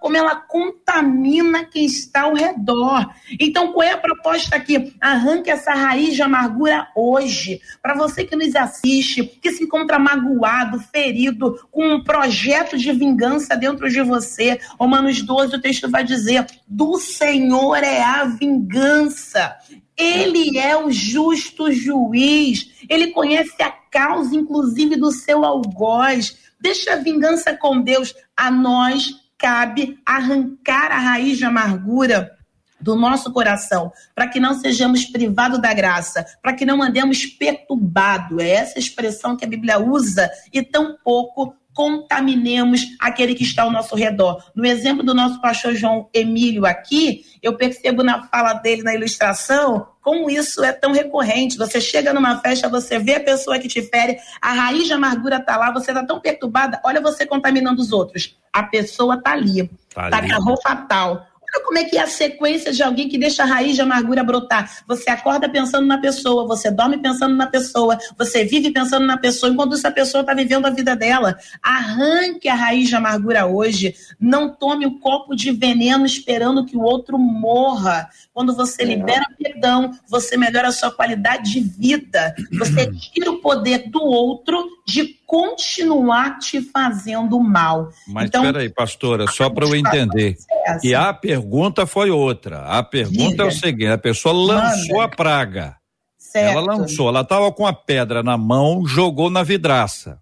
como 0.00 0.16
ela 0.16 0.36
contamina 0.36 1.64
quem 1.64 1.84
está 1.84 2.22
ao 2.22 2.34
redor. 2.34 3.08
Então, 3.38 3.72
qual 3.72 3.82
é 3.82 3.92
a 3.92 3.98
proposta 3.98 4.56
aqui? 4.56 4.94
Arranque 5.00 5.50
essa 5.50 5.72
raiz 5.72 6.14
de 6.14 6.22
amargura 6.22 6.88
hoje. 6.94 7.60
Para 7.82 7.94
você 7.94 8.24
que 8.24 8.36
nos 8.36 8.54
assiste, 8.54 9.24
que 9.24 9.52
se 9.52 9.64
encontra 9.64 9.98
magoado, 9.98 10.80
ferido, 10.80 11.58
com 11.70 11.94
um 11.94 12.04
projeto 12.04 12.76
de 12.76 12.92
vingança 12.92 13.56
dentro 13.56 13.88
de 13.88 14.02
você. 14.02 14.58
Romanos 14.78 15.22
12, 15.22 15.56
o 15.56 15.60
texto 15.60 15.90
vai 15.90 16.04
dizer: 16.04 16.46
do 16.66 16.98
Senhor 16.98 17.76
é 17.76 18.02
a 18.02 18.24
vingança. 18.24 19.56
Ele 19.96 20.58
é 20.58 20.76
o 20.76 20.90
justo 20.90 21.72
juiz. 21.72 22.70
Ele 22.88 23.08
conhece 23.08 23.62
a 23.62 23.70
causa, 23.70 24.36
inclusive, 24.36 24.96
do 24.96 25.10
seu 25.10 25.44
algoz. 25.44 26.36
Deixa 26.60 26.92
a 26.92 26.96
vingança 26.96 27.56
com 27.56 27.80
Deus. 27.80 28.14
A 28.36 28.50
nós 28.50 29.25
cabe 29.38 29.98
arrancar 30.04 30.90
a 30.90 30.98
raiz 30.98 31.38
de 31.38 31.44
amargura 31.44 32.36
do 32.80 32.94
nosso 32.94 33.32
coração, 33.32 33.90
para 34.14 34.28
que 34.28 34.38
não 34.38 34.54
sejamos 34.54 35.04
privados 35.06 35.60
da 35.60 35.72
graça, 35.72 36.24
para 36.42 36.52
que 36.52 36.66
não 36.66 36.82
andemos 36.82 37.24
perturbados. 37.24 38.38
É 38.38 38.50
essa 38.50 38.78
expressão 38.78 39.36
que 39.36 39.44
a 39.44 39.48
Bíblia 39.48 39.78
usa 39.78 40.30
e 40.52 40.62
tão 40.62 40.96
pouco 41.02 41.54
contaminemos 41.76 42.80
aquele 42.98 43.34
que 43.34 43.44
está 43.44 43.64
ao 43.64 43.70
nosso 43.70 43.94
redor. 43.94 44.42
No 44.54 44.64
exemplo 44.64 45.02
do 45.02 45.14
nosso 45.14 45.42
pastor 45.42 45.74
João 45.74 46.08
Emílio 46.10 46.64
aqui, 46.64 47.26
eu 47.42 47.54
percebo 47.54 48.02
na 48.02 48.22
fala 48.28 48.54
dele, 48.54 48.82
na 48.82 48.94
ilustração, 48.94 49.86
como 50.00 50.30
isso 50.30 50.64
é 50.64 50.72
tão 50.72 50.92
recorrente. 50.92 51.58
Você 51.58 51.78
chega 51.78 52.14
numa 52.14 52.40
festa, 52.40 52.66
você 52.66 52.98
vê 52.98 53.16
a 53.16 53.20
pessoa 53.20 53.58
que 53.58 53.68
te 53.68 53.82
fere, 53.82 54.16
a 54.40 54.54
raiz 54.54 54.86
de 54.86 54.94
amargura 54.94 55.36
está 55.36 55.58
lá, 55.58 55.70
você 55.70 55.90
está 55.90 56.02
tão 56.02 56.18
perturbada, 56.18 56.80
olha 56.82 56.98
você 56.98 57.26
contaminando 57.26 57.82
os 57.82 57.92
outros. 57.92 58.38
A 58.50 58.62
pessoa 58.62 59.16
está 59.16 59.32
ali, 59.32 59.70
está 59.86 60.08
tá 60.08 60.26
com 60.26 60.32
a 60.32 60.38
roupa 60.38 60.76
tal 60.88 61.26
como 61.60 61.78
é 61.78 61.84
que 61.84 61.96
é 61.96 62.02
a 62.02 62.06
sequência 62.06 62.72
de 62.72 62.82
alguém 62.82 63.08
que 63.08 63.18
deixa 63.18 63.42
a 63.42 63.46
raiz 63.46 63.74
de 63.74 63.82
amargura 63.82 64.24
brotar. 64.24 64.82
Você 64.86 65.10
acorda 65.10 65.48
pensando 65.48 65.86
na 65.86 65.98
pessoa, 65.98 66.46
você 66.46 66.70
dorme 66.70 66.98
pensando 66.98 67.34
na 67.34 67.46
pessoa, 67.46 67.98
você 68.18 68.44
vive 68.44 68.70
pensando 68.70 69.06
na 69.06 69.16
pessoa, 69.16 69.52
enquanto 69.52 69.74
essa 69.74 69.90
pessoa 69.90 70.20
está 70.22 70.34
vivendo 70.34 70.66
a 70.66 70.70
vida 70.70 70.96
dela. 70.96 71.36
Arranque 71.62 72.48
a 72.48 72.54
raiz 72.54 72.88
de 72.88 72.96
amargura 72.96 73.46
hoje. 73.46 73.94
Não 74.18 74.48
tome 74.48 74.86
um 74.86 74.98
copo 74.98 75.34
de 75.34 75.52
veneno 75.52 76.06
esperando 76.06 76.64
que 76.64 76.76
o 76.76 76.82
outro 76.82 77.18
morra. 77.18 78.08
Quando 78.32 78.54
você 78.54 78.82
é. 78.82 78.86
libera 78.86 79.26
perdão, 79.38 79.92
você 80.08 80.36
melhora 80.36 80.68
a 80.68 80.72
sua 80.72 80.90
qualidade 80.90 81.52
de 81.52 81.60
vida. 81.60 82.34
Você 82.58 82.92
tira 82.92 83.30
o 83.30 83.40
poder 83.40 83.88
do 83.88 84.02
outro 84.02 84.66
de 84.86 85.15
continuar 85.26 86.38
te 86.38 86.62
fazendo 86.62 87.38
mal. 87.40 87.90
Mas 88.06 88.26
então, 88.26 88.42
espera 88.42 88.62
aí, 88.62 88.70
pastora, 88.70 89.26
só 89.26 89.50
para 89.50 89.66
eu 89.66 89.74
entender. 89.74 90.36
É 90.66 90.78
que 90.78 90.94
a 90.94 91.12
pergunta 91.12 91.84
foi 91.86 92.10
outra. 92.10 92.60
A 92.60 92.82
pergunta 92.82 93.30
Diga. 93.30 93.42
é 93.42 93.46
o 93.46 93.50
seguinte: 93.50 93.88
a 93.88 93.98
pessoa 93.98 94.32
lançou 94.32 94.98
Manda. 94.98 95.04
a 95.04 95.08
praga. 95.08 95.76
Certo. 96.16 96.58
Ela 96.58 96.60
lançou, 96.60 97.08
ela 97.08 97.22
estava 97.22 97.50
com 97.52 97.66
a 97.66 97.72
pedra 97.72 98.22
na 98.22 98.36
mão, 98.36 98.86
jogou 98.86 99.30
na 99.30 99.42
vidraça. 99.42 100.18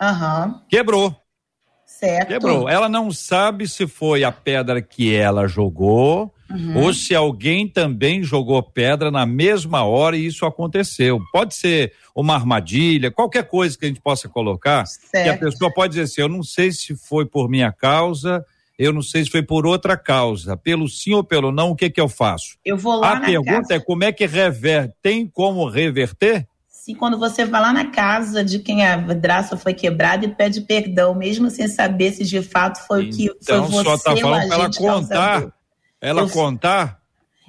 Uhum. 0.00 0.60
Quebrou. 0.68 1.14
Certo. 1.84 2.28
Quebrou. 2.28 2.68
Ela 2.68 2.88
não 2.88 3.12
sabe 3.12 3.68
se 3.68 3.86
foi 3.86 4.24
a 4.24 4.32
pedra 4.32 4.80
que 4.80 5.14
ela 5.14 5.46
jogou 5.46 6.32
uhum. 6.50 6.84
ou 6.84 6.94
se 6.94 7.14
alguém 7.14 7.68
também 7.68 8.22
jogou 8.22 8.62
pedra 8.62 9.10
na 9.10 9.24
mesma 9.24 9.84
hora 9.84 10.16
e 10.16 10.26
isso 10.26 10.44
aconteceu. 10.44 11.20
Pode 11.32 11.54
ser 11.54 11.92
uma 12.14 12.34
armadilha, 12.34 13.10
qualquer 13.10 13.44
coisa 13.44 13.78
que 13.78 13.84
a 13.84 13.88
gente 13.88 14.00
possa 14.00 14.28
colocar, 14.28 14.86
certo. 14.86 15.24
que 15.24 15.28
a 15.28 15.38
pessoa 15.38 15.72
pode 15.72 15.92
dizer 15.92 16.02
assim: 16.02 16.20
eu 16.20 16.28
não 16.28 16.42
sei 16.42 16.72
se 16.72 16.96
foi 16.96 17.26
por 17.26 17.48
minha 17.48 17.72
causa, 17.72 18.44
eu 18.78 18.92
não 18.92 19.02
sei 19.02 19.24
se 19.24 19.30
foi 19.30 19.42
por 19.42 19.66
outra 19.66 19.96
causa, 19.96 20.56
pelo 20.56 20.88
sim 20.88 21.12
ou 21.12 21.22
pelo 21.22 21.52
não, 21.52 21.70
o 21.70 21.76
que 21.76 21.90
que 21.90 22.00
eu 22.00 22.08
faço? 22.08 22.56
Eu 22.64 22.78
vou 22.78 22.96
lá 22.96 23.12
A 23.12 23.20
pergunta 23.20 23.60
casa. 23.60 23.74
é 23.74 23.80
como 23.80 24.04
é 24.04 24.12
que 24.12 24.26
reverte? 24.26 24.94
Tem 25.02 25.26
como 25.26 25.68
reverter? 25.68 26.46
Sim, 26.66 26.94
quando 26.94 27.18
você 27.18 27.44
vai 27.44 27.60
lá 27.60 27.74
na 27.74 27.90
casa 27.90 28.42
de 28.42 28.58
quem 28.58 28.86
a 28.86 28.96
vidraça 28.96 29.54
foi 29.54 29.74
quebrada 29.74 30.24
e 30.24 30.34
pede 30.34 30.62
perdão, 30.62 31.14
mesmo 31.14 31.50
sem 31.50 31.68
saber 31.68 32.12
se 32.12 32.24
de 32.24 32.40
fato 32.40 32.78
foi 32.86 33.10
então, 33.10 33.36
que 33.38 33.44
foi 33.44 33.60
você 33.60 33.84
só 33.84 33.98
tá 33.98 34.16
falando 34.16 34.48
para 34.48 34.56
ela 34.56 34.70
contar, 34.72 35.52
ela 36.00 36.22
eu, 36.22 36.28
contar. 36.28 37.00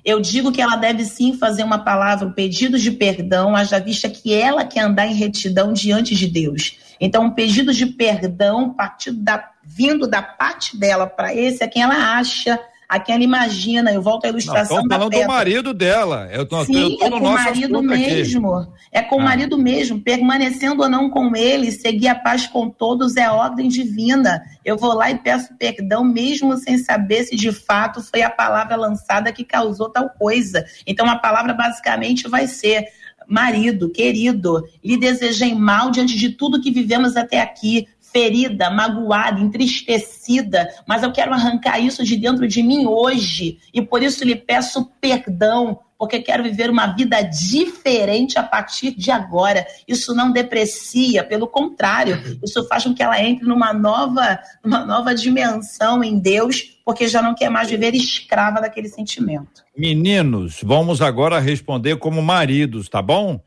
Eu 0.03 0.19
digo 0.19 0.51
que 0.51 0.61
ela 0.61 0.75
deve 0.75 1.05
sim 1.05 1.37
fazer 1.37 1.63
uma 1.63 1.79
palavra, 1.79 2.27
um 2.27 2.31
pedido 2.33 2.77
de 2.77 2.91
perdão, 2.91 3.55
haja 3.55 3.79
vista 3.79 4.09
que 4.09 4.33
ela 4.33 4.65
quer 4.65 4.81
andar 4.81 5.07
em 5.07 5.13
retidão 5.13 5.71
diante 5.73 6.15
de 6.15 6.27
Deus. 6.27 6.77
Então, 6.99 7.25
um 7.25 7.31
pedido 7.31 7.73
de 7.73 7.85
perdão 7.85 8.73
partido 8.73 9.21
da, 9.21 9.49
vindo 9.63 10.07
da 10.07 10.21
parte 10.21 10.77
dela 10.77 11.07
para 11.07 11.33
esse 11.33 11.63
é 11.63 11.67
quem 11.67 11.81
ela 11.81 12.17
acha 12.17 12.59
a 12.91 12.99
quem 12.99 13.15
ela 13.15 13.23
imagina. 13.23 13.93
Eu 13.93 14.01
volto 14.01 14.25
à 14.25 14.27
ilustração 14.27 14.81
não, 14.81 14.89
falando 14.89 15.13
do 15.13 15.25
marido 15.25 15.73
dela. 15.73 16.27
Eu 16.29 16.45
tô, 16.45 16.65
Sim, 16.65 16.75
eu 16.75 16.97
tô 16.97 17.05
é 17.05 17.09
com 17.09 17.17
o 17.19 17.31
marido 17.31 17.81
mesmo. 17.81 18.53
Aqui. 18.53 18.71
É 18.91 19.01
com 19.01 19.15
o 19.15 19.21
ah. 19.21 19.23
marido 19.23 19.57
mesmo. 19.57 20.01
Permanecendo 20.01 20.83
ou 20.83 20.89
não 20.89 21.09
com 21.09 21.33
ele, 21.33 21.71
seguir 21.71 22.09
a 22.09 22.15
paz 22.15 22.47
com 22.47 22.69
todos 22.69 23.15
é 23.15 23.31
ordem 23.31 23.69
divina. 23.69 24.43
Eu 24.65 24.77
vou 24.77 24.93
lá 24.93 25.09
e 25.09 25.17
peço 25.17 25.55
perdão, 25.57 26.03
mesmo 26.03 26.57
sem 26.57 26.77
saber 26.77 27.23
se 27.23 27.37
de 27.37 27.53
fato 27.53 28.01
foi 28.01 28.23
a 28.23 28.29
palavra 28.29 28.75
lançada 28.75 29.31
que 29.31 29.45
causou 29.45 29.89
tal 29.89 30.09
coisa. 30.09 30.65
Então, 30.85 31.09
a 31.09 31.15
palavra 31.15 31.53
basicamente 31.53 32.27
vai 32.27 32.45
ser 32.45 32.87
marido, 33.25 33.89
querido, 33.89 34.67
lhe 34.83 34.97
desejei 34.97 35.55
mal 35.55 35.91
diante 35.91 36.17
de 36.17 36.31
tudo 36.31 36.59
que 36.61 36.69
vivemos 36.69 37.15
até 37.15 37.39
aqui 37.39 37.87
ferida, 38.11 38.69
magoada, 38.69 39.39
entristecida, 39.39 40.69
mas 40.87 41.03
eu 41.03 41.11
quero 41.11 41.33
arrancar 41.33 41.79
isso 41.79 42.03
de 42.03 42.15
dentro 42.17 42.47
de 42.47 42.61
mim 42.61 42.85
hoje 42.85 43.59
e 43.73 43.81
por 43.81 44.03
isso 44.03 44.23
lhe 44.23 44.35
peço 44.35 44.91
perdão, 44.99 45.79
porque 45.97 46.19
quero 46.19 46.43
viver 46.43 46.69
uma 46.69 46.87
vida 46.87 47.21
diferente 47.21 48.39
a 48.39 48.43
partir 48.43 48.91
de 48.91 49.11
agora. 49.11 49.65
Isso 49.87 50.15
não 50.15 50.31
deprecia, 50.31 51.23
pelo 51.23 51.47
contrário, 51.47 52.19
isso 52.43 52.67
faz 52.67 52.83
com 52.83 52.93
que 52.93 53.03
ela 53.03 53.21
entre 53.21 53.47
numa 53.47 53.71
nova, 53.71 54.39
numa 54.63 54.83
nova 54.83 55.13
dimensão 55.13 56.03
em 56.03 56.17
Deus, 56.17 56.79
porque 56.83 57.07
já 57.07 57.21
não 57.21 57.35
quer 57.35 57.49
mais 57.49 57.69
viver 57.69 57.93
escrava 57.93 58.59
daquele 58.59 58.89
sentimento. 58.89 59.63
Meninos, 59.77 60.59
vamos 60.63 61.01
agora 61.01 61.39
responder 61.39 61.97
como 61.97 62.21
maridos, 62.21 62.89
tá 62.89 63.01
bom? 63.01 63.39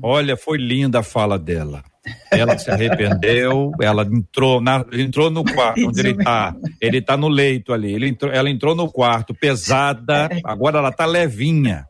Olha, 0.00 0.36
foi 0.36 0.58
linda 0.58 1.00
a 1.00 1.02
fala 1.02 1.38
dela. 1.38 1.82
Ela 2.30 2.58
se 2.58 2.70
arrependeu, 2.70 3.72
ela 3.80 4.02
entrou, 4.02 4.60
na, 4.60 4.84
entrou 4.92 5.30
no 5.30 5.44
quarto 5.44 5.88
onde 5.88 6.00
ele 6.00 6.10
está. 6.10 6.54
Ele 6.80 6.98
está 6.98 7.16
no 7.16 7.28
leito 7.28 7.72
ali. 7.72 7.92
Ele 7.92 8.08
entrou, 8.08 8.32
ela 8.32 8.50
entrou 8.50 8.74
no 8.74 8.90
quarto 8.90 9.34
pesada, 9.34 10.28
agora 10.44 10.78
ela 10.78 10.90
está 10.90 11.06
levinha. 11.06 11.86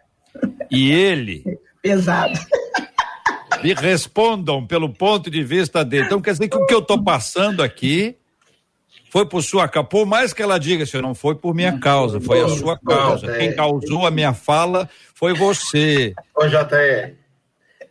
E 0.70 0.90
ele. 0.90 1.44
Pesado. 1.82 2.38
Me 3.62 3.72
respondam 3.74 4.66
pelo 4.66 4.88
ponto 4.88 5.30
de 5.30 5.42
vista 5.42 5.84
dele. 5.84 6.06
Então 6.06 6.20
quer 6.20 6.32
dizer 6.32 6.48
que 6.48 6.56
o 6.56 6.66
que 6.66 6.74
eu 6.74 6.80
estou 6.80 7.02
passando 7.02 7.62
aqui 7.62 8.16
foi 9.10 9.24
por 9.26 9.42
sua 9.42 9.68
causa. 9.68 9.88
Por 9.88 10.04
mais 10.04 10.32
que 10.32 10.42
ela 10.42 10.58
diga, 10.58 10.84
se 10.84 11.00
não 11.00 11.14
foi 11.14 11.34
por 11.34 11.54
minha 11.54 11.78
causa, 11.78 12.20
foi 12.20 12.42
a 12.42 12.48
sua 12.48 12.78
causa. 12.78 13.32
Quem 13.38 13.54
causou 13.54 14.06
a 14.06 14.10
minha 14.10 14.34
fala 14.34 14.88
foi 15.14 15.32
você. 15.32 16.14
Ô, 16.34 16.46
JR, 16.46 17.14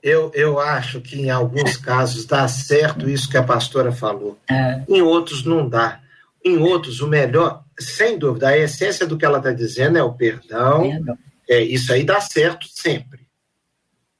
eu, 0.06 0.32
eu 0.36 0.60
acho 0.60 1.01
que 1.01 1.20
em 1.20 1.32
alguns 1.32 1.78
casos 1.78 2.28
dá 2.28 2.47
certo 2.47 3.10
isso 3.10 3.28
que 3.28 3.38
a 3.38 3.43
pastora 3.43 3.91
falou. 3.91 4.38
É. 4.47 4.84
Em 4.88 5.01
outros 5.01 5.43
não 5.43 5.68
dá. 5.68 5.99
Em 6.43 6.60
outros, 6.60 7.01
o 7.01 7.08
melhor, 7.08 7.64
sem 7.80 8.16
dúvida, 8.16 8.49
a 8.49 8.58
essência 8.58 9.08
do 9.08 9.18
que 9.18 9.26
ela 9.26 9.39
está 9.39 9.51
dizendo 9.51 9.97
é 9.97 10.03
o 10.03 10.14
perdão. 10.14 10.82
perdão. 10.82 11.18
É, 11.49 11.60
isso 11.60 11.91
aí 11.91 12.03
dá 12.03 12.22
certo 12.22 12.68
sempre. 12.70 13.22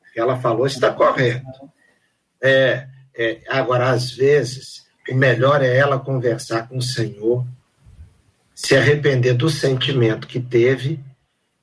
O 0.02 0.12
que 0.12 0.20
ela 0.20 0.40
falou 0.40 0.66
está 0.66 0.92
correto. 0.92 1.46
É, 2.42 2.88
é, 3.16 3.42
agora, 3.48 3.92
às 3.92 4.10
vezes, 4.10 4.88
o 5.08 5.14
melhor 5.14 5.62
é 5.62 5.78
ela 5.78 6.00
conversar 6.00 6.68
com 6.68 6.78
o 6.78 6.82
Senhor, 6.82 7.46
se 8.56 8.76
arrepender 8.76 9.36
do 9.36 9.52
sentimento 9.52 10.26
que 10.26 10.40
teve 10.40 11.00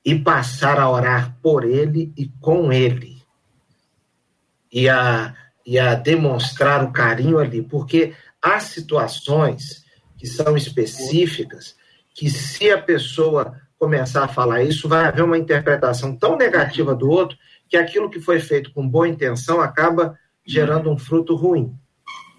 e 0.05 0.17
passar 0.17 0.79
a 0.79 0.89
orar 0.89 1.35
por 1.41 1.65
ele 1.65 2.13
e 2.15 2.29
com 2.39 2.71
ele 2.71 3.12
e 4.73 4.89
a, 4.89 5.35
e 5.63 5.77
a 5.77 5.93
demonstrar 5.93 6.83
o 6.83 6.91
carinho 6.91 7.37
ali, 7.37 7.61
porque 7.61 8.13
há 8.41 8.59
situações 8.59 9.85
que 10.17 10.25
são 10.25 10.57
específicas 10.57 11.75
que 12.13 12.29
se 12.29 12.71
a 12.71 12.81
pessoa 12.81 13.61
começar 13.77 14.23
a 14.23 14.27
falar 14.27 14.63
isso, 14.63 14.87
vai 14.87 15.05
haver 15.05 15.23
uma 15.23 15.37
interpretação 15.37 16.15
tão 16.15 16.37
negativa 16.37 16.95
do 16.95 17.09
outro 17.09 17.37
que 17.67 17.77
aquilo 17.77 18.09
que 18.09 18.19
foi 18.19 18.39
feito 18.39 18.71
com 18.71 18.87
boa 18.87 19.07
intenção 19.07 19.59
acaba 19.59 20.17
gerando 20.45 20.89
um 20.89 20.97
fruto 20.97 21.35
ruim. 21.35 21.75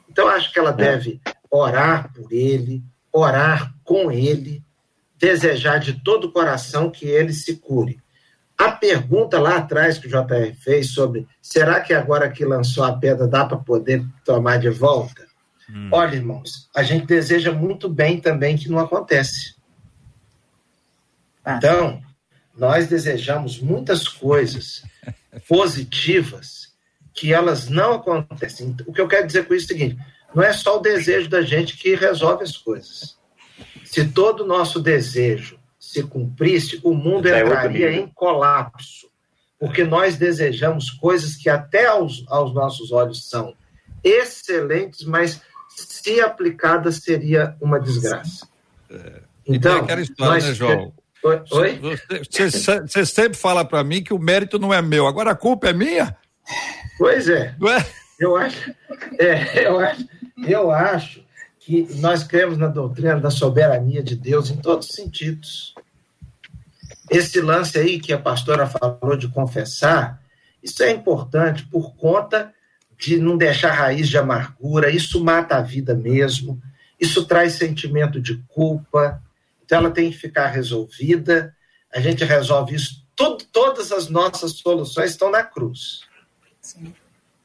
Então, 0.09 0.29
acho 0.29 0.53
que 0.53 0.59
ela 0.59 0.71
é. 0.71 0.75
deve 0.75 1.21
orar 1.51 2.13
por 2.13 2.33
ele, 2.33 2.83
orar 3.13 3.75
com 3.85 4.11
ele, 4.11 4.63
desejar 5.19 5.79
de 5.79 6.03
todo 6.03 6.29
o 6.29 6.33
coração 6.33 6.91
que 6.91 7.07
ele 7.07 7.33
se 7.33 7.57
cure. 7.57 8.01
A 8.65 8.73
pergunta 8.73 9.39
lá 9.39 9.59
atrás 9.59 9.99
que 9.99 10.07
o 10.07 10.11
JR 10.11 10.55
fez 10.59 10.93
sobre 10.93 11.29
será 11.43 11.83
que 11.83 11.93
agora 11.93 12.31
que 12.31 12.47
lançou 12.47 12.83
a 12.83 12.97
pedra 12.97 13.29
dá 13.29 13.45
para 13.45 13.59
poder 13.59 14.03
tomar 14.25 14.59
de 14.59 14.71
volta? 14.71 15.27
Hum. 15.69 15.91
Olha, 15.93 16.15
irmãos, 16.15 16.71
a 16.75 16.83
gente 16.83 17.05
deseja 17.05 17.53
muito 17.53 17.91
bem 17.91 18.19
também 18.19 18.57
que 18.57 18.71
não 18.71 18.79
acontece. 18.79 19.55
Ah. 21.45 21.57
Então, 21.59 22.01
nós 22.57 22.89
desejamos 22.89 23.61
muitas 23.61 24.09
coisas 24.09 24.83
positivas 25.47 26.73
que 27.13 27.35
elas 27.35 27.69
não 27.69 27.93
acontecem. 27.93 28.75
O 28.87 28.95
que 28.95 29.01
eu 29.03 29.09
quero 29.09 29.27
dizer 29.27 29.47
com 29.47 29.53
isso 29.53 29.71
é 29.71 29.75
o 29.75 29.79
seguinte: 29.79 29.99
não 30.35 30.43
é 30.43 30.55
só 30.55 30.79
o 30.79 30.83
desejo 30.83 31.29
da 31.29 31.43
gente 31.43 31.77
que 31.77 31.95
resolve 31.95 32.45
as 32.45 32.57
coisas. 32.57 33.19
Se 33.85 34.09
todo 34.09 34.43
o 34.43 34.47
nosso 34.47 34.81
desejo 34.81 35.59
se 35.85 36.03
cumprisse, 36.03 36.81
o 36.83 36.95
mundo 36.95 37.29
é 37.29 37.43
entraria 37.43 37.93
em 37.93 38.09
colapso, 38.09 39.07
porque 39.61 39.85
nós 39.85 40.17
desejamos 40.17 40.91
coisas 40.91 41.37
que 41.37 41.51
até 41.51 41.87
aos, 41.87 42.25
aos 42.29 42.55
nossos 42.55 42.91
olhos 42.91 43.29
são 43.29 43.55
excelentes, 44.03 45.05
mas 45.05 45.43
se 45.69 46.21
aplicadas 46.21 46.97
seria 46.97 47.55
uma 47.61 47.79
desgraça. 47.79 48.49
É. 48.91 49.21
Então, 49.47 49.77
aquela 49.77 50.01
história, 50.01 50.33
nós... 50.33 50.45
né, 50.45 50.55
João? 50.55 50.93
Oi? 51.23 51.81
Você, 52.31 52.51
você 52.81 53.07
sempre 53.07 53.39
fala 53.39 53.65
para 53.65 53.85
mim 53.85 54.03
que 54.03 54.13
o 54.13 54.19
mérito 54.19 54.59
não 54.59 54.73
é 54.73 54.81
meu, 54.81 55.07
agora 55.07 55.33
a 55.33 55.37
culpa 55.37 55.69
é 55.69 55.73
minha? 55.73 56.17
Pois 56.99 57.29
é. 57.29 57.55
é? 57.63 57.87
Eu 58.19 58.37
acho, 58.37 58.75
é, 59.19 59.67
eu 59.67 59.79
acho, 59.79 60.09
eu 60.47 60.71
acho 60.71 61.25
que 61.65 61.89
nós 61.95 62.23
cremos 62.23 62.59
na 62.59 62.67
doutrina 62.67 63.19
da 63.19 63.31
soberania 63.31 64.03
de 64.03 64.15
Deus 64.15 64.51
em 64.51 64.57
todos 64.57 64.89
os 64.89 64.95
sentidos. 64.95 65.75
Esse 67.11 67.41
lance 67.41 67.79
aí 67.79 67.99
que 67.99 68.13
a 68.13 68.19
pastora 68.19 68.67
falou 68.67 69.17
de 69.17 69.29
confessar, 69.29 70.23
isso 70.63 70.83
é 70.83 70.91
importante 70.91 71.67
por 71.67 71.95
conta 71.97 72.53
de 72.99 73.17
não 73.17 73.39
deixar 73.39 73.73
raiz 73.73 74.09
de 74.09 74.19
amargura, 74.19 74.91
isso 74.91 75.25
mata 75.25 75.57
a 75.57 75.63
vida 75.63 75.95
mesmo, 75.95 76.61
isso 77.01 77.25
traz 77.25 77.55
sentimento 77.55 78.21
de 78.21 78.37
culpa, 78.49 79.23
então 79.65 79.79
ela 79.79 79.91
tem 79.91 80.11
que 80.11 80.19
ficar 80.19 80.49
resolvida, 80.49 81.55
a 81.93 81.99
gente 81.99 82.25
resolve 82.25 82.75
isso, 82.75 83.07
tudo, 83.17 83.43
todas 83.51 83.91
as 83.91 84.09
nossas 84.11 84.53
soluções 84.53 85.13
estão 85.13 85.31
na 85.31 85.43
cruz. 85.43 86.03
Sim. 86.61 86.95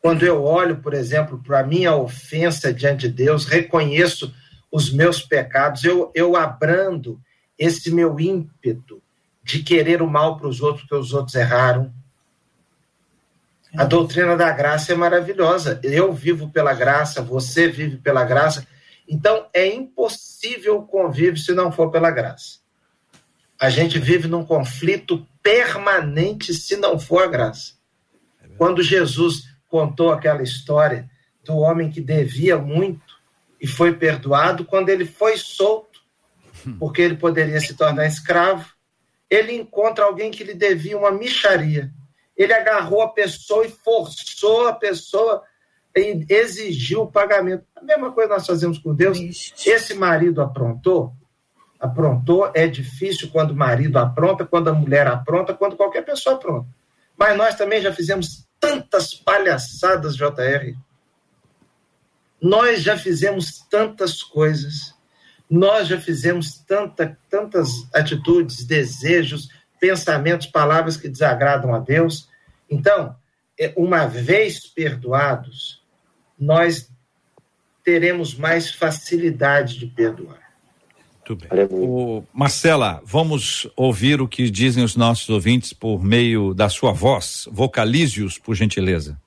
Quando 0.02 0.24
eu 0.24 0.44
olho, 0.44 0.78
por 0.78 0.94
exemplo, 0.94 1.42
para 1.44 1.60
a 1.60 1.66
minha 1.66 1.94
ofensa 1.96 2.74
diante 2.74 3.08
de 3.08 3.14
Deus, 3.14 3.46
reconheço 3.46 4.34
os 4.72 4.92
meus 4.92 5.22
pecados, 5.22 5.84
eu, 5.84 6.12
eu 6.16 6.36
abrando 6.36 7.20
esse 7.58 7.92
meu 7.92 8.20
ímpeto 8.20 9.02
de 9.44 9.64
querer 9.64 10.02
o 10.02 10.08
mal 10.10 10.38
para 10.38 10.48
os 10.48 10.62
outros, 10.62 10.84
porque 10.84 10.96
os 10.96 11.14
outros 11.14 11.36
erraram. 11.36 11.94
A 13.76 13.84
doutrina 13.84 14.38
da 14.38 14.52
graça 14.52 14.94
é 14.94 14.96
maravilhosa. 14.96 15.80
Eu 15.84 16.14
vivo 16.14 16.50
pela 16.50 16.74
graça, 16.74 17.22
você 17.22 17.68
vive 17.68 17.98
pela 17.98 18.24
graça. 18.24 18.66
Então, 19.08 19.48
é 19.54 19.68
impossível 19.68 20.78
o 20.78 20.88
convívio 20.88 21.38
se 21.38 21.52
não 21.54 21.72
for 21.72 21.92
pela 21.92 22.12
graça. 22.12 22.60
A 23.60 23.70
gente 23.70 24.00
vive 24.00 24.28
num 24.28 24.46
conflito 24.46 25.28
permanente 25.44 26.54
se 26.54 26.78
não 26.78 26.98
for 26.98 27.24
a 27.24 27.28
graça. 27.28 27.74
Quando 28.58 28.84
Jesus 28.84 29.49
contou 29.70 30.12
aquela 30.12 30.42
história 30.42 31.10
do 31.46 31.56
homem 31.58 31.90
que 31.90 32.02
devia 32.02 32.58
muito 32.58 33.20
e 33.62 33.68
foi 33.68 33.94
perdoado 33.94 34.66
quando 34.66 34.90
ele 34.90 35.06
foi 35.06 35.38
solto, 35.38 36.02
porque 36.78 37.02
ele 37.02 37.16
poderia 37.16 37.60
se 37.60 37.76
tornar 37.76 38.06
escravo. 38.08 38.70
Ele 39.30 39.54
encontra 39.54 40.06
alguém 40.06 40.32
que 40.32 40.44
lhe 40.44 40.54
devia 40.54 40.98
uma 40.98 41.12
micharia. 41.12 41.92
Ele 42.36 42.54
agarrou 42.54 43.02
a 43.02 43.10
pessoa 43.10 43.66
e 43.66 43.70
forçou 43.70 44.68
a 44.68 44.74
pessoa 44.74 45.44
e 45.96 46.26
exigiu 46.30 47.02
o 47.04 47.12
pagamento. 47.12 47.66
A 47.76 47.84
mesma 47.84 48.12
coisa 48.12 48.34
nós 48.34 48.46
fazemos 48.46 48.78
com 48.80 48.94
Deus. 48.94 49.20
Esse 49.66 49.94
marido 49.94 50.42
aprontou, 50.42 51.14
aprontou, 51.80 52.50
é 52.54 52.66
difícil 52.68 53.30
quando 53.30 53.52
o 53.52 53.56
marido 53.56 53.98
apronta, 53.98 54.46
quando 54.46 54.70
a 54.70 54.74
mulher 54.74 55.06
apronta, 55.08 55.54
quando 55.54 55.76
qualquer 55.76 56.04
pessoa 56.04 56.36
apronta. 56.36 56.68
Mas 57.18 57.38
nós 57.38 57.56
também 57.56 57.82
já 57.82 57.94
fizemos 57.94 58.49
tantas 58.60 59.14
palhaçadas, 59.14 60.16
JR. 60.16 60.76
Nós 62.42 62.82
já 62.82 62.98
fizemos 62.98 63.60
tantas 63.70 64.24
coisas, 64.24 64.96
nós 65.50 65.88
já 65.88 66.00
fizemos 66.00 66.60
tanta, 66.60 67.18
tantas 67.30 67.70
atitudes, 67.94 68.66
desejos, 68.66 69.50
pensamentos, 69.80 70.48
palavras 70.48 70.96
que 70.96 71.10
desagradam 71.10 71.74
a 71.74 71.80
Deus. 71.80 72.30
Então, 72.70 73.16
é, 73.60 73.74
uma 73.76 74.06
vez 74.06 74.68
perdoados, 74.68 75.84
nós 76.38 76.90
teremos 77.84 78.36
mais 78.36 78.72
facilidade 78.72 79.80
de 79.80 79.88
perdoar. 79.88 80.39
Muito 81.30 81.36
bem. 81.36 81.68
O, 81.70 82.24
Marcela, 82.34 83.02
vamos 83.06 83.68
ouvir 83.76 84.20
o 84.20 84.28
que 84.28 84.50
dizem 84.50 84.84
os 84.84 84.96
nossos 84.96 85.30
ouvintes 85.30 85.74
por 85.74 86.04
meio 86.04 86.56
da 86.56 86.70
sua 86.70 86.92
voz. 86.92 87.48
Vocalize-os, 87.52 88.40
por 88.40 88.56
gentileza. 88.56 89.20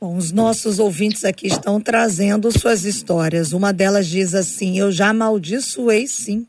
Bom, 0.00 0.16
os 0.16 0.32
nossos 0.32 0.78
ouvintes 0.78 1.22
aqui 1.24 1.46
estão 1.46 1.78
trazendo 1.78 2.50
suas 2.50 2.84
histórias. 2.84 3.52
Uma 3.52 3.72
delas 3.72 4.06
diz 4.06 4.34
assim: 4.34 4.78
Eu 4.78 4.90
já 4.90 5.10
amaldiçoei 5.10 6.06
sim, 6.06 6.46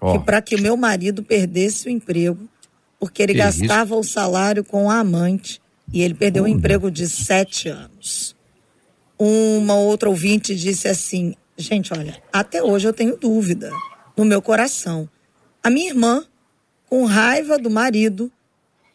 oh. 0.00 0.12
que 0.12 0.24
para 0.24 0.40
que 0.40 0.54
o 0.54 0.62
meu 0.62 0.74
marido 0.74 1.22
perdesse 1.22 1.88
o 1.88 1.90
emprego, 1.90 2.48
porque 2.98 3.22
ele 3.22 3.34
que 3.34 3.40
gastava 3.40 3.90
isso? 3.90 4.00
o 4.00 4.04
salário 4.04 4.64
com 4.64 4.90
a 4.90 5.00
amante 5.00 5.60
e 5.92 6.00
ele 6.00 6.14
perdeu 6.14 6.44
oh, 6.44 6.46
o 6.46 6.48
emprego 6.48 6.90
de 6.90 7.06
sete 7.06 7.68
anos. 7.68 8.34
Uma 9.18 9.74
outra 9.74 10.08
ouvinte 10.08 10.56
disse 10.56 10.88
assim: 10.88 11.34
Gente, 11.58 11.92
olha, 11.92 12.16
até 12.32 12.62
hoje 12.62 12.88
eu 12.88 12.94
tenho 12.94 13.18
dúvida 13.18 13.70
no 14.16 14.24
meu 14.24 14.42
coração. 14.42 15.08
A 15.62 15.70
minha 15.70 15.90
irmã, 15.90 16.24
com 16.86 17.04
raiva 17.04 17.58
do 17.58 17.70
marido, 17.70 18.32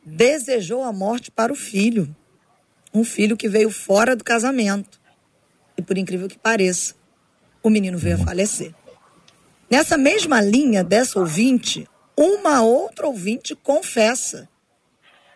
desejou 0.04 0.84
a 0.84 0.94
morte 0.94 1.32
para 1.32 1.52
o 1.52 1.56
filho. 1.56 2.16
Um 2.94 3.04
filho 3.04 3.36
que 3.36 3.50
veio 3.50 3.70
fora 3.70 4.16
do 4.16 4.24
casamento. 4.24 5.00
E 5.78 5.82
por 5.82 5.98
incrível 5.98 6.28
que 6.28 6.38
pareça, 6.38 6.96
o 7.62 7.70
menino 7.70 7.98
veio 7.98 8.16
a 8.16 8.26
falecer. 8.26 8.74
Nessa 9.70 9.98
mesma 9.98 10.42
linha 10.42 10.84
dessa 10.84 11.20
ouvinte, 11.20 11.88
uma 12.16 12.62
outra 12.62 13.08
ouvinte 13.08 13.56
confessa 13.56 14.48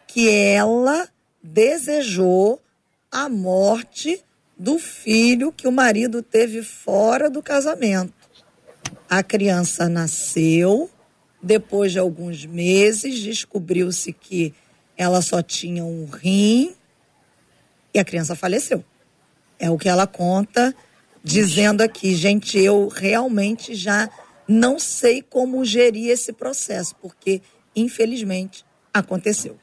que 0.08 0.30
ela 0.30 1.10
desejou 1.42 2.62
a 3.12 3.28
morte 3.28 4.24
do 4.58 4.78
filho 4.78 5.52
que 5.52 5.68
o 5.68 5.72
marido 5.72 6.22
teve 6.22 6.62
fora 6.62 7.30
do 7.30 7.42
casamento. 7.42 8.19
A 9.10 9.24
criança 9.24 9.90
nasceu, 9.90 10.88
depois 11.42 11.92
de 11.92 11.98
alguns 11.98 12.46
meses, 12.46 13.20
descobriu-se 13.20 14.14
que 14.14 14.54
ela 14.96 15.22
só 15.22 15.42
tinha 15.42 15.84
um 15.84 16.06
rim 16.06 16.76
e 17.92 17.98
a 17.98 18.06
criança 18.06 18.36
faleceu. 18.36 18.84
É 19.58 19.70
o 19.70 19.78
que 19.78 19.90
ela 19.90 20.06
conta, 20.06 20.76
dizendo 21.24 21.82
aqui, 21.82 22.14
gente, 22.14 22.60
eu 22.60 22.88
realmente 22.88 23.74
já 23.74 24.10
não 24.48 24.78
sei 24.78 25.22
como 25.22 25.66
gerir 25.66 26.12
esse 26.12 26.32
processo, 26.32 26.96
porque 27.02 27.42
infelizmente 27.76 28.64
aconteceu. 28.94 29.58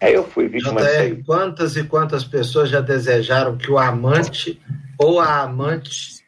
Aí 0.00 0.14
eu 0.14 0.26
fui 0.28 0.48
vítima 0.48 0.80
JR, 0.80 1.22
Quantas 1.26 1.76
e 1.76 1.84
quantas 1.84 2.24
pessoas 2.24 2.70
já 2.70 2.80
desejaram 2.80 3.58
que 3.58 3.70
o 3.70 3.78
amante 3.78 4.60
ou 4.96 5.20
a 5.20 5.42
amante 5.42 6.19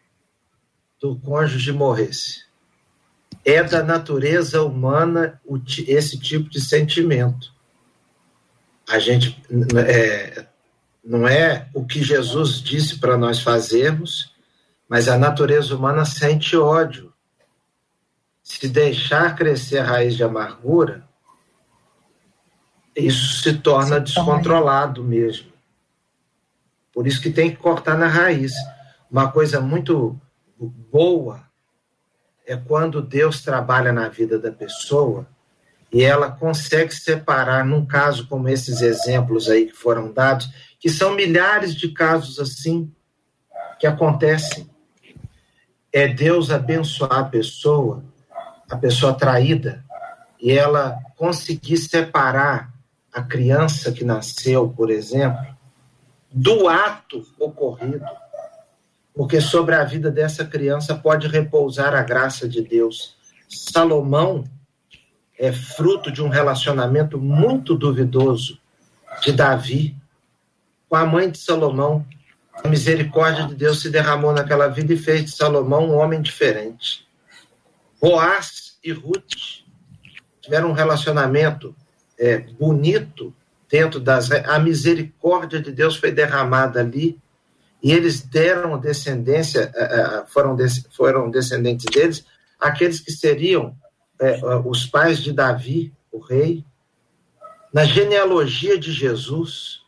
do 1.03 1.17
cônjuge 1.17 1.73
morresse? 1.73 2.45
É 3.45 3.61
da 3.61 3.83
natureza 3.83 4.63
humana 4.63 5.41
esse 5.89 6.17
tipo 6.17 6.49
de 6.49 6.61
sentimento. 6.61 7.53
A 8.89 9.01
gente 9.01 9.43
é, 9.85 10.47
não 11.05 11.27
é 11.27 11.69
o 11.75 11.85
que 11.85 12.05
Jesus 12.05 12.61
disse 12.61 13.01
para 13.01 13.19
nós 13.19 13.41
fazermos, 13.41 14.33
mas 14.89 15.09
a 15.09 15.19
natureza 15.19 15.75
humana 15.75 16.05
sente 16.05 16.57
ódio. 16.57 17.13
Se 18.41 18.69
deixar 18.69 19.35
crescer 19.35 19.79
a 19.79 19.85
raiz 19.85 20.15
de 20.15 20.23
amargura, 20.23 21.09
isso 22.95 23.43
se 23.43 23.55
torna 23.55 23.97
se 23.97 24.03
descontrolado 24.03 24.97
torna. 24.97 25.11
mesmo. 25.11 25.51
Por 26.93 27.07
isso 27.09 27.21
que 27.21 27.31
tem 27.31 27.51
que 27.51 27.57
cortar 27.57 27.99
na 27.99 28.07
raiz. 28.07 28.53
Uma 29.11 29.33
coisa 29.33 29.61
muito 29.61 30.21
boa 30.59 31.45
é 32.47 32.57
quando 32.57 33.01
Deus 33.01 33.41
trabalha 33.41 33.93
na 33.93 34.09
vida 34.09 34.39
da 34.39 34.51
pessoa 34.51 35.27
e 35.93 36.03
ela 36.03 36.31
consegue 36.31 36.95
separar, 36.95 37.65
num 37.65 37.85
caso 37.85 38.27
como 38.27 38.49
esses 38.49 38.81
exemplos 38.81 39.49
aí 39.49 39.67
que 39.67 39.77
foram 39.77 40.11
dados, 40.11 40.51
que 40.81 40.89
são 40.89 41.15
milhares 41.15 41.75
de 41.75 41.93
casos 41.93 42.39
assim 42.39 42.91
que 43.79 43.87
acontecem. 43.87 44.71
É 45.93 46.09
Deus 46.09 46.51
abençoar 46.51 47.19
a 47.19 47.25
pessoa, 47.25 48.03
a 48.71 48.77
pessoa 48.77 49.13
traída, 49.13 49.85
e 50.41 50.51
ela 50.51 50.99
conseguir 51.17 51.77
separar 51.77 52.73
a 53.13 53.23
criança 53.23 53.93
que 53.93 54.03
nasceu, 54.03 54.71
por 54.71 54.91
exemplo, 54.91 55.47
do 56.31 56.67
ato 56.67 57.23
ocorrido, 57.39 58.03
porque 59.15 59.41
sobre 59.41 59.75
a 59.75 59.85
vida 59.85 60.11
dessa 60.11 60.45
criança 60.45 60.95
pode 60.95 61.29
repousar 61.29 61.95
a 61.95 62.03
graça 62.03 62.49
de 62.49 62.63
Deus. 62.63 63.17
Salomão 63.49 64.45
é 65.39 65.53
fruto 65.53 66.11
de 66.11 66.23
um 66.23 66.29
relacionamento 66.29 67.19
muito 67.19 67.75
duvidoso 67.75 68.59
de 69.23 69.33
Davi 69.33 69.97
com 70.89 70.97
a 70.97 71.05
mãe 71.05 71.31
de 71.31 71.39
Salomão. 71.39 72.07
A 72.63 72.69
misericórdia 72.69 73.47
de 73.47 73.55
Deus 73.55 73.81
se 73.81 73.91
derramou 73.91 74.33
naquela 74.33 74.69
vida 74.69 74.93
e 74.93 74.97
fez 74.97 75.25
de 75.25 75.31
Salomão 75.31 75.91
um 75.91 75.97
homem 75.97 76.21
diferente. 76.23 77.07
Boaz 78.01 78.79
e 78.83 78.93
Ruth 78.93 79.63
tiveram 80.41 80.71
um 80.71 80.75
relacionamento 80.75 81.75
é, 82.19 82.39
bonito 82.39 83.35
dentro 83.71 83.99
das. 83.99 84.31
A 84.31 84.59
misericórdia 84.59 85.61
de 85.61 85.73
Deus 85.73 85.97
foi 85.97 86.13
derramada 86.13 86.81
ali 86.81 87.19
e 87.83 87.93
eles 87.93 88.21
deram 88.23 88.79
descendência, 88.79 89.73
é, 89.75 89.83
é, 89.83 90.25
foram, 90.27 90.57
foram 90.91 91.31
descendentes 91.31 91.87
deles, 91.87 92.25
aqueles 92.61 93.01
que 93.01 93.11
seriam 93.11 93.77
os 94.65 94.87
pais 94.87 95.19
de 95.19 95.33
Davi, 95.33 95.93
o 96.13 96.21
rei. 96.21 96.65
Na 97.75 97.85
genealogia 97.85 98.79
de 98.79 98.93
Jesus, 98.93 99.81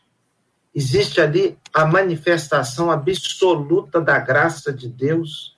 existe 0.74 1.20
ali 1.20 1.56
a 1.72 1.86
manifestação 1.86 2.90
absoluta 2.90 4.00
da 4.00 4.18
graça 4.18 4.72
de 4.72 4.88
Deus, 4.88 5.56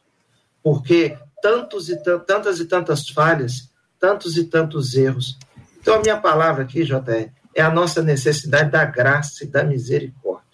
porque 0.63 1.17
tantos 1.41 1.89
e 1.89 1.97
tantas 2.03 2.61
e 2.61 2.67
tantas 2.67 3.09
falhas, 3.09 3.71
tantos 3.99 4.37
e 4.37 4.45
tantos 4.45 4.95
erros, 4.95 5.39
então, 5.87 5.95
a 5.95 6.01
minha 6.01 6.17
palavra 6.17 6.65
aqui, 6.65 6.83
JR, 6.83 7.31
é 7.55 7.63
a 7.63 7.71
nossa 7.71 8.03
necessidade 8.03 8.73
da 8.73 8.85
graça 8.85 9.45
e 9.45 9.47
da 9.47 9.63
misericórdia. 9.63 10.46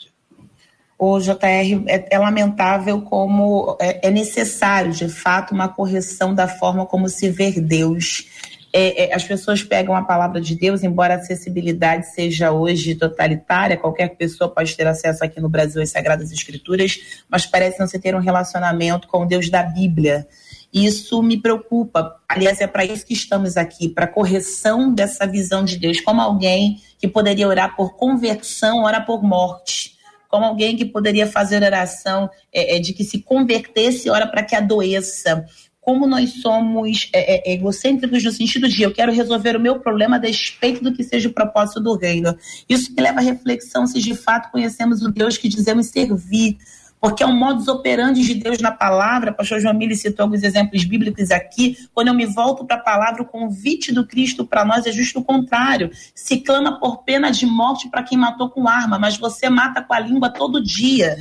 O 1.04 1.18
JR 1.18 1.82
é, 1.88 2.06
é 2.12 2.16
lamentável 2.16 3.02
como 3.02 3.76
é, 3.80 4.06
é, 4.06 4.08
necessário, 4.12 4.92
de 4.92 5.08
fato, 5.08 5.52
uma 5.52 5.66
correção 5.66 6.32
da 6.32 6.46
forma 6.46 6.86
como 6.86 7.08
se 7.08 7.28
vê 7.28 7.50
Deus. 7.50 8.28
É, 8.72 9.06
é, 9.06 9.12
as 9.12 9.24
pessoas 9.24 9.64
pegam 9.64 9.96
a 9.96 10.04
palavra 10.04 10.40
de 10.40 10.54
Deus, 10.54 10.84
embora 10.84 11.14
a 11.14 11.16
acessibilidade 11.16 12.14
seja 12.14 12.52
hoje 12.52 12.94
totalitária, 12.94 13.76
qualquer 13.76 14.10
pessoa 14.10 14.48
pode 14.48 14.76
ter 14.76 14.86
acesso 14.86 15.24
aqui 15.24 15.40
no 15.40 15.48
Brasil 15.48 15.82
às 15.82 15.90
Sagradas 15.90 16.30
Escrituras, 16.30 16.96
mas 17.28 17.46
parece 17.46 17.80
não 17.80 17.88
se 17.88 17.98
ter 17.98 18.14
um 18.14 18.20
relacionamento 18.20 19.08
com 19.08 19.24
o 19.24 19.26
Deus 19.26 19.50
da 19.50 19.64
Bíblia. 19.64 20.24
Isso 20.72 21.20
me 21.20 21.36
preocupa. 21.36 22.14
Aliás, 22.28 22.60
é 22.60 22.68
para 22.68 22.84
isso 22.84 23.04
que 23.04 23.12
estamos 23.12 23.56
aqui, 23.56 23.88
para 23.88 24.06
correção 24.06 24.94
dessa 24.94 25.26
visão 25.26 25.64
de 25.64 25.78
Deus, 25.78 26.00
como 26.00 26.20
alguém 26.20 26.80
que 26.96 27.08
poderia 27.08 27.48
orar 27.48 27.74
por 27.74 27.96
conversão, 27.96 28.84
ora 28.84 29.00
por 29.00 29.20
morte. 29.20 29.91
Como 30.32 30.46
alguém 30.46 30.74
que 30.74 30.86
poderia 30.86 31.26
fazer 31.26 31.62
oração 31.62 32.30
é, 32.50 32.76
é, 32.76 32.80
de 32.80 32.94
que 32.94 33.04
se 33.04 33.20
convertesse, 33.20 34.08
ora 34.08 34.26
para 34.26 34.42
que 34.42 34.56
adoeça. 34.56 35.44
Como 35.78 36.06
nós 36.06 36.40
somos 36.40 37.10
é, 37.12 37.50
é, 37.50 37.52
egocêntricos 37.52 38.24
no 38.24 38.32
sentido 38.32 38.66
de 38.66 38.82
eu 38.82 38.94
quero 38.94 39.12
resolver 39.12 39.56
o 39.56 39.60
meu 39.60 39.80
problema 39.80 40.16
a 40.16 40.18
despeito 40.18 40.82
do 40.82 40.94
que 40.94 41.04
seja 41.04 41.28
o 41.28 41.34
propósito 41.34 41.80
do 41.80 41.94
reino. 41.94 42.34
Isso 42.66 42.94
me 42.94 43.02
leva 43.02 43.20
à 43.20 43.22
reflexão 43.22 43.86
se 43.86 44.00
de 44.00 44.14
fato 44.14 44.50
conhecemos 44.50 45.02
o 45.02 45.12
Deus 45.12 45.36
que 45.36 45.48
dizemos 45.48 45.88
servir 45.88 46.56
porque 47.02 47.24
é 47.24 47.26
um 47.26 47.36
modus 47.36 47.66
operandi 47.66 48.22
de 48.22 48.34
Deus 48.34 48.60
na 48.60 48.70
palavra. 48.70 49.32
Pastor 49.32 49.58
João 49.58 49.74
Mili 49.74 49.96
citou 49.96 50.22
alguns 50.22 50.44
exemplos 50.44 50.84
bíblicos 50.84 51.32
aqui. 51.32 51.76
Quando 51.92 52.06
eu 52.06 52.14
me 52.14 52.26
volto 52.26 52.64
para 52.64 52.76
a 52.76 52.80
palavra, 52.80 53.22
o 53.22 53.26
convite 53.26 53.90
do 53.90 54.06
Cristo 54.06 54.46
para 54.46 54.64
nós 54.64 54.86
é 54.86 54.92
justo 54.92 55.18
o 55.18 55.24
contrário. 55.24 55.90
Se 56.14 56.36
clama 56.36 56.78
por 56.78 57.02
pena 57.02 57.32
de 57.32 57.44
morte 57.44 57.88
para 57.88 58.04
quem 58.04 58.16
matou 58.16 58.48
com 58.50 58.68
arma, 58.68 59.00
mas 59.00 59.16
você 59.16 59.48
mata 59.48 59.82
com 59.82 59.92
a 59.92 59.98
língua 59.98 60.30
todo 60.30 60.62
dia. 60.62 61.18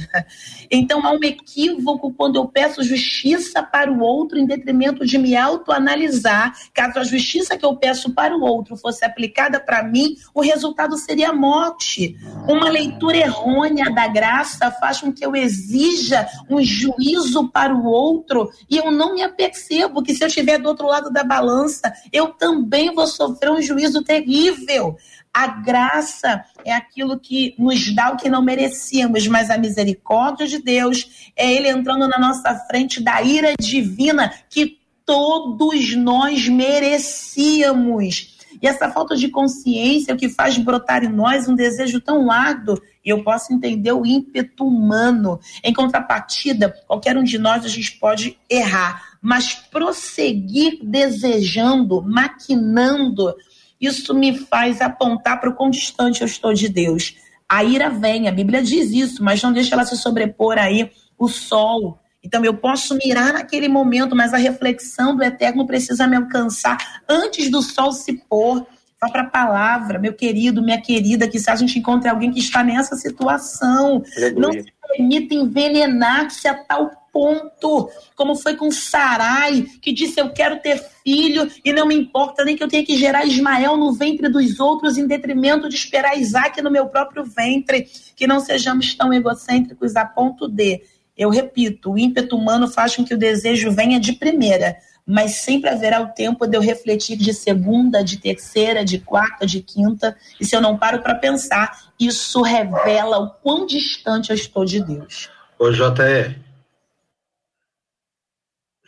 Então 0.74 1.06
há 1.06 1.12
um 1.12 1.24
equívoco 1.24 2.14
quando 2.14 2.38
eu 2.38 2.46
peço 2.46 2.82
justiça 2.82 3.62
para 3.62 3.92
o 3.92 4.00
outro 4.00 4.38
em 4.38 4.46
detrimento 4.46 5.06
de 5.06 5.18
me 5.18 5.36
autoanalisar. 5.36 6.54
Caso 6.74 7.00
a 7.00 7.04
justiça 7.04 7.58
que 7.58 7.66
eu 7.66 7.76
peço 7.76 8.14
para 8.14 8.38
o 8.38 8.42
outro 8.42 8.78
fosse 8.78 9.04
aplicada 9.04 9.60
para 9.60 9.84
mim, 9.84 10.16
o 10.34 10.42
resultado 10.42 10.96
seria 10.96 11.34
morte. 11.34 12.16
Uma 12.48 12.70
leitura 12.70 13.18
errônea 13.18 13.92
da 13.92 14.08
graça 14.08 14.72
faz 14.72 15.02
com 15.02 15.12
que 15.12 15.26
eu 15.26 15.36
exija 15.36 15.70
exija 15.72 16.28
um 16.49 16.61
juízo 16.61 17.47
para 17.49 17.74
o 17.74 17.86
outro 17.86 18.51
e 18.69 18.78
eu 18.78 18.91
não 18.91 19.15
me 19.15 19.22
apercebo 19.22 20.03
que 20.03 20.13
se 20.13 20.24
eu 20.24 20.28
estiver 20.28 20.57
do 20.59 20.67
outro 20.67 20.88
lado 20.88 21.11
da 21.11 21.24
balança, 21.24 21.91
eu 22.11 22.28
também 22.28 22.93
vou 22.93 23.07
sofrer 23.07 23.51
um 23.51 23.61
juízo 23.61 24.03
terrível. 24.03 24.97
A 25.34 25.47
graça 25.47 26.43
é 26.65 26.74
aquilo 26.74 27.17
que 27.17 27.55
nos 27.57 27.95
dá 27.95 28.11
o 28.11 28.17
que 28.17 28.30
não 28.30 28.41
merecíamos, 28.41 29.26
mas 29.28 29.49
a 29.49 29.57
misericórdia 29.57 30.45
de 30.45 30.59
Deus 30.59 31.32
é 31.38 31.49
Ele 31.49 31.69
entrando 31.69 32.07
na 32.07 32.19
nossa 32.19 32.53
frente 32.67 33.01
da 33.01 33.22
ira 33.22 33.53
divina 33.57 34.34
que 34.49 34.82
todos 35.05 35.95
nós 35.95 36.47
merecíamos. 36.47 38.31
E 38.62 38.68
essa 38.68 38.89
falta 38.89 39.16
de 39.16 39.30
consciência 39.30 40.12
é 40.12 40.16
o 40.16 40.18
que 40.18 40.30
faz 40.30 40.57
brotar 40.57 41.03
em 41.03 41.09
nós 41.09 41.47
um 41.47 41.55
desejo 41.55 41.99
tão 41.99 42.30
árduo, 42.30 42.80
e 43.03 43.09
eu 43.09 43.24
posso 43.24 43.51
entender 43.51 43.91
o 43.91 44.05
ímpeto 44.05 44.66
humano. 44.66 45.39
Em 45.64 45.74
contrapartida, 45.74 46.70
qualquer 46.88 47.18
um 47.18 47.24
de 47.24 47.39
nós 47.39 47.66
a 47.66 47.68
gente 47.68 47.97
pode 47.99 48.38
errar, 48.49 49.18
mas 49.22 49.53
prosseguir 49.53 50.80
desejando, 50.84 52.01
maquinando, 52.03 53.34
isso 53.80 54.14
me 54.14 54.38
faz 54.38 54.80
apontar 54.80 55.39
para 55.39 55.49
o 55.49 55.55
quão 55.55 55.72
distante 55.72 56.22
eu 56.22 56.28
estou 56.28 56.53
de 56.53 56.70
Deus. 56.70 57.16
A 57.49 57.64
ira 57.64 57.89
vem, 57.89 58.28
a 58.28 58.32
Bíblia 58.32 58.62
diz 58.62 58.91
isso, 58.91 59.24
mas 59.24 59.41
não 59.41 59.51
deixa 59.51 59.74
ela 59.74 59.84
se 59.84 59.97
sobrepor 59.97 60.57
aí 60.59 60.91
o 61.18 61.28
sol, 61.28 61.99
então 62.24 62.45
eu 62.45 62.53
posso 62.53 62.95
mirar 62.95 63.34
naquele 63.34 63.67
momento, 63.67 64.15
mas 64.15 64.34
a 64.34 64.38
reflexão 64.38 65.15
do 65.15 65.24
eterno 65.24 65.65
precisa 65.65 66.07
me 66.07 66.15
alcançar 66.15 66.78
antes 67.09 67.49
do 67.49 67.61
sol 67.61 67.91
se 67.91 68.13
pôr. 68.13 68.65
Vá 69.01 69.09
para 69.09 69.24
a 69.24 69.30
palavra, 69.30 69.97
meu 69.97 70.13
querido, 70.13 70.61
minha 70.61 70.80
querida, 70.80 71.28
que 71.28 71.39
se 71.39 71.49
a 71.49 71.55
gente 71.55 71.80
encontra 71.80 72.11
alguém 72.11 72.32
que 72.32 72.39
está 72.39 72.63
nessa 72.63 72.95
situação, 72.95 74.03
não 74.38 74.51
se 74.51 74.72
permita 74.95 75.34
envenenar-se 75.34 76.47
a 76.47 76.53
tal 76.53 76.91
ponto, 77.11 77.89
como 78.15 78.36
foi 78.36 78.55
com 78.55 78.69
Sarai, 78.72 79.65
que 79.82 79.91
disse: 79.91 80.19
Eu 80.19 80.32
quero 80.32 80.59
ter 80.59 80.78
filho 81.03 81.49
e 81.65 81.74
não 81.74 81.88
me 81.88 81.95
importa 81.95 82.45
nem 82.45 82.55
que 82.55 82.63
eu 82.63 82.67
tenha 82.67 82.86
que 82.86 82.95
gerar 82.95 83.26
Ismael 83.26 83.76
no 83.76 83.91
ventre 83.93 84.30
dos 84.30 84.59
outros, 84.59 84.97
em 84.97 85.07
detrimento 85.07 85.67
de 85.67 85.76
esperar 85.76 86.17
Isaac 86.17 86.61
no 86.61 86.72
meu 86.72 86.88
próprio 86.88 87.24
ventre. 87.26 87.88
Que 88.15 88.28
não 88.28 88.39
sejamos 88.39 88.93
tão 88.93 89.11
egocêntricos 89.11 89.95
a 89.95 90.05
ponto 90.05 90.47
de 90.47 90.82
eu 91.18 91.30
repito, 91.30 91.91
o 91.91 91.97
ímpeto 91.97 92.36
humano 92.36 92.68
faz 92.68 92.95
com 92.95 93.03
que 93.03 93.14
o 93.14 93.18
desejo 93.18 93.72
venha 93.72 93.99
de 93.99 94.14
primeira, 94.14 94.78
mas 95.05 95.36
sempre 95.38 95.70
haverá 95.70 96.01
o 96.01 96.09
tempo 96.09 96.47
de 96.47 96.55
eu 96.55 96.62
refletir 96.62 97.18
de 97.18 97.34
segunda, 97.34 98.03
de 98.03 98.18
terceira, 98.18 98.86
de 98.86 98.99
quarta, 98.99 99.45
de 99.45 99.62
quinta, 99.62 100.16
e 100.39 100.45
se 100.45 100.55
eu 100.55 100.62
não 100.62 100.78
paro 100.78 101.01
para 101.01 101.16
pensar, 101.16 101.91
isso 101.99 102.41
revela 102.41 103.20
o 103.20 103.30
quão 103.30 103.66
distante 103.66 104.30
eu 104.30 104.36
estou 104.36 104.64
de 104.64 104.84
Deus. 104.84 105.30
Ô, 105.59 105.72
JR. 105.72 106.39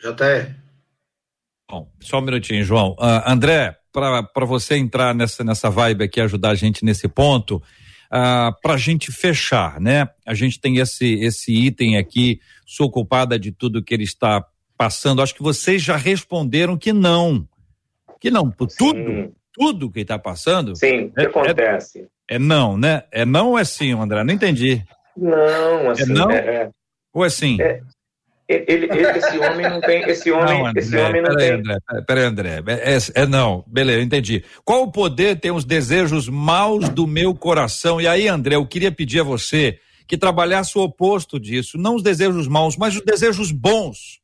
JR. 0.00 0.54
Bom, 1.70 1.90
só 2.00 2.18
um 2.18 2.22
minutinho, 2.22 2.64
João. 2.64 2.92
Uh, 2.92 3.22
André, 3.26 3.76
para 3.92 4.44
você 4.44 4.76
entrar 4.76 5.14
nessa, 5.14 5.42
nessa 5.44 5.70
vibe 5.70 6.04
aqui, 6.04 6.20
ajudar 6.20 6.50
a 6.50 6.54
gente 6.54 6.84
nesse 6.84 7.08
ponto, 7.08 7.62
ah, 8.16 8.54
para 8.62 8.74
a 8.74 8.76
gente 8.76 9.10
fechar, 9.10 9.80
né? 9.80 10.08
A 10.24 10.34
gente 10.34 10.60
tem 10.60 10.76
esse, 10.78 11.14
esse 11.14 11.52
item 11.52 11.96
aqui, 11.96 12.40
sou 12.64 12.88
culpada 12.88 13.36
de 13.36 13.50
tudo 13.50 13.82
que 13.82 13.92
ele 13.92 14.04
está 14.04 14.46
passando. 14.78 15.20
Acho 15.20 15.34
que 15.34 15.42
vocês 15.42 15.82
já 15.82 15.96
responderam 15.96 16.78
que 16.78 16.92
não. 16.92 17.44
Que 18.20 18.30
não, 18.30 18.52
por 18.52 18.68
tudo, 18.68 19.34
tudo 19.52 19.90
que 19.90 19.98
está 19.98 20.16
passando. 20.16 20.76
Sim, 20.76 21.06
o 21.06 21.12
que 21.12 21.22
é, 21.22 21.24
acontece? 21.24 22.06
É, 22.30 22.36
é, 22.36 22.38
não, 22.38 22.78
né? 22.78 23.02
É 23.10 23.24
não 23.24 23.50
ou 23.50 23.58
é 23.58 23.64
sim, 23.64 23.90
André? 23.90 24.22
Não 24.22 24.32
entendi. 24.32 24.80
Não, 25.16 25.90
assim. 25.90 26.02
É 26.02 26.06
não? 26.06 26.30
É, 26.30 26.36
é, 26.36 26.70
ou 27.12 27.24
é 27.24 27.28
sim? 27.28 27.60
É, 27.60 27.80
ele, 28.46 28.86
ele, 28.86 29.18
esse 29.18 29.38
homem 29.38 29.68
não 29.68 29.80
tem. 29.80 30.02
Esse 30.02 30.30
homem 30.30 30.58
não, 30.58 30.66
André, 30.66 30.80
esse 30.80 30.96
homem 30.96 31.22
não 31.22 31.36
tem. 31.36 31.50
André, 31.52 31.78
peraí, 32.06 32.24
André. 32.24 32.62
É, 32.66 33.22
é, 33.22 33.26
não, 33.26 33.64
beleza, 33.66 34.00
eu 34.00 34.02
entendi. 34.02 34.44
Qual 34.64 34.82
o 34.82 34.92
poder 34.92 35.40
tem 35.40 35.50
os 35.50 35.64
desejos 35.64 36.28
maus 36.28 36.88
do 36.90 37.06
meu 37.06 37.34
coração? 37.34 38.00
E 38.00 38.06
aí, 38.06 38.28
André, 38.28 38.56
eu 38.56 38.66
queria 38.66 38.92
pedir 38.92 39.20
a 39.20 39.24
você 39.24 39.78
que 40.06 40.18
trabalhasse 40.18 40.76
o 40.76 40.82
oposto 40.82 41.40
disso. 41.40 41.78
Não 41.78 41.94
os 41.94 42.02
desejos 42.02 42.46
maus, 42.46 42.76
mas 42.76 42.94
os 42.94 43.02
desejos 43.02 43.50
bons. 43.50 44.20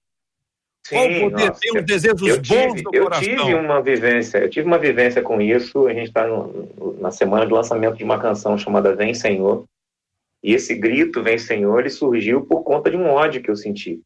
Sim, 0.86 0.96
Qual 0.96 1.06
o 1.06 1.30
poder 1.30 1.48
nossa, 1.48 1.60
tem 1.60 1.78
os 1.78 1.86
desejos 1.86 2.28
eu 2.28 2.36
bons 2.36 2.42
tive, 2.42 2.82
do 2.82 2.90
eu 2.94 3.02
coração? 3.04 3.22
tive 3.22 3.54
uma 3.54 3.82
vivência, 3.82 4.38
eu 4.38 4.50
tive 4.50 4.66
uma 4.66 4.78
vivência 4.78 5.22
com 5.22 5.40
isso. 5.40 5.86
A 5.86 5.94
gente 5.94 6.08
está 6.08 6.26
na 6.98 7.10
semana 7.10 7.46
de 7.46 7.52
lançamento 7.52 7.96
de 7.96 8.04
uma 8.04 8.18
canção 8.18 8.58
chamada 8.58 8.94
Vem 8.94 9.14
Senhor. 9.14 9.64
E 10.42 10.54
esse 10.54 10.74
grito 10.74 11.22
Vem 11.22 11.38
Senhor, 11.38 11.80
ele 11.80 11.90
surgiu 11.90 12.44
por 12.44 12.62
conta 12.62 12.90
de 12.90 12.96
um 12.96 13.06
ódio 13.06 13.42
que 13.42 13.50
eu 13.50 13.56
senti. 13.56 14.00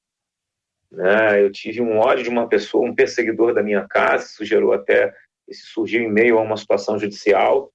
Né? 0.95 1.43
Eu 1.43 1.51
tive 1.51 1.81
um 1.81 1.99
ódio 1.99 2.25
de 2.25 2.31
uma 2.31 2.49
pessoa, 2.49 2.87
um 2.87 2.95
perseguidor 2.95 3.53
da 3.53 3.63
minha 3.63 3.87
casa, 3.89 4.27
isso 4.27 4.45
gerou 4.45 4.73
até, 4.73 5.13
isso 5.49 5.67
surgiu 5.73 6.03
em 6.03 6.11
meio 6.11 6.39
a 6.39 6.43
uma 6.43 6.57
situação 6.57 6.99
judicial, 6.99 7.71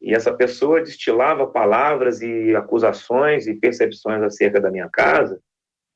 e 0.00 0.14
essa 0.14 0.32
pessoa 0.32 0.82
destilava 0.82 1.46
palavras 1.46 2.20
e 2.20 2.54
acusações 2.54 3.46
e 3.46 3.54
percepções 3.54 4.22
acerca 4.22 4.60
da 4.60 4.70
minha 4.70 4.88
casa, 4.88 5.40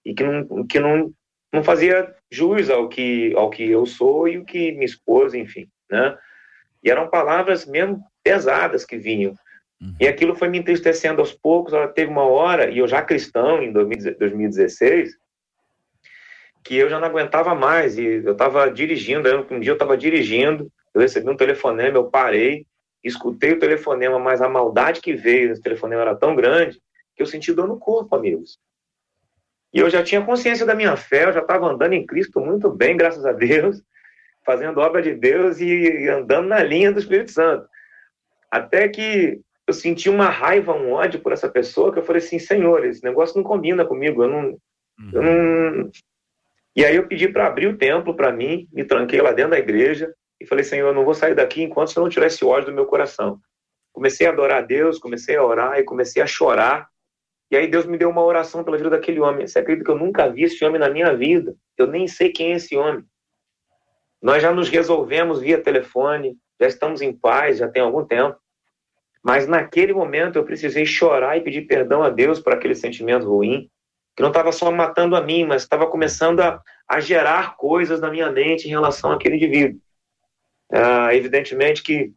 e 0.05 0.15
que 0.15 0.23
não, 0.25 0.67
que 0.67 0.81
não, 0.81 1.13
não 1.53 1.63
fazia 1.63 2.15
jus 2.31 2.71
ao 2.71 2.89
que, 2.89 3.35
ao 3.37 3.51
que 3.51 3.69
eu 3.69 3.85
sou 3.85 4.27
e 4.27 4.39
o 4.39 4.45
que 4.45 4.73
minha 4.73 4.85
esposa, 4.85 5.37
enfim, 5.37 5.69
né? 5.91 6.17
E 6.83 6.91
eram 6.91 7.11
palavras 7.11 7.67
mesmo 7.67 8.03
pesadas 8.25 8.87
que 8.87 8.97
vinham. 8.97 9.35
Uhum. 9.81 9.95
E 10.01 10.09
aquilo 10.09 10.35
foi 10.35 10.49
me 10.49 10.59
entristecendo 10.59 11.21
aos 11.21 11.33
poucos. 11.33 11.75
Ela 11.75 11.89
teve 11.89 12.11
uma 12.11 12.25
hora, 12.25 12.71
e 12.71 12.79
eu 12.79 12.89
já 12.89 13.03
cristão, 13.03 13.63
em 13.63 13.71
2016, 13.71 15.15
que 16.65 16.77
eu 16.77 16.89
já 16.89 16.99
não 16.99 17.09
aguentava 17.09 17.55
mais. 17.55 17.99
E 17.99 18.05
eu 18.05 18.33
estava 18.33 18.71
dirigindo, 18.71 19.29
um 19.51 19.61
dia 19.61 19.71
eu 19.71 19.75
estava 19.75 19.97
dirigindo, 19.97 20.71
eu 20.95 21.01
recebi 21.01 21.29
um 21.29 21.37
telefonema, 21.37 21.97
eu 21.97 22.11
parei, 22.11 22.67
escutei 23.03 23.53
o 23.53 23.59
telefonema, 23.59 24.19
mas 24.19 24.43
a 24.43 24.49
maldade 24.49 25.01
que 25.01 25.15
veio 25.15 25.49
nesse 25.49 25.63
telefonema 25.63 26.03
era 26.03 26.15
tão 26.15 26.35
grande 26.35 26.81
que 27.17 27.23
eu 27.23 27.27
senti 27.27 27.53
dor 27.53 27.67
no 27.67 27.79
corpo, 27.79 28.15
amigos. 28.15 28.59
E 29.73 29.79
eu 29.79 29.89
já 29.89 30.03
tinha 30.03 30.25
consciência 30.25 30.67
da 30.67 30.75
minha 30.75 30.97
fé, 30.97 31.27
eu 31.27 31.33
já 31.33 31.41
estava 31.41 31.67
andando 31.67 31.93
em 31.93 32.05
Cristo 32.05 32.41
muito 32.41 32.69
bem, 32.71 32.97
graças 32.97 33.25
a 33.25 33.33
Deus, 33.33 33.81
fazendo 34.45 34.81
obra 34.81 35.01
de 35.01 35.15
Deus 35.15 35.61
e 35.61 36.09
andando 36.09 36.49
na 36.49 36.63
linha 36.63 36.93
do 36.93 36.99
Espírito 36.99 37.31
Santo. 37.31 37.69
Até 38.51 38.89
que 38.89 39.41
eu 39.67 39.73
senti 39.73 40.11
uma 40.11 40.29
raiva, 40.29 40.75
um 40.75 40.93
ódio 40.93 41.21
por 41.21 41.33
essa 41.33 41.49
pessoa, 41.49 41.93
que 41.93 42.01
eu 42.01 42.05
falei 42.05 42.21
assim, 42.21 42.41
Senhor, 42.41 42.85
esse 42.85 43.05
negócio 43.05 43.37
não 43.37 43.45
combina 43.45 43.85
comigo, 43.85 44.25
eu 44.25 44.29
não... 44.29 44.59
Eu 45.13 45.23
não... 45.23 45.91
E 46.77 46.85
aí 46.85 46.97
eu 46.97 47.07
pedi 47.07 47.29
para 47.29 47.47
abrir 47.47 47.67
o 47.67 47.77
templo 47.77 48.15
para 48.15 48.33
mim, 48.33 48.69
me 48.73 48.85
tranquei 48.85 49.21
lá 49.21 49.33
dentro 49.33 49.53
da 49.53 49.59
igreja 49.59 50.13
e 50.41 50.47
falei, 50.47 50.65
Senhor, 50.65 50.89
eu 50.89 50.95
não 50.95 51.05
vou 51.05 51.15
sair 51.15 51.35
daqui 51.35 51.63
enquanto 51.63 51.93
você 51.93 52.01
não 52.01 52.09
tirar 52.09 52.27
esse 52.27 52.45
ódio 52.45 52.67
do 52.67 52.75
meu 52.75 52.87
coração. 52.87 53.39
Comecei 53.93 54.27
a 54.27 54.31
adorar 54.31 54.59
a 54.59 54.67
Deus, 54.67 54.99
comecei 54.99 55.37
a 55.37 55.45
orar 55.45 55.79
e 55.79 55.85
comecei 55.85 56.23
a 56.23 56.27
chorar. 56.27 56.89
E 57.51 57.57
aí 57.57 57.67
Deus 57.67 57.85
me 57.85 57.99
deu 57.99 58.09
uma 58.09 58.23
oração 58.23 58.63
pela 58.63 58.77
vida 58.77 58.91
daquele 58.91 59.19
homem. 59.21 59.47
Você 59.47 59.59
acredita 59.59 59.85
que 59.85 59.91
eu 59.91 59.99
nunca 59.99 60.29
vi 60.29 60.45
esse 60.45 60.65
homem 60.65 60.81
na 60.81 60.89
minha 60.89 61.15
vida? 61.15 61.55
Eu 61.77 61.89
nem 61.89 62.07
sei 62.07 62.31
quem 62.31 62.53
é 62.53 62.57
esse 62.57 62.77
homem. 62.77 63.05
Nós 64.23 64.43
já 64.43 64.53
nos 64.53 64.69
resolvemos 64.69 65.41
via 65.41 65.61
telefone, 65.61 66.37
já 66.61 66.69
estamos 66.69 67.03
em 67.03 67.13
paz, 67.13 67.59
já 67.59 67.69
tem 67.69 67.83
algum 67.83 68.05
tempo. 68.05 68.39
Mas 69.23 69.47
naquele 69.47 69.93
momento 69.93 70.37
eu 70.37 70.45
precisei 70.45 70.87
chorar 70.87 71.37
e 71.37 71.41
pedir 71.41 71.63
perdão 71.63 72.03
a 72.03 72.11
Deus 72.11 72.39
por 72.39 72.53
aquele 72.53 72.75
sentimento 72.75 73.27
ruim, 73.29 73.69
que 74.21 74.23
não 74.23 74.29
estava 74.29 74.53
só 74.53 74.71
matando 74.71 75.17
a 75.17 75.23
mim, 75.23 75.47
mas 75.47 75.63
estava 75.63 75.87
começando 75.87 76.41
a, 76.41 76.61
a, 76.87 77.01
gerar 77.01 77.57
coisas 77.57 78.03
na 78.03 78.11
minha 78.11 78.31
mente 78.31 78.67
em 78.67 78.71
relação 78.71 79.11
àquele 79.11 79.37
indivíduo. 79.37 79.81
Ah, 80.71 81.15
evidentemente 81.15 81.83
que 81.83 82.13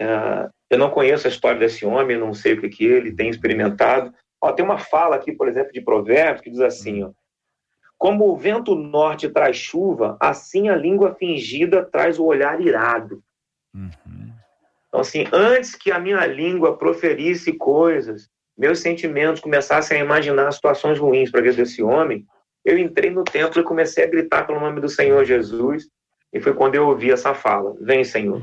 ah, 0.00 0.48
eu 0.70 0.78
não 0.78 0.88
conheço 0.88 1.26
a 1.26 1.30
história 1.30 1.60
desse 1.60 1.84
homem, 1.84 2.16
não 2.16 2.32
sei 2.32 2.54
o 2.54 2.60
que, 2.62 2.70
que 2.70 2.86
ele 2.86 3.14
tem 3.14 3.28
experimentado. 3.28 4.14
Ó, 4.40 4.50
tem 4.50 4.64
uma 4.64 4.78
fala 4.78 5.16
aqui, 5.16 5.30
por 5.30 5.46
exemplo, 5.46 5.74
de 5.74 5.82
Provérbios, 5.82 6.40
que 6.40 6.50
diz 6.50 6.60
assim: 6.60 7.04
ó, 7.04 7.10
Como 7.98 8.30
o 8.30 8.36
vento 8.38 8.74
norte 8.74 9.28
traz 9.28 9.58
chuva, 9.58 10.16
assim 10.18 10.70
a 10.70 10.74
língua 10.74 11.14
fingida 11.16 11.84
traz 11.84 12.18
o 12.18 12.24
olhar 12.24 12.58
irado. 12.62 13.22
Uhum. 13.74 14.32
Então, 14.88 15.00
assim, 15.00 15.26
antes 15.30 15.74
que 15.74 15.92
a 15.92 15.98
minha 15.98 16.24
língua 16.24 16.78
proferisse 16.78 17.52
coisas, 17.52 18.30
meus 18.56 18.80
sentimentos 18.80 19.40
começassem 19.40 20.00
a 20.00 20.04
imaginar 20.04 20.50
situações 20.52 20.98
ruins 20.98 21.30
para 21.30 21.40
a 21.40 21.42
vida 21.42 21.56
desse 21.56 21.82
homem, 21.82 22.24
eu 22.64 22.78
entrei 22.78 23.10
no 23.10 23.22
templo 23.22 23.60
e 23.60 23.64
comecei 23.64 24.04
a 24.04 24.08
gritar 24.08 24.46
pelo 24.46 24.60
nome 24.60 24.80
do 24.80 24.88
Senhor 24.88 25.24
Jesus. 25.24 25.88
E 26.32 26.40
foi 26.40 26.52
quando 26.52 26.74
eu 26.74 26.88
ouvi 26.88 27.10
essa 27.10 27.34
fala: 27.34 27.74
Vem, 27.80 28.02
Senhor, 28.02 28.42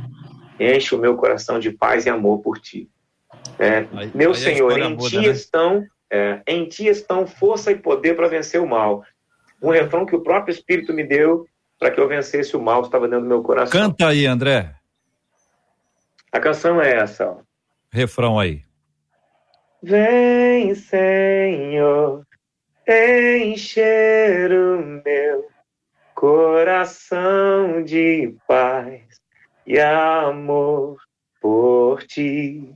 enche 0.59 0.95
o 0.95 0.99
meu 0.99 1.15
coração 1.15 1.59
de 1.59 1.71
paz 1.71 2.05
e 2.05 2.09
amor 2.09 2.39
por 2.39 2.57
ti. 2.59 2.89
É, 3.59 3.85
aí, 3.93 4.11
meu 4.13 4.29
aí 4.29 4.35
Senhor, 4.35 4.77
em 4.79 4.95
muda, 4.95 5.09
ti 5.09 5.17
né? 5.17 5.27
estão, 5.27 5.85
é, 6.09 6.41
em 6.47 6.65
ti 6.65 6.87
estão 6.87 7.27
força 7.27 7.71
e 7.71 7.75
poder 7.75 8.15
para 8.15 8.27
vencer 8.27 8.61
o 8.61 8.67
mal. 8.67 9.03
Um 9.61 9.71
refrão 9.71 10.05
que 10.05 10.15
o 10.15 10.21
próprio 10.21 10.53
Espírito 10.53 10.93
me 10.93 11.03
deu 11.03 11.45
para 11.79 11.91
que 11.91 11.99
eu 11.99 12.07
vencesse 12.07 12.55
o 12.55 12.61
mal 12.61 12.81
que 12.81 12.87
estava 12.87 13.07
dentro 13.07 13.23
do 13.23 13.29
meu 13.29 13.41
coração. 13.41 13.71
Canta 13.71 14.07
aí, 14.07 14.25
André. 14.25 14.73
A 16.31 16.39
canção 16.39 16.81
é 16.81 16.95
essa. 16.95 17.29
Ó. 17.29 17.37
Refrão 17.91 18.39
aí. 18.39 18.63
Vem, 19.85 20.73
Senhor, 20.75 22.25
encher 22.87 24.49
o 24.49 25.01
meu 25.03 25.45
coração 26.15 27.83
de 27.83 28.33
paz 28.47 29.01
e 29.67 29.77
amor 29.81 30.95
por 31.41 32.01
ti, 32.03 32.73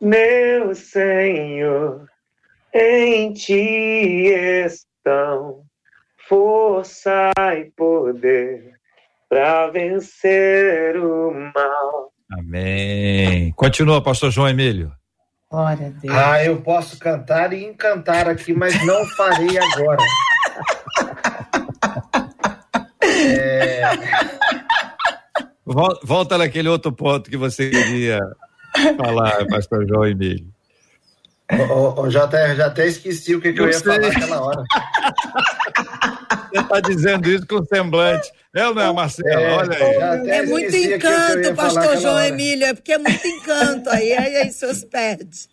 meu 0.00 0.74
Senhor. 0.74 2.04
Em 2.74 3.32
ti 3.32 4.26
estão 4.26 5.64
força 6.28 7.30
e 7.56 7.70
poder 7.76 8.72
para 9.28 9.68
vencer 9.68 10.96
o 10.96 11.30
mal. 11.54 12.12
Amém. 12.28 13.52
Continua, 13.52 14.02
pastor 14.02 14.32
João 14.32 14.48
Emílio. 14.48 14.90
Glória 15.54 15.86
a 15.86 15.90
Deus. 16.00 16.14
Ah, 16.16 16.44
eu 16.44 16.60
posso 16.62 16.98
cantar 16.98 17.52
e 17.52 17.64
encantar 17.64 18.28
aqui, 18.28 18.52
mas 18.52 18.84
não 18.84 19.06
farei 19.06 19.56
agora. 19.56 20.02
é... 23.00 23.82
Volta 26.02 26.36
naquele 26.36 26.68
outro 26.68 26.90
ponto 26.90 27.30
que 27.30 27.36
você 27.36 27.70
queria 27.70 28.18
falar, 28.96 29.46
pastor 29.46 29.86
João 29.86 30.04
Emílio. 30.04 30.44
Ô, 31.70 32.00
ô, 32.00 32.10
já, 32.10 32.24
até, 32.24 32.56
já 32.56 32.66
até 32.66 32.88
esqueci 32.88 33.36
o 33.36 33.40
que, 33.40 33.52
que 33.52 33.60
eu, 33.60 33.66
eu 33.66 33.70
ia 33.70 33.78
sei. 33.78 33.94
falar 33.94 34.08
naquela 34.08 34.42
hora. 34.42 34.64
Você 36.54 36.60
está 36.60 36.80
dizendo 36.80 37.28
isso 37.28 37.46
com 37.48 37.64
semblante. 37.64 38.30
É 38.54 38.68
ou 38.68 38.74
não 38.74 38.82
é, 38.82 38.92
Marcelo? 38.92 39.28
É, 39.28 39.56
Olha 39.56 39.76
aí. 39.76 40.30
É 40.30 40.46
muito 40.46 40.76
encanto, 40.76 41.54
pastor 41.56 41.96
João 41.98 42.14
hora. 42.14 42.28
Emílio. 42.28 42.66
É 42.66 42.74
porque 42.74 42.92
é 42.92 42.98
muito 42.98 43.26
encanto. 43.26 43.90
Aí, 43.90 44.12
aí, 44.12 44.36
aí 44.36 44.52
seus 44.52 44.84
perde. 44.84 45.48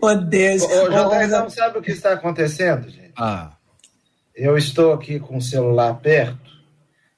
Oh, 0.00 0.14
Deus. 0.22 0.62
Ô, 0.62 0.66
ô, 0.66 0.90
João, 0.92 1.26
não 1.26 1.50
sabe 1.50 1.78
o 1.78 1.82
que 1.82 1.90
está 1.90 2.12
acontecendo, 2.12 2.88
gente? 2.88 3.12
Ah. 3.16 3.50
Eu 4.36 4.56
estou 4.56 4.92
aqui 4.92 5.18
com 5.18 5.38
o 5.38 5.42
celular 5.42 5.94
perto 5.94 6.48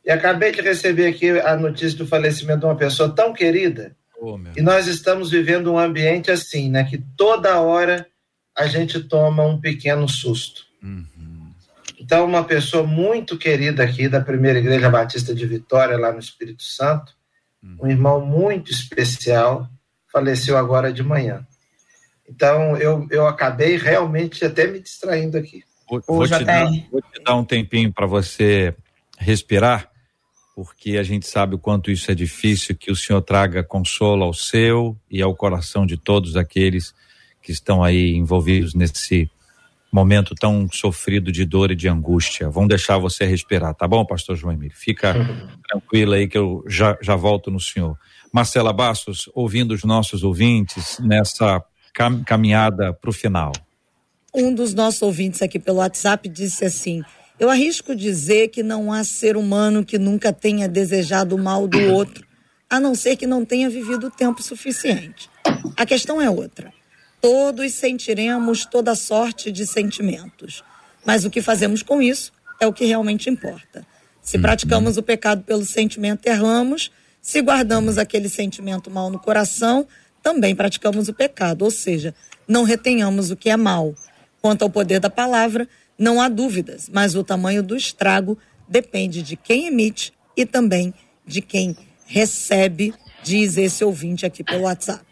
e 0.03 0.11
acabei 0.11 0.51
de 0.51 0.63
receber 0.63 1.09
aqui 1.09 1.39
a 1.39 1.55
notícia 1.55 1.99
do 1.99 2.07
falecimento 2.07 2.61
de 2.61 2.65
uma 2.65 2.77
pessoa 2.77 3.15
tão 3.15 3.35
querida. 3.35 3.95
Oh, 4.19 4.39
e 4.57 4.63
nós 4.63 4.87
estamos 4.87 5.31
vivendo 5.31 5.71
um 5.71 5.79
ambiente 5.79 6.31
assim, 6.31 6.71
né? 6.71 6.85
Que 6.85 6.97
toda 7.15 7.61
hora 7.61 8.07
a 8.57 8.67
gente 8.67 9.01
toma 9.01 9.45
um 9.45 9.61
pequeno 9.61 10.09
susto. 10.09 10.63
Uhum. 10.83 11.20
Então, 12.01 12.25
uma 12.25 12.43
pessoa 12.43 12.83
muito 12.83 13.37
querida 13.37 13.85
aqui 13.85 14.09
da 14.09 14.21
Primeira 14.21 14.59
Igreja 14.59 14.89
Batista 14.89 15.35
de 15.35 15.47
Vitória, 15.47 15.99
lá 15.99 16.11
no 16.11 16.19
Espírito 16.19 16.63
Santo, 16.63 17.13
uhum. 17.63 17.77
um 17.83 17.87
irmão 17.89 18.25
muito 18.25 18.71
especial, 18.71 19.69
faleceu 20.11 20.57
agora 20.57 20.93
de 20.93 21.03
manhã. 21.03 21.47
Então, 22.27 22.77
eu, 22.79 23.07
eu 23.11 23.27
acabei 23.27 23.77
realmente 23.77 24.45
até 24.45 24.67
me 24.67 24.81
distraindo 24.81 25.37
aqui. 25.37 25.63
Vou, 25.89 26.03
vou, 26.07 26.27
te, 26.27 26.43
dar, 26.43 26.67
vou 26.91 27.03
te 27.03 27.23
dar 27.23 27.37
um 27.37 27.45
tempinho 27.45 27.93
para 27.93 28.07
você 28.07 28.75
respirar 29.19 29.91
porque 30.63 30.99
a 30.99 31.03
gente 31.03 31.27
sabe 31.27 31.55
o 31.55 31.59
quanto 31.59 31.91
isso 31.91 32.11
é 32.11 32.15
difícil, 32.15 32.77
que 32.77 32.91
o 32.91 32.97
Senhor 32.97 33.23
traga 33.23 33.65
consolo 33.65 34.25
ao 34.25 34.35
seu 34.35 34.95
e 35.11 35.23
ao 35.23 35.35
coração 35.35 35.87
de 35.87 35.97
todos 35.97 36.37
aqueles 36.37 36.95
que 37.43 37.51
estão 37.51 37.83
aí 37.83 38.15
envolvidos 38.15 38.75
nesse 38.75 39.31
momento 39.93 40.35
tão 40.35 40.69
sofrido 40.71 41.33
de 41.33 41.45
dor 41.45 41.71
e 41.71 41.77
de 41.77 41.89
angústia. 41.89 42.49
Vamos 42.49 42.69
deixar 42.69 42.99
você 42.99 43.25
respirar, 43.25 43.75
tá 43.75 43.89
bom, 43.89 44.05
pastor 44.05 44.37
João 44.37 44.55
Emílio? 44.55 44.77
Fica 44.77 45.15
tranquilo 45.69 46.13
aí 46.13 46.29
que 46.29 46.39
eu 46.39 46.65
já, 46.69 46.97
já 47.03 47.17
volto 47.17 47.51
no 47.51 47.61
senhor. 47.61 47.99
Marcela 48.33 48.73
Bastos, 48.73 49.29
ouvindo 49.35 49.73
os 49.73 49.83
nossos 49.83 50.23
ouvintes 50.23 50.99
nessa 51.01 51.63
cam 51.93 52.23
caminhada 52.23 52.93
para 52.93 53.11
o 53.11 53.13
final. 53.13 53.53
Um 54.33 54.55
dos 54.55 54.73
nossos 54.73 55.03
ouvintes 55.03 55.43
aqui 55.43 55.59
pelo 55.59 55.79
WhatsApp 55.79 56.29
disse 56.29 56.65
assim: 56.65 57.03
Eu 57.39 57.51
arrisco 57.51 57.97
dizer 57.97 58.49
que 58.49 58.63
não 58.63 58.93
há 58.93 59.03
ser 59.03 59.37
humano 59.37 59.85
que 59.85 59.99
nunca 59.99 60.33
tenha 60.33 60.69
desejado 60.69 61.35
o 61.35 61.39
mal 61.39 61.67
do 61.67 61.81
outro, 61.93 62.25
a 62.69 62.79
não 62.79 62.95
ser 62.95 63.17
que 63.17 63.27
não 63.27 63.45
tenha 63.45 63.69
vivido 63.69 64.07
o 64.07 64.11
tempo 64.11 64.41
suficiente. 64.41 65.29
A 65.77 65.85
questão 65.85 66.23
é 66.23 66.31
outra. 66.31 66.73
Todos 67.21 67.75
sentiremos 67.75 68.65
toda 68.65 68.95
sorte 68.95 69.53
de 69.53 69.67
sentimentos, 69.67 70.65
mas 71.05 71.25
o 71.25 71.31
que 71.31 71.43
fazemos 71.43 71.83
com 71.83 72.01
isso 72.01 72.33
é 72.59 72.67
o 72.67 72.73
que 72.73 72.85
realmente 72.85 73.29
importa. 73.29 73.87
Se 74.23 74.37
uhum. 74.37 74.43
praticamos 74.43 74.97
o 74.97 75.03
pecado 75.03 75.43
pelo 75.43 75.65
sentimento, 75.65 76.27
erramos. 76.27 76.91
Se 77.21 77.43
guardamos 77.43 77.99
aquele 77.99 78.29
sentimento 78.29 78.91
mal 78.91 79.11
no 79.11 79.19
coração, 79.19 79.87
também 80.23 80.55
praticamos 80.55 81.09
o 81.09 81.15
pecado, 81.15 81.63
ou 81.63 81.71
seja, 81.71 82.15
não 82.49 82.65
retenhamos 82.65 83.31
o 83.31 83.37
que 83.37 83.51
é 83.51 83.57
mal. 83.57 83.95
Quanto 84.41 84.63
ao 84.63 84.71
poder 84.71 85.01
da 85.01 85.11
palavra, 85.11 85.69
não 85.99 86.21
há 86.21 86.29
dúvidas, 86.29 86.89
mas 86.91 87.15
o 87.15 87.23
tamanho 87.23 87.63
do 87.63 87.77
estrago 87.77 88.39
depende 88.67 89.23
de 89.23 89.37
quem 89.37 89.67
emite 89.67 90.13
e 90.37 90.47
também 90.47 90.95
de 91.27 91.43
quem 91.43 91.77
recebe, 92.07 92.95
diz 93.23 93.57
esse 93.57 93.85
ouvinte 93.85 94.25
aqui 94.25 94.43
pelo 94.43 94.63
WhatsApp. 94.63 95.05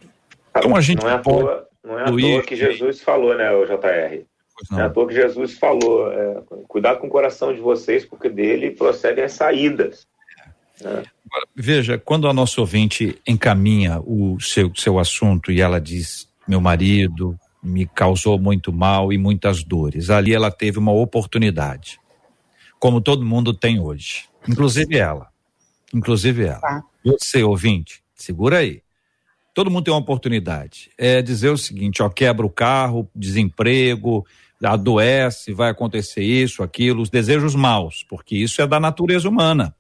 Então 0.57 0.75
a 0.75 0.81
gente 0.81 1.03
não 1.03 1.11
é 1.11 1.19
toa, 1.19 1.68
não 1.89 1.99
é 1.99 2.03
à 2.03 2.07
toa 2.07 2.43
que 2.43 2.55
Jesus 2.55 3.01
falou, 3.01 3.35
né, 3.35 3.51
o 3.51 3.65
JR? 3.65 4.23
Não. 4.71 4.79
não 4.79 4.81
é 4.81 4.87
à 4.87 4.91
toa 4.91 5.09
que 5.09 5.15
Jesus 5.15 5.59
falou, 5.59 6.13
é, 6.13 6.43
cuidado 6.69 6.99
com 6.99 7.07
o 7.07 7.11
coração 7.11 7.55
de 7.55 7.61
vocês, 7.61 8.05
porque 8.05 8.29
dele 8.29 8.73
procedem 8.73 9.25
as 9.25 9.33
saídas. 9.33 10.07
Né? 10.83 11.03
Veja, 11.57 11.97
quando 11.99 12.29
a 12.29 12.35
nossa 12.35 12.61
ouvinte 12.61 13.19
encaminha 13.27 14.01
o 14.05 14.39
seu, 14.39 14.71
seu 14.75 14.99
assunto 14.99 15.51
e 15.51 15.63
ela 15.63 15.81
diz, 15.81 16.29
meu 16.47 16.61
marido 16.61 17.39
me 17.63 17.87
causou 17.87 18.39
muito 18.39 18.71
mal 18.71 19.11
e 19.11 19.17
muitas 19.17 19.65
dores, 19.65 20.11
ali 20.11 20.35
ela 20.35 20.51
teve 20.51 20.79
uma 20.79 20.93
oportunidade, 20.93 21.99
como 22.79 23.01
todo 23.01 23.25
mundo 23.25 23.55
tem 23.55 23.81
hoje, 23.81 24.27
inclusive 24.47 24.99
ela, 24.99 25.29
inclusive 25.95 26.45
ela. 26.45 26.61
Tá. 26.61 26.85
Você, 27.03 27.43
ouvinte, 27.43 28.03
segura 28.15 28.59
aí. 28.59 28.83
Todo 29.59 29.73
mundo 29.73 29.85
tem 29.87 29.93
uma 29.93 29.99
oportunidade. 29.99 30.89
É 30.97 31.21
dizer 31.21 31.49
o 31.49 31.59
seguinte, 31.59 32.01
ó, 32.01 32.09
quebra 32.09 32.47
o 32.47 32.51
carro, 32.51 33.11
desemprego, 33.13 34.25
adoece, 34.63 35.53
vai 35.53 35.71
acontecer 35.71 36.23
isso, 36.23 36.63
aquilo, 36.63 37.03
os 37.03 37.11
desejos 37.11 37.57
maus, 37.57 38.05
porque 38.09 38.37
isso 38.37 38.63
é 38.63 38.67
da 38.69 38.79
natureza 38.79 39.29
humana 39.29 39.75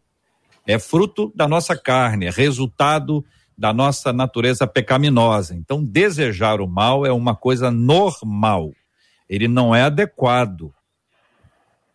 é 0.68 0.78
fruto 0.78 1.32
da 1.34 1.48
nossa 1.48 1.74
carne, 1.74 2.26
é 2.26 2.30
resultado 2.30 3.24
da 3.56 3.72
nossa 3.72 4.12
natureza 4.12 4.66
pecaminosa. 4.66 5.54
Então, 5.54 5.82
desejar 5.82 6.60
o 6.60 6.68
mal 6.68 7.06
é 7.06 7.10
uma 7.10 7.34
coisa 7.34 7.70
normal. 7.70 8.72
Ele 9.26 9.48
não 9.48 9.74
é 9.74 9.82
adequado. 9.82 10.70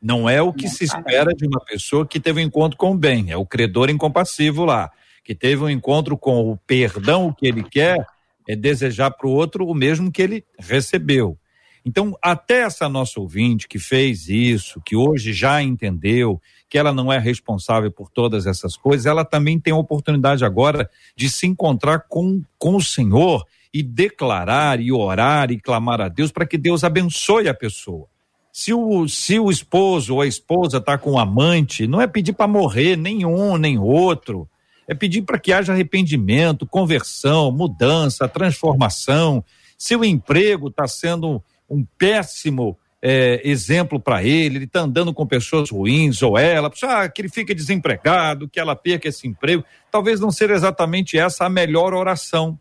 Não 0.02 0.28
é 0.28 0.42
o 0.42 0.52
que 0.52 0.68
se 0.68 0.86
espera 0.86 1.36
de 1.36 1.46
uma 1.46 1.64
pessoa 1.64 2.06
que 2.06 2.20
teve 2.20 2.42
um 2.42 2.46
encontro 2.46 2.76
com 2.76 2.92
o 2.92 2.98
bem. 2.98 3.30
É 3.30 3.38
o 3.38 3.46
credor 3.46 3.92
incompassivo 3.92 4.66
lá, 4.66 4.92
que 5.24 5.34
teve 5.34 5.64
um 5.64 5.70
encontro 5.70 6.18
com 6.18 6.52
o 6.52 6.58
perdão 6.58 7.34
que 7.34 7.48
ele 7.48 7.64
quer, 7.64 8.06
é 8.48 8.56
desejar 8.56 9.12
para 9.12 9.28
o 9.28 9.32
outro 9.32 9.66
o 9.66 9.74
mesmo 9.74 10.12
que 10.12 10.22
ele 10.22 10.44
recebeu. 10.60 11.38
Então, 11.86 12.18
até 12.22 12.62
essa 12.62 12.88
nossa 12.88 13.20
ouvinte 13.20 13.68
que 13.68 13.78
fez 13.78 14.30
isso, 14.30 14.82
que 14.86 14.96
hoje 14.96 15.34
já 15.34 15.62
entendeu 15.62 16.42
que 16.70 16.78
ela 16.78 16.94
não 16.94 17.12
é 17.12 17.20
responsável 17.20 17.92
por 17.92 18.10
todas 18.10 18.48
essas 18.48 18.78
coisas, 18.78 19.06
ela 19.06 19.26
também 19.26 19.60
tem 19.60 19.74
a 19.74 19.78
oportunidade 19.78 20.46
agora 20.46 20.90
de 21.16 21.30
se 21.30 21.46
encontrar 21.46 22.06
com, 22.08 22.42
com 22.58 22.76
o 22.76 22.82
Senhor 22.82 23.46
e 23.74 23.84
declarar 23.84 24.80
e 24.80 24.92
orar 24.92 25.52
e 25.52 25.60
clamar 25.60 26.00
a 26.00 26.08
Deus 26.08 26.32
para 26.32 26.46
que 26.46 26.58
Deus 26.58 26.84
abençoe 26.84 27.50
a 27.50 27.54
pessoa. 27.54 28.08
Se 28.52 28.72
o, 28.72 29.08
se 29.10 29.40
o 29.40 29.50
esposo 29.50 30.14
ou 30.14 30.22
a 30.22 30.28
esposa 30.28 30.78
está 30.78 30.98
com 30.98 31.14
um 31.14 31.20
amante, 31.20 31.88
não 31.88 32.00
é 32.00 32.08
pedir 32.08 32.34
para 32.34 32.48
morrer 32.48 32.96
nenhum 32.96 33.58
nem 33.58 33.80
outro. 33.80 34.48
É 34.88 34.94
pedir 34.94 35.22
para 35.22 35.40
que 35.40 35.54
haja 35.54 35.74
arrependimento, 35.74 36.66
conversão, 36.66 37.52
mudança, 37.52 38.28
transformação. 38.28 39.44
Se 39.78 39.96
o 39.96 40.04
emprego 40.04 40.68
está 40.68 40.88
sendo 40.88 41.42
um 41.70 41.86
péssimo 41.98 42.78
é, 43.02 43.42
exemplo 43.44 44.00
para 44.00 44.24
ele, 44.24 44.58
ele 44.58 44.66
está 44.66 44.80
andando 44.80 45.14
com 45.14 45.28
pessoas 45.28 45.70
ruins, 45.70 46.22
ou 46.22 46.38
ela, 46.38 46.72
ah, 46.84 47.10
que 47.10 47.22
ele 47.22 47.30
fique 47.30 47.54
desempregado, 47.54 48.48
que 48.48 48.60
ela 48.60 48.78
perca 48.78 49.10
esse 49.10 49.28
emprego. 49.28 49.64
Talvez 49.92 50.22
não 50.22 50.32
seja 50.32 50.54
exatamente 50.54 51.18
essa 51.18 51.46
a 51.46 51.50
melhor 51.50 51.94
oração. 51.94 52.58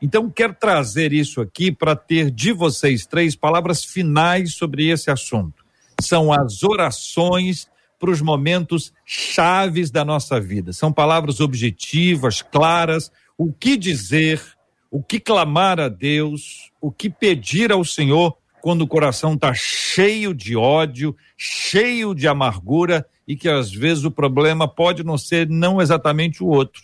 Então, 0.00 0.30
quero 0.30 0.54
trazer 0.54 1.12
isso 1.12 1.40
aqui 1.40 1.72
para 1.72 1.96
ter 1.96 2.30
de 2.30 2.52
vocês 2.52 3.04
três 3.04 3.34
palavras 3.34 3.84
finais 3.84 4.54
sobre 4.54 4.88
esse 4.90 5.10
assunto. 5.10 5.64
São 6.00 6.32
as 6.32 6.62
orações 6.62 7.68
para 8.04 8.12
os 8.12 8.20
momentos 8.20 8.92
chaves 9.06 9.90
da 9.90 10.04
nossa 10.04 10.38
vida. 10.38 10.74
São 10.74 10.92
palavras 10.92 11.40
objetivas, 11.40 12.42
claras, 12.42 13.10
o 13.38 13.50
que 13.50 13.78
dizer, 13.78 14.42
o 14.90 15.02
que 15.02 15.18
clamar 15.18 15.80
a 15.80 15.88
Deus, 15.88 16.70
o 16.82 16.92
que 16.92 17.08
pedir 17.08 17.72
ao 17.72 17.82
Senhor 17.82 18.36
quando 18.60 18.82
o 18.82 18.86
coração 18.86 19.32
está 19.32 19.54
cheio 19.54 20.34
de 20.34 20.54
ódio, 20.54 21.16
cheio 21.34 22.14
de 22.14 22.28
amargura 22.28 23.06
e 23.26 23.34
que 23.36 23.48
às 23.48 23.72
vezes 23.72 24.04
o 24.04 24.10
problema 24.10 24.68
pode 24.68 25.02
não 25.02 25.16
ser 25.16 25.48
não 25.48 25.80
exatamente 25.80 26.44
o 26.44 26.48
outro. 26.48 26.82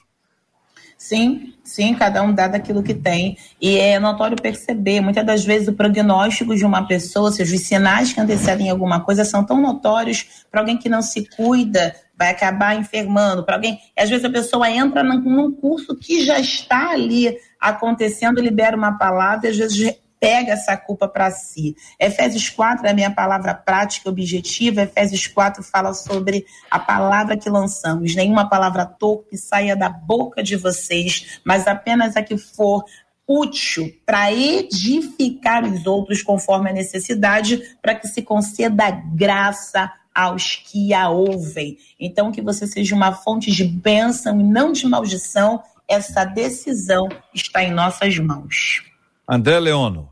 Sim, 1.00 1.54
sim, 1.64 1.94
cada 1.94 2.22
um 2.22 2.30
dá 2.30 2.46
daquilo 2.46 2.82
que 2.82 2.92
tem. 2.92 3.34
E 3.58 3.78
é 3.78 3.98
notório 3.98 4.36
perceber, 4.36 5.00
muitas 5.00 5.24
das 5.24 5.42
vezes 5.42 5.66
o 5.66 5.72
prognóstico 5.72 6.54
de 6.54 6.62
uma 6.62 6.86
pessoa, 6.86 7.30
ou 7.30 7.32
seja, 7.32 7.56
os 7.56 7.62
sinais 7.62 8.12
que 8.12 8.20
antecedem 8.20 8.68
alguma 8.68 9.00
coisa 9.00 9.24
são 9.24 9.42
tão 9.42 9.58
notórios 9.62 10.44
para 10.50 10.60
alguém 10.60 10.76
que 10.76 10.90
não 10.90 11.00
se 11.00 11.26
cuida, 11.34 11.96
vai 12.18 12.28
acabar 12.28 12.76
enfermando, 12.76 13.42
para 13.42 13.54
alguém. 13.54 13.78
Às 13.98 14.10
vezes 14.10 14.26
a 14.26 14.30
pessoa 14.30 14.70
entra 14.70 15.02
num 15.02 15.50
curso 15.50 15.96
que 15.96 16.22
já 16.22 16.38
está 16.38 16.90
ali 16.90 17.34
acontecendo, 17.58 18.38
libera 18.38 18.76
uma 18.76 18.98
palavra 18.98 19.46
e 19.46 19.50
às 19.52 19.56
vezes 19.56 19.94
pega 20.20 20.52
essa 20.52 20.76
culpa 20.76 21.08
para 21.08 21.30
si. 21.30 21.74
Efésios 21.98 22.50
4 22.50 22.86
é 22.86 22.90
a 22.90 22.94
minha 22.94 23.10
palavra 23.10 23.54
prática 23.54 24.08
e 24.08 24.12
objetiva. 24.12 24.82
Efésios 24.82 25.26
4 25.26 25.62
fala 25.62 25.94
sobre 25.94 26.44
a 26.70 26.78
palavra 26.78 27.38
que 27.38 27.48
lançamos. 27.48 28.14
Nenhuma 28.14 28.48
palavra 28.48 28.84
torpe 28.84 29.38
saia 29.38 29.74
da 29.74 29.88
boca 29.88 30.42
de 30.42 30.54
vocês, 30.56 31.40
mas 31.42 31.66
apenas 31.66 32.16
a 32.16 32.22
que 32.22 32.36
for 32.36 32.84
útil 33.26 33.90
para 34.04 34.32
edificar 34.32 35.64
os 35.64 35.86
outros 35.86 36.22
conforme 36.22 36.68
a 36.68 36.74
necessidade, 36.74 37.76
para 37.80 37.94
que 37.94 38.08
se 38.08 38.22
conceda 38.22 38.90
graça 38.90 39.90
aos 40.12 40.56
que 40.56 40.92
a 40.92 41.08
ouvem. 41.08 41.78
Então, 41.98 42.32
que 42.32 42.42
você 42.42 42.66
seja 42.66 42.94
uma 42.94 43.12
fonte 43.12 43.50
de 43.50 43.64
bênção 43.64 44.40
e 44.40 44.44
não 44.44 44.72
de 44.72 44.86
maldição 44.86 45.62
essa 45.88 46.24
decisão 46.24 47.08
está 47.34 47.64
em 47.64 47.72
nossas 47.72 48.16
mãos. 48.18 48.89
André 49.32 49.60
Leono. 49.60 50.10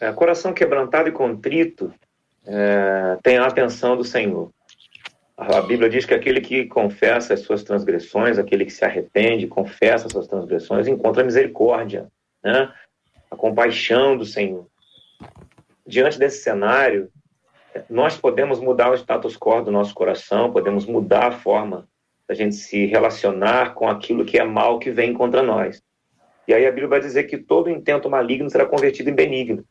É, 0.00 0.10
coração 0.10 0.54
quebrantado 0.54 1.10
e 1.10 1.12
contrito 1.12 1.92
é, 2.46 3.18
tem 3.22 3.36
a 3.36 3.46
atenção 3.46 3.94
do 3.94 4.02
Senhor. 4.02 4.50
A 5.36 5.60
Bíblia 5.60 5.90
diz 5.90 6.06
que 6.06 6.14
aquele 6.14 6.40
que 6.40 6.64
confessa 6.64 7.34
as 7.34 7.40
suas 7.40 7.62
transgressões, 7.62 8.38
aquele 8.38 8.64
que 8.64 8.72
se 8.72 8.82
arrepende, 8.82 9.46
confessa 9.46 10.06
as 10.06 10.12
suas 10.12 10.26
transgressões, 10.26 10.88
encontra 10.88 11.20
a 11.20 11.26
misericórdia, 11.26 12.06
né? 12.42 12.72
a 13.30 13.36
compaixão 13.36 14.16
do 14.16 14.24
Senhor. 14.24 14.66
Diante 15.86 16.18
desse 16.18 16.42
cenário, 16.42 17.10
nós 17.90 18.16
podemos 18.16 18.58
mudar 18.58 18.90
o 18.90 18.94
status 18.94 19.36
quo 19.36 19.60
do 19.60 19.70
nosso 19.70 19.92
coração, 19.92 20.50
podemos 20.50 20.86
mudar 20.86 21.26
a 21.26 21.32
forma 21.32 21.86
da 22.26 22.34
gente 22.34 22.54
se 22.56 22.86
relacionar 22.86 23.74
com 23.74 23.86
aquilo 23.86 24.24
que 24.24 24.38
é 24.38 24.44
mal 24.44 24.78
que 24.78 24.90
vem 24.90 25.12
contra 25.12 25.42
nós. 25.42 25.82
E 26.46 26.54
aí 26.54 26.66
a 26.66 26.70
Bíblia 26.70 26.88
vai 26.88 27.00
dizer 27.00 27.24
que 27.24 27.36
todo 27.36 27.70
intento 27.70 28.08
maligno 28.08 28.48
será 28.48 28.64
convertido 28.66 29.10
em 29.10 29.14
benigno. 29.14 29.64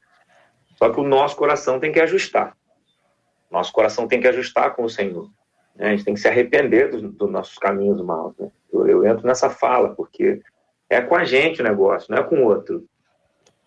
Só 0.75 0.89
que 0.89 0.99
o 0.99 1.03
nosso 1.03 1.35
coração 1.35 1.79
tem 1.79 1.91
que 1.91 1.99
ajustar. 1.99 2.55
Nosso 3.49 3.71
coração 3.71 4.07
tem 4.07 4.19
que 4.19 4.27
ajustar 4.27 4.75
com 4.75 4.83
o 4.83 4.89
Senhor. 4.89 5.29
Né? 5.75 5.87
A 5.87 5.91
gente 5.91 6.03
tem 6.03 6.13
que 6.13 6.19
se 6.19 6.27
arrepender 6.27 6.89
dos, 6.89 7.29
nossos 7.29 7.57
caminhos 7.57 8.01
maus. 8.01 8.33
Né? 8.37 8.49
Eu, 8.71 8.87
eu, 8.87 9.05
entro 9.05 9.25
nessa 9.25 9.49
fala, 9.49 9.95
porque 9.95 10.41
é 10.89 11.01
com 11.01 11.15
a 11.15 11.23
gente 11.23 11.61
o 11.61 11.63
negócio, 11.63 12.13
não 12.13 12.21
é 12.21 12.23
com 12.23 12.37
o 12.37 12.45
outro. 12.45 12.85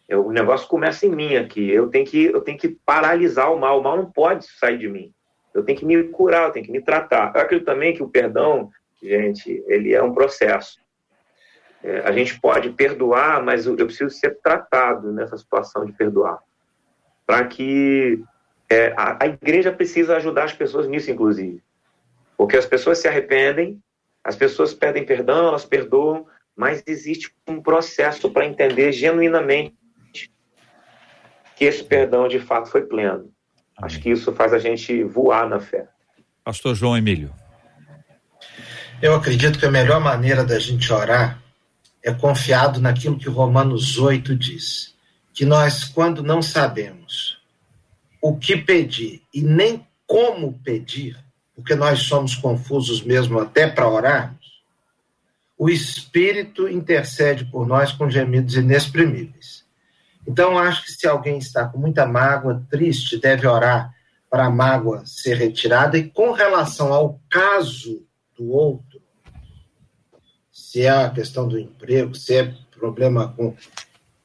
Eu, 0.08 0.26
o 0.26 0.32
negócio 0.32 0.68
começa 0.68 1.06
em 1.06 1.10
mim 1.10 1.36
aqui. 1.36 1.70
Eu 1.70 1.88
tenho, 1.88 2.04
que, 2.04 2.26
eu 2.26 2.40
tenho 2.40 2.58
que 2.58 2.68
paralisar 2.68 3.52
o 3.52 3.58
mal. 3.58 3.78
O 3.78 3.82
mal 3.82 3.96
não 3.96 4.10
pode 4.10 4.46
sair 4.58 4.78
de 4.78 4.88
mim. 4.88 5.12
eu 5.54 5.62
tenho 5.62 5.78
que 5.78 5.84
me 5.84 6.02
curar, 6.04 6.48
eu 6.48 6.52
tenho 6.52 6.64
que 6.66 6.72
me 6.72 6.80
tratar. 6.80 7.32
Eu 7.34 7.42
acredito 7.42 7.66
também 7.66 7.94
que 7.94 8.02
o 8.02 8.08
perdão, 8.08 8.70
gente, 9.02 9.62
ele 9.66 9.94
é 9.94 10.02
um 10.02 10.12
processo. 10.12 10.78
É, 11.82 12.00
a 12.00 12.12
gente 12.12 12.40
pode 12.40 12.70
perdoar, 12.70 13.42
mas 13.42 13.66
eu, 13.66 13.76
eu 13.76 13.86
preciso 13.86 14.10
ser 14.10 14.38
tratado 14.42 15.12
nessa 15.12 15.36
situação 15.36 15.84
de 15.84 15.92
perdoar. 15.92 16.38
Para 17.26 17.44
que 17.46 18.22
é, 18.68 18.92
a, 18.96 19.24
a 19.24 19.26
igreja 19.26 19.72
precisa 19.72 20.16
ajudar 20.16 20.44
as 20.44 20.52
pessoas 20.52 20.88
nisso, 20.88 21.10
inclusive. 21.10 21.62
Porque 22.36 22.56
as 22.56 22.66
pessoas 22.66 22.98
se 22.98 23.08
arrependem, 23.08 23.80
as 24.22 24.36
pessoas 24.36 24.74
pedem 24.74 25.04
perdão, 25.04 25.48
elas 25.48 25.64
perdoam, 25.64 26.26
mas 26.56 26.82
existe 26.86 27.32
um 27.46 27.62
processo 27.62 28.30
para 28.30 28.44
entender 28.44 28.92
genuinamente 28.92 29.74
que 31.56 31.64
esse 31.64 31.82
perdão 31.82 32.28
de 32.28 32.38
fato 32.38 32.68
foi 32.68 32.82
pleno. 32.82 33.20
Amém. 33.20 33.32
Acho 33.76 34.00
que 34.00 34.10
isso 34.10 34.32
faz 34.32 34.52
a 34.52 34.58
gente 34.58 35.02
voar 35.04 35.48
na 35.48 35.60
fé. 35.60 35.88
Pastor 36.44 36.74
João 36.74 36.96
Emílio. 36.96 37.32
Eu 39.00 39.14
acredito 39.14 39.58
que 39.58 39.66
a 39.66 39.70
melhor 39.70 40.00
maneira 40.00 40.44
da 40.44 40.58
gente 40.58 40.92
orar 40.92 41.40
é 42.02 42.12
confiado 42.12 42.80
naquilo 42.80 43.18
que 43.18 43.28
Romanos 43.28 43.98
8 43.98 44.34
diz. 44.34 44.94
Que 45.32 45.44
nós, 45.44 45.84
quando 45.84 46.22
não 46.22 46.42
sabemos 46.42 47.38
o 48.20 48.36
que 48.36 48.56
pedir 48.56 49.22
e 49.32 49.42
nem 49.42 49.86
como 50.06 50.58
pedir, 50.64 51.16
porque 51.54 51.74
nós 51.74 52.00
somos 52.02 52.34
confusos 52.34 53.02
mesmo 53.02 53.38
até 53.38 53.68
para 53.68 53.88
orarmos, 53.88 54.38
o 55.56 55.68
Espírito 55.68 56.68
intercede 56.68 57.44
por 57.44 57.66
nós 57.66 57.92
com 57.92 58.08
gemidos 58.08 58.54
inexprimíveis. 58.54 59.64
Então, 60.26 60.58
acho 60.58 60.84
que 60.84 60.92
se 60.92 61.06
alguém 61.06 61.38
está 61.38 61.66
com 61.66 61.78
muita 61.78 62.06
mágoa, 62.06 62.64
triste, 62.70 63.18
deve 63.18 63.46
orar 63.46 63.92
para 64.30 64.46
a 64.46 64.50
mágoa 64.50 65.04
ser 65.04 65.36
retirada. 65.36 65.98
E 65.98 66.08
com 66.08 66.32
relação 66.32 66.92
ao 66.92 67.20
caso 67.28 68.06
do 68.36 68.50
outro, 68.50 68.87
se 70.68 70.82
é 70.82 70.90
a 70.90 71.08
questão 71.08 71.48
do 71.48 71.58
emprego, 71.58 72.14
se 72.14 72.36
é 72.36 72.54
problema 72.78 73.32
com. 73.32 73.56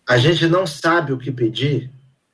A 0.06 0.18
gente 0.18 0.46
não 0.48 0.68
sabe 0.68 1.14
o 1.14 1.18
que 1.18 1.32
pedir, 1.32 1.90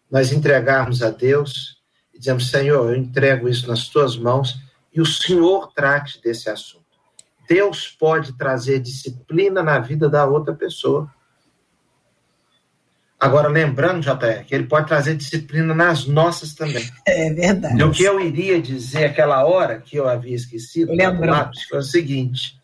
nós 0.10 0.32
entregarmos 0.32 1.04
a 1.04 1.12
Deus 1.12 1.78
e 2.12 2.18
dizemos: 2.18 2.50
Senhor, 2.50 2.90
eu 2.90 2.96
entrego 2.96 3.48
isso 3.48 3.68
nas 3.68 3.88
tuas 3.88 4.18
mãos 4.18 4.60
e 4.92 5.00
o 5.00 5.06
Senhor 5.06 5.72
trate 5.74 6.20
desse 6.24 6.50
assunto. 6.50 6.86
Deus 7.48 7.88
pode 7.88 8.34
trazer 8.34 8.80
disciplina 8.80 9.62
na 9.62 9.78
vida 9.78 10.10
da 10.10 10.26
outra 10.26 10.56
pessoa 10.56 11.08
Agora, 13.20 13.50
lembrando, 13.50 14.00
JR, 14.00 14.46
que 14.48 14.56
ele 14.56 14.64
pode 14.64 14.88
trazer 14.88 15.14
disciplina 15.14 15.76
nas 15.76 16.06
nossas 16.06 16.54
também. 16.54 16.90
É 17.06 17.30
verdade. 17.34 17.84
o 17.84 17.92
que 17.92 18.04
eu 18.04 18.18
iria 18.18 18.62
dizer 18.62 19.04
aquela 19.04 19.44
hora 19.44 19.78
que 19.78 19.98
eu 19.98 20.08
havia 20.08 20.34
esquecido, 20.34 20.94
lápis, 20.96 21.64
foi 21.64 21.80
o 21.80 21.84
seguinte: 21.84 22.59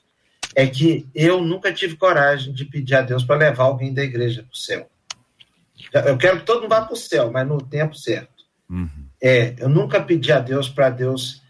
é 0.55 0.65
que 0.65 1.05
eu 1.13 1.41
nunca 1.41 1.73
tive 1.73 1.97
coragem 1.97 2.53
de 2.53 2.63
pedir 2.63 2.95
a 2.95 3.01
Deus 3.01 3.23
para 3.23 3.35
levar 3.35 3.65
alguém 3.65 3.93
da 3.93 4.01
igreja 4.01 4.41
para 4.41 4.53
o 4.53 4.57
céu. 4.57 4.89
Eu 5.93 6.17
quero 6.17 6.39
que 6.39 6.45
todo 6.45 6.61
mundo 6.61 6.69
vá 6.69 6.81
para 6.81 6.93
o 6.93 6.97
céu, 6.97 7.29
mas 7.29 7.45
no 7.45 7.61
tempo 7.61 7.95
certo. 7.95 8.45
Uhum. 8.69 9.05
É, 9.21 9.53
eu 9.57 9.67
nunca 9.67 10.01
pedi 10.01 10.31
a 10.31 10.39
Deus 10.39 10.69
para 10.69 10.89
Deus, 10.89 11.41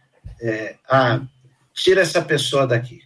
é, 0.41 0.75
ah, 0.89 1.21
tira 1.73 2.01
essa 2.01 2.21
pessoa 2.21 2.65
daqui. 2.65 3.01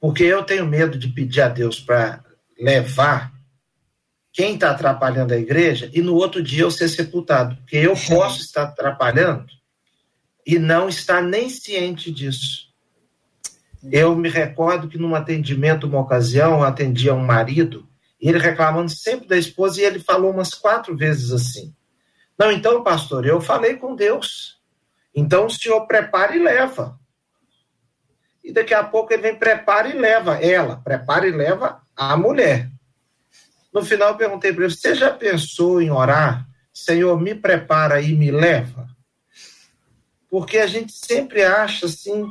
Porque 0.00 0.24
eu 0.24 0.42
tenho 0.42 0.66
medo 0.66 0.98
de 0.98 1.08
pedir 1.08 1.42
a 1.42 1.48
Deus 1.48 1.78
para 1.78 2.24
levar 2.58 3.32
quem 4.32 4.54
está 4.54 4.70
atrapalhando 4.70 5.32
a 5.32 5.38
igreja 5.38 5.90
e 5.92 6.02
no 6.02 6.14
outro 6.14 6.42
dia 6.42 6.62
eu 6.62 6.70
ser 6.70 6.88
sepultado. 6.88 7.56
Porque 7.56 7.76
eu 7.76 7.94
posso 8.08 8.40
estar 8.40 8.64
atrapalhando 8.64 9.46
e 10.46 10.58
não 10.58 10.88
estar 10.88 11.22
nem 11.22 11.48
ciente 11.48 12.10
disso. 12.10 12.73
Eu 13.90 14.16
me 14.16 14.28
recordo 14.28 14.88
que 14.88 14.98
num 14.98 15.14
atendimento, 15.14 15.86
uma 15.86 16.00
ocasião, 16.00 16.54
eu 16.54 16.62
atendia 16.64 17.14
um 17.14 17.24
marido, 17.24 17.88
e 18.20 18.28
ele 18.28 18.38
reclamando 18.38 18.90
sempre 18.90 19.28
da 19.28 19.36
esposa, 19.36 19.80
e 19.80 19.84
ele 19.84 19.98
falou 19.98 20.30
umas 20.30 20.54
quatro 20.54 20.96
vezes 20.96 21.30
assim: 21.30 21.74
Não, 22.38 22.50
então, 22.50 22.82
pastor, 22.82 23.26
eu 23.26 23.40
falei 23.40 23.76
com 23.76 23.94
Deus. 23.94 24.60
Então 25.14 25.46
o 25.46 25.50
senhor 25.50 25.86
prepara 25.86 26.34
e 26.34 26.42
leva. 26.42 26.98
E 28.42 28.52
daqui 28.52 28.74
a 28.74 28.82
pouco 28.82 29.12
ele 29.12 29.22
vem, 29.22 29.36
prepara 29.36 29.88
e 29.88 29.98
leva 29.98 30.36
ela, 30.36 30.76
prepara 30.76 31.26
e 31.26 31.30
leva 31.30 31.80
a 31.96 32.16
mulher. 32.16 32.70
No 33.72 33.84
final, 33.84 34.10
eu 34.10 34.16
perguntei 34.16 34.52
para 34.52 34.64
ele: 34.64 34.74
Você 34.74 34.94
já 34.94 35.10
pensou 35.10 35.80
em 35.80 35.90
orar? 35.90 36.46
Senhor, 36.72 37.18
me 37.20 37.34
prepara 37.34 38.00
e 38.00 38.14
me 38.14 38.30
leva? 38.30 38.88
Porque 40.28 40.58
a 40.58 40.66
gente 40.66 40.92
sempre 40.92 41.44
acha 41.44 41.86
assim 41.86 42.26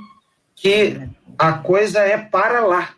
que 0.64 0.97
a 1.38 1.51
coisa 1.51 1.99
é 1.99 2.18
para 2.18 2.66
lá, 2.66 2.93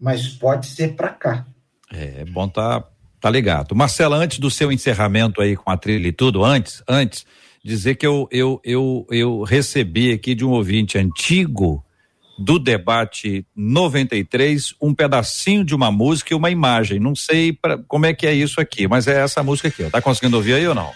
mas 0.00 0.28
pode 0.28 0.68
ser 0.68 0.94
para 0.94 1.08
cá. 1.08 1.44
É, 1.92 2.20
é 2.20 2.24
bom 2.24 2.48
tá, 2.48 2.84
tá 3.20 3.28
ligado. 3.28 3.74
Marcela, 3.74 4.16
antes 4.16 4.38
do 4.38 4.48
seu 4.48 4.70
encerramento 4.70 5.42
aí 5.42 5.56
com 5.56 5.68
a 5.72 5.76
trilha 5.76 6.06
e 6.06 6.12
tudo, 6.12 6.44
antes, 6.44 6.80
antes, 6.88 7.26
dizer 7.64 7.96
que 7.96 8.06
eu, 8.06 8.28
eu, 8.30 8.60
eu, 8.62 9.04
eu 9.10 9.42
recebi 9.42 10.12
aqui 10.12 10.36
de 10.36 10.44
um 10.44 10.50
ouvinte 10.50 10.96
antigo 10.96 11.84
do 12.38 12.60
debate 12.60 13.44
93 13.56 14.76
um 14.80 14.94
pedacinho 14.94 15.64
de 15.64 15.74
uma 15.74 15.90
música 15.90 16.32
e 16.32 16.36
uma 16.36 16.48
imagem. 16.48 17.00
Não 17.00 17.16
sei 17.16 17.52
pra, 17.52 17.76
como 17.88 18.06
é 18.06 18.14
que 18.14 18.24
é 18.24 18.32
isso 18.32 18.60
aqui, 18.60 18.86
mas 18.86 19.08
é 19.08 19.20
essa 19.20 19.42
música 19.42 19.66
aqui. 19.66 19.82
Ó. 19.82 19.90
Tá 19.90 20.00
conseguindo 20.00 20.36
ouvir 20.36 20.54
aí 20.54 20.68
ou 20.68 20.76
não? 20.76 20.92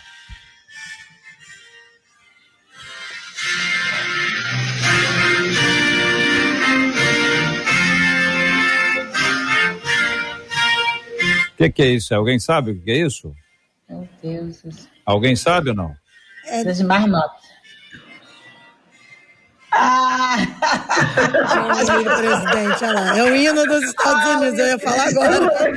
Que, 11.71 11.71
que, 11.71 11.83
é 11.83 11.87
isso? 11.87 12.15
Alguém 12.15 12.39
sabe 12.39 12.73
o 12.73 12.83
que 12.83 12.91
é 12.91 12.99
isso? 12.99 13.35
Meu 13.89 14.09
Deus. 14.23 14.63
Alguém 15.05 15.37
sabe 15.37 15.71
ou 15.71 15.77
não? 15.77 15.95
É 16.47 16.65
das 16.65 16.81
marmotas. 16.81 17.43
Ah! 19.75 20.37
presidente, 22.19 22.85
olha 22.85 22.93
lá. 22.93 23.19
É 23.19 23.23
o 23.23 23.35
hino 23.35 23.67
dos 23.67 23.85
Estados 23.85 24.37
Unidos, 24.37 24.59
eu 24.59 24.67
ia 24.67 24.79
falar 24.79 25.09
agora. 25.09 25.73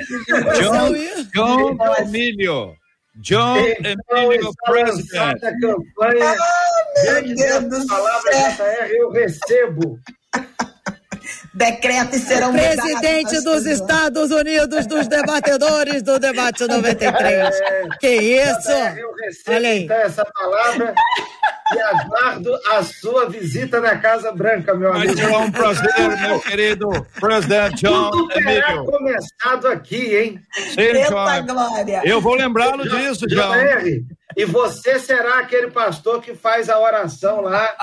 John, 0.60 0.94
John 1.34 1.96
Emílio. 2.00 2.76
John 3.18 3.58
Emílio 3.58 4.52
President. 4.66 5.40
Campanha, 5.40 6.32
ah, 6.32 7.04
meu 7.04 7.36
Deus 7.36 7.64
do 7.70 7.88
céu. 7.88 8.66
eu 8.90 9.12
recebo 9.12 10.00
decretos 11.56 12.22
serão 12.22 12.52
Presidente 12.52 13.42
dos 13.42 13.66
Estados 13.66 14.30
Unidos 14.30 14.86
dos 14.86 15.08
debatedores 15.08 16.04
do 16.04 16.20
debate 16.20 16.68
93. 16.68 17.56
É, 17.56 17.84
que 18.00 18.10
isso? 18.10 18.72
Eu 18.72 19.14
recebo 19.16 19.58
Olha 19.58 19.70
aí. 19.70 19.84
Então, 19.84 19.98
essa 19.98 20.26
palavra 20.26 20.94
e 21.74 21.80
aguardo 21.82 22.60
a 22.68 22.84
sua 22.84 23.30
visita 23.30 23.80
na 23.80 23.98
Casa 23.98 24.32
Branca, 24.32 24.74
meu 24.76 24.94
amigo. 24.94 25.16
Ser 25.16 25.28
um 25.28 25.52
prazer, 25.52 26.18
meu 26.20 26.40
querido 26.42 26.90
presidente 27.20 27.78
John 27.78 28.12
Tudo 28.12 28.28
terá 28.28 28.72
Emílio. 28.72 28.86
começado 28.86 29.68
aqui, 29.70 30.16
hein? 30.16 30.42
Sim, 30.54 31.08
John. 31.10 31.46
Glória. 31.54 32.02
Eu 32.04 32.22
vou 32.22 32.36
lembrá-lo 32.36 32.84
disso, 32.88 33.26
John. 33.28 33.54
E 34.38 34.46
você 34.46 35.00
será 35.00 35.40
aquele 35.40 35.72
pastor 35.72 36.22
que 36.22 36.36
faz 36.36 36.70
a 36.70 36.78
oração 36.78 37.42
lá 37.42 37.74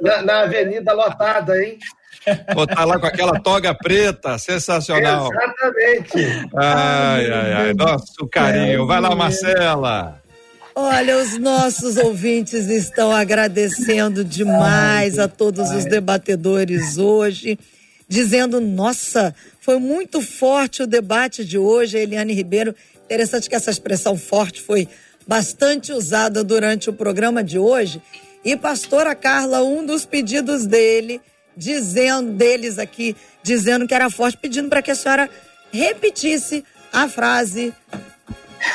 na, 0.00 0.22
na 0.22 0.40
avenida 0.42 0.92
lotada, 0.92 1.62
hein? 1.62 1.78
Botar 2.54 2.84
lá 2.84 2.98
com 2.98 3.06
aquela 3.06 3.40
toga 3.40 3.74
preta, 3.74 4.38
sensacional. 4.38 5.30
Exatamente. 5.32 6.48
Ai, 6.54 7.30
ai, 7.30 7.52
ai. 7.52 7.74
Nosso 7.74 8.28
carinho. 8.30 8.86
Vai 8.86 9.00
lá, 9.00 9.14
Marcela. 9.14 10.22
Olha, 10.74 11.18
os 11.18 11.38
nossos 11.38 11.96
ouvintes 11.96 12.68
estão 12.68 13.12
agradecendo 13.12 14.24
demais 14.24 15.18
a 15.18 15.28
todos 15.28 15.70
os 15.70 15.84
debatedores 15.84 16.96
hoje, 16.96 17.58
dizendo: 18.08 18.60
nossa, 18.60 19.34
foi 19.60 19.78
muito 19.78 20.22
forte 20.22 20.82
o 20.82 20.86
debate 20.86 21.44
de 21.44 21.58
hoje. 21.58 21.98
Eliane 21.98 22.32
Ribeiro, 22.32 22.74
interessante 23.04 23.50
que 23.50 23.54
essa 23.54 23.70
expressão 23.70 24.16
forte 24.16 24.62
foi 24.62 24.88
bastante 25.26 25.92
usada 25.92 26.42
durante 26.42 26.88
o 26.88 26.92
programa 26.92 27.44
de 27.44 27.58
hoje. 27.58 28.00
E 28.44 28.56
pastora 28.56 29.14
Carla, 29.14 29.62
um 29.62 29.84
dos 29.84 30.04
pedidos 30.04 30.66
dele 30.66 31.20
dizendo 31.56 32.32
deles 32.32 32.78
aqui, 32.78 33.16
dizendo 33.42 33.86
que 33.86 33.94
era 33.94 34.10
forte, 34.10 34.36
pedindo 34.36 34.68
para 34.68 34.82
que 34.82 34.90
a 34.90 34.94
senhora 34.94 35.30
repetisse 35.72 36.64
a 36.92 37.08
frase. 37.08 37.72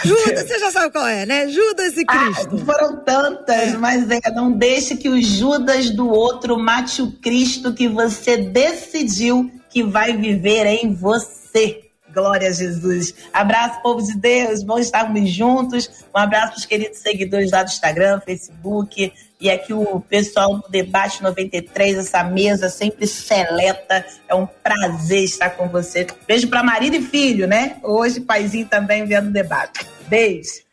Judas, 0.04 0.48
você 0.48 0.60
já 0.60 0.72
sabe 0.72 0.92
qual 0.92 1.08
é, 1.08 1.26
né? 1.26 1.48
Judas 1.48 1.96
e 1.96 2.04
ah, 2.08 2.18
Cristo. 2.18 2.60
Ah, 2.62 2.66
foram 2.66 2.98
tantas, 3.04 3.74
é. 3.74 3.78
mas 3.78 4.10
é, 4.10 4.20
não 4.32 4.52
deixe 4.52 4.98
que 4.98 5.08
o 5.08 5.22
Judas 5.22 5.90
do 5.90 6.10
outro 6.10 6.58
mate 6.60 7.02
o 7.02 7.12
Cristo 7.14 7.74
que 7.74 7.88
você 7.88 8.38
decidiu 8.38 9.50
que 9.70 9.84
vai 9.84 10.16
viver 10.16 10.66
em 10.66 10.94
você. 10.94 11.84
Glória 12.14 12.50
a 12.50 12.52
Jesus. 12.52 13.14
Abraço, 13.32 13.82
povo 13.82 14.02
de 14.02 14.18
Deus. 14.18 14.64
Bom 14.64 14.80
estarmos 14.80 15.30
juntos. 15.30 16.04
Um 16.14 16.20
abraço 16.20 16.54
para 16.54 16.60
os 16.60 16.66
queridos 16.66 17.00
seguidores 17.00 17.52
lá 17.52 17.64
do 17.64 17.70
Instagram, 17.70 18.20
Facebook, 18.22 19.14
E 19.40 19.52
aqui 19.52 19.72
o 19.72 20.00
pessoal 20.00 20.58
do 20.58 20.68
Debate 20.68 21.22
93, 21.22 21.98
essa 21.98 22.24
mesa 22.24 22.70
sempre 22.70 23.06
seleta. 23.06 24.04
É 24.28 24.34
um 24.34 24.48
prazer 24.48 25.24
estar 25.24 25.52
com 25.52 25.70
você. 25.70 26.08
Beijo 26.28 26.48
para 26.48 26.64
marido 26.64 26.96
e 26.96 27.02
filho, 27.02 27.48
né? 27.48 27.78
Hoje, 27.84 28.20
paizinho 28.20 28.68
também 28.68 29.06
vendo 29.06 29.28
o 29.28 29.32
debate. 29.32 29.86
Beijo. 30.08 30.66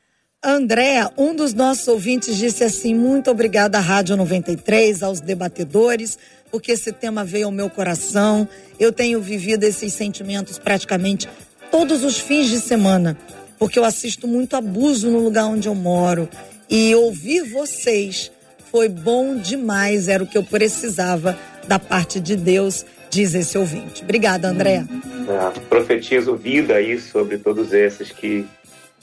Andréa, 0.42 1.10
um 1.16 1.34
dos 1.34 1.52
nossos 1.52 1.88
ouvintes 1.88 2.36
disse 2.36 2.64
assim: 2.64 2.94
muito 2.94 3.30
obrigada 3.30 3.76
à 3.76 3.80
Rádio 3.80 4.16
93, 4.16 5.02
aos 5.02 5.20
debatedores, 5.20 6.18
porque 6.50 6.72
esse 6.72 6.90
tema 6.92 7.22
veio 7.22 7.46
ao 7.46 7.52
meu 7.52 7.68
coração. 7.68 8.48
Eu 8.78 8.92
tenho 8.92 9.20
vivido 9.20 9.64
esses 9.64 9.92
sentimentos 9.92 10.58
praticamente 10.58 11.28
todos 11.70 12.02
os 12.02 12.18
fins 12.18 12.48
de 12.48 12.60
semana, 12.60 13.16
porque 13.58 13.78
eu 13.78 13.84
assisto 13.84 14.26
muito 14.26 14.56
abuso 14.56 15.10
no 15.10 15.18
lugar 15.18 15.46
onde 15.46 15.68
eu 15.68 15.74
moro. 15.74 16.28
E 16.68 16.94
ouvir 16.94 17.42
vocês 17.42 18.30
foi 18.74 18.88
bom 18.88 19.36
demais, 19.36 20.08
era 20.08 20.24
o 20.24 20.26
que 20.26 20.36
eu 20.36 20.42
precisava 20.42 21.38
da 21.68 21.78
parte 21.78 22.18
de 22.18 22.34
Deus, 22.34 22.84
diz 23.08 23.32
esse 23.32 23.56
ouvinte. 23.56 24.02
Obrigada, 24.02 24.48
André. 24.48 24.84
É, 25.28 25.60
profetizo 25.68 26.34
vida 26.34 26.74
aí 26.74 26.98
sobre 26.98 27.38
todos 27.38 27.72
esses 27.72 28.10
que 28.10 28.44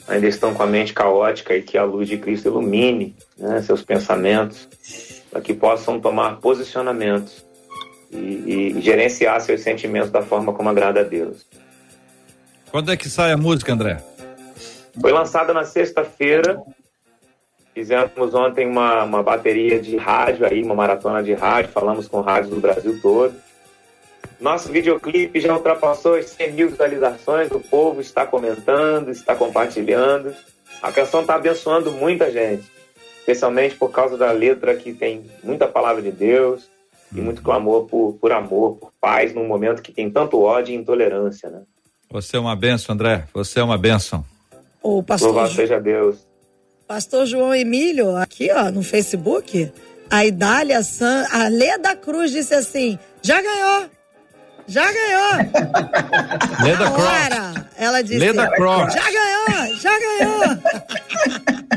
ainda 0.10 0.28
estão 0.28 0.54
com 0.54 0.62
a 0.62 0.68
mente 0.68 0.94
caótica 0.94 1.56
e 1.56 1.62
que 1.62 1.78
a 1.78 1.86
luz 1.86 2.10
de 2.10 2.18
Cristo 2.18 2.50
ilumine 2.50 3.16
né, 3.38 3.62
seus 3.62 3.82
pensamentos, 3.82 4.68
para 5.32 5.40
que 5.40 5.54
possam 5.54 6.02
tomar 6.02 6.42
posicionamentos 6.42 7.42
e, 8.12 8.74
e, 8.76 8.82
gerenciar 8.82 9.40
seus 9.40 9.62
sentimentos 9.62 10.12
da 10.12 10.22
forma 10.22 10.52
como 10.52 10.68
agrada 10.68 11.00
a 11.00 11.04
Deus. 11.04 11.46
Quando 12.70 12.92
é 12.92 12.98
que 12.98 13.08
sai 13.08 13.32
a 13.32 13.38
música, 13.38 13.72
André? 13.72 14.04
Foi 15.00 15.14
lançada 15.14 15.54
na 15.54 15.64
sexta-feira 15.64 16.62
Fizemos 17.74 18.34
ontem 18.34 18.68
uma, 18.68 19.04
uma 19.04 19.24
bateria 19.24 19.80
de 19.80 19.96
rádio 19.96 20.46
aí, 20.46 20.62
uma 20.62 20.76
maratona 20.76 21.24
de 21.24 21.34
rádio, 21.34 21.72
falamos 21.72 22.08
com 22.08 22.20
rádios 22.20 22.54
do 22.54 22.60
Brasil 22.60 23.00
todo. 23.02 23.34
Nosso 24.42 24.72
videoclipe 24.72 25.40
já 25.40 25.54
ultrapassou 25.54 26.16
as 26.16 26.26
100 26.32 26.52
mil 26.54 26.70
visualizações, 26.70 27.50
o 27.52 27.60
povo 27.60 28.02
está 28.02 28.26
comentando, 28.26 29.10
está 29.10 29.36
compartilhando. 29.36 30.36
A 30.82 30.92
canção 30.92 31.22
está 31.22 31.36
abençoando 31.36 31.92
muita 31.92 32.32
gente, 32.32 32.64
especialmente 33.20 33.76
por 33.76 33.92
causa 33.92 34.18
da 34.18 34.32
letra 34.32 34.76
que 34.76 34.94
tem 34.94 35.30
muita 35.44 35.68
palavra 35.68 36.02
de 36.02 36.12
Deus 36.12 36.68
e 37.14 37.20
uhum. 37.20 37.26
muito 37.26 37.42
clamor 37.42 37.86
por, 37.86 38.18
por 38.20 38.32
amor, 38.32 38.78
por 38.78 38.92
paz, 39.00 39.34
num 39.34 39.48
momento 39.48 39.82
que 39.82 39.92
tem 39.92 40.10
tanto 40.10 40.42
ódio 40.42 40.74
e 40.74 40.76
intolerância, 40.76 41.50
né? 41.50 41.62
Você 42.10 42.36
é 42.36 42.40
uma 42.40 42.56
benção, 42.56 42.94
André. 42.94 43.26
Você 43.34 43.60
é 43.60 43.64
uma 43.64 43.78
benção. 43.78 44.26
O 44.82 45.02
pastor... 45.02 45.30
Louvado 45.30 45.54
seja 45.54 45.80
Deus. 45.80 46.31
Pastor 46.92 47.26
João 47.26 47.56
Emílio, 47.56 48.18
aqui 48.18 48.52
ó, 48.52 48.70
no 48.70 48.84
Facebook, 48.84 49.72
a 50.10 50.26
Idália 50.26 50.84
San, 50.84 51.26
a 51.32 51.48
Lê 51.48 51.78
da 51.78 51.96
Cruz 51.96 52.32
disse 52.32 52.54
assim: 52.54 53.00
já 53.22 53.42
ganhou. 53.42 53.90
Já 54.68 54.92
ganhou. 54.92 55.32
Leda 56.62 56.92
Cross. 56.92 57.66
Ela 57.78 58.02
disse: 58.02 58.20
Leda 58.20 58.52
Cross. 58.52 58.94
Já 58.94 59.06
ganhou, 59.10 59.80
já 59.80 60.00
ganhou. 60.00 60.44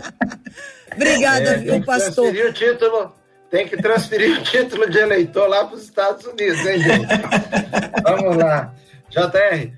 Obrigada, 0.97 1.51
é, 1.51 1.57
viu, 1.59 1.85
pastor? 1.85 2.33
Transferir 2.33 2.51
o 2.51 2.53
título, 2.53 3.15
tem 3.53 3.69
que 3.69 3.77
transferir 3.77 4.41
o 4.41 4.43
título 4.43 4.91
de 4.91 4.99
eleitor 4.99 5.47
lá 5.47 5.65
para 5.65 5.77
os 5.77 5.85
Estados 5.85 6.27
Unidos, 6.27 6.59
hein, 6.67 6.81
gente? 6.81 7.07
Vamos 8.03 8.37
lá. 8.37 8.75
JR, 9.11 9.71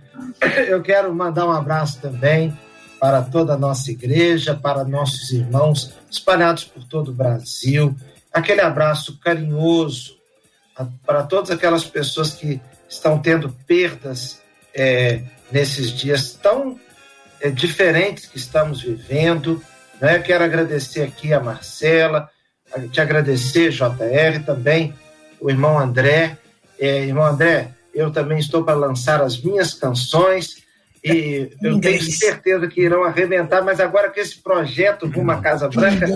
eu 0.66 0.80
quero 0.82 1.14
mandar 1.14 1.46
um 1.46 1.52
abraço 1.52 2.00
também 2.00 2.56
para 2.98 3.22
toda 3.22 3.54
a 3.54 3.58
nossa 3.58 3.90
igreja, 3.90 4.54
para 4.54 4.84
nossos 4.84 5.30
irmãos 5.30 5.92
espalhados 6.10 6.64
por 6.64 6.84
todo 6.84 7.10
o 7.10 7.14
Brasil. 7.14 7.94
Aquele 8.32 8.60
abraço 8.60 9.18
carinhoso 9.18 10.16
para 11.06 11.22
todas 11.22 11.50
aquelas 11.50 11.84
pessoas 11.84 12.32
que 12.32 12.60
estão 12.88 13.18
tendo 13.18 13.50
perdas 13.66 14.40
é, 14.74 15.22
nesses 15.50 15.90
dias 15.90 16.32
tão 16.34 16.78
é, 17.40 17.50
diferentes 17.50 18.26
que 18.26 18.36
estamos 18.36 18.82
vivendo. 18.82 19.62
Né? 20.00 20.18
Quero 20.18 20.44
agradecer 20.44 21.02
aqui 21.02 21.32
a 21.32 21.40
Marcela, 21.40 22.30
te 22.90 23.00
agradecer, 23.00 23.70
JR, 23.70 24.44
também 24.44 24.94
o 25.40 25.50
irmão 25.50 25.78
André. 25.78 26.36
É, 26.78 27.04
irmão 27.04 27.24
André, 27.24 27.70
eu 27.94 28.10
também 28.10 28.38
estou 28.38 28.62
para 28.62 28.74
lançar 28.74 29.22
as 29.22 29.40
minhas 29.40 29.72
canções 29.72 30.65
e 31.04 31.50
eu 31.62 31.80
tenho 31.80 32.02
certeza 32.02 32.66
que 32.66 32.80
irão 32.80 33.04
arrebentar, 33.04 33.62
mas 33.62 33.80
agora 33.80 34.10
que 34.10 34.20
esse 34.20 34.38
projeto 34.38 35.06
Rumo 35.06 35.30
à 35.30 35.40
Casa 35.40 35.68
Branca, 35.68 36.06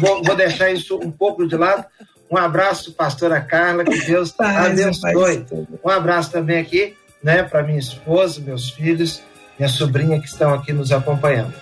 vou, 0.00 0.22
vou, 0.22 0.36
deixar 0.36 0.70
isso 0.70 0.96
um 0.98 1.10
pouco 1.10 1.46
de 1.46 1.56
lado. 1.56 1.84
Um 2.30 2.36
abraço, 2.36 2.92
pastora 2.92 3.40
Carla, 3.40 3.84
que 3.84 4.06
Deus 4.06 4.30
Paz, 4.30 4.80
abençoe. 4.80 5.44
Um 5.84 5.88
abraço 5.88 6.30
também 6.30 6.60
aqui, 6.60 6.94
né, 7.22 7.42
para 7.42 7.62
minha 7.62 7.78
esposa, 7.78 8.40
meus 8.40 8.70
filhos, 8.70 9.22
minha 9.58 9.68
sobrinha 9.68 10.20
que 10.20 10.26
estão 10.26 10.54
aqui 10.54 10.72
nos 10.72 10.92
acompanhando. 10.92 11.54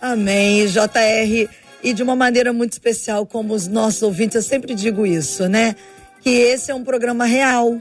Amém, 0.00 0.66
JR. 0.66 1.48
E 1.82 1.92
de 1.92 2.02
uma 2.02 2.16
maneira 2.16 2.52
muito 2.52 2.72
especial, 2.72 3.24
como 3.24 3.54
os 3.54 3.68
nossos 3.68 4.02
ouvintes, 4.02 4.34
eu 4.34 4.42
sempre 4.42 4.74
digo 4.74 5.06
isso, 5.06 5.48
né? 5.48 5.76
Que 6.20 6.30
esse 6.30 6.70
é 6.70 6.74
um 6.74 6.82
programa 6.82 7.24
real, 7.24 7.80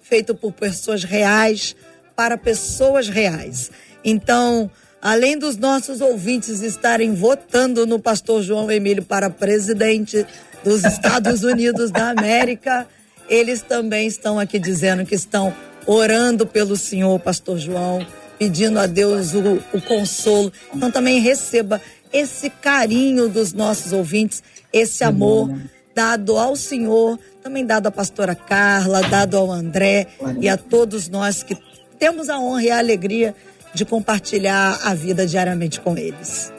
feito 0.00 0.34
por 0.34 0.52
pessoas 0.52 1.04
reais, 1.04 1.76
para 2.14 2.36
pessoas 2.36 3.08
reais. 3.08 3.70
Então, 4.04 4.70
além 5.00 5.38
dos 5.38 5.56
nossos 5.56 6.00
ouvintes 6.00 6.62
estarem 6.62 7.14
votando 7.14 7.86
no 7.86 7.98
pastor 7.98 8.42
João 8.42 8.70
Emílio 8.70 9.04
para 9.04 9.30
presidente 9.30 10.26
dos 10.64 10.84
Estados 10.84 11.42
Unidos 11.44 11.90
da 11.90 12.10
América, 12.10 12.86
eles 13.28 13.62
também 13.62 14.06
estão 14.06 14.38
aqui 14.38 14.58
dizendo 14.58 15.04
que 15.04 15.14
estão 15.14 15.54
orando 15.86 16.46
pelo 16.46 16.76
senhor, 16.76 17.18
pastor 17.18 17.58
João, 17.58 18.06
pedindo 18.38 18.78
a 18.78 18.86
Deus 18.86 19.34
o, 19.34 19.62
o 19.72 19.80
consolo. 19.80 20.52
Então 20.74 20.90
também 20.90 21.20
receba 21.20 21.80
esse 22.12 22.50
carinho 22.50 23.28
dos 23.28 23.52
nossos 23.52 23.92
ouvintes, 23.92 24.42
esse 24.72 25.02
amor 25.02 25.50
dado 25.94 26.38
ao 26.38 26.56
Senhor, 26.56 27.18
também 27.42 27.64
dado 27.64 27.86
à 27.86 27.90
pastora 27.90 28.34
Carla, 28.34 29.02
dado 29.02 29.36
ao 29.36 29.50
André 29.50 30.08
e 30.40 30.48
a 30.48 30.56
todos 30.56 31.08
nós 31.08 31.42
que 31.42 31.56
temos 32.02 32.28
a 32.28 32.36
honra 32.36 32.62
e 32.64 32.68
a 32.68 32.78
alegria 32.78 33.32
de 33.72 33.84
compartilhar 33.84 34.76
a 34.82 34.92
vida 34.92 35.24
diariamente 35.24 35.80
com 35.80 35.96
eles. 35.96 36.52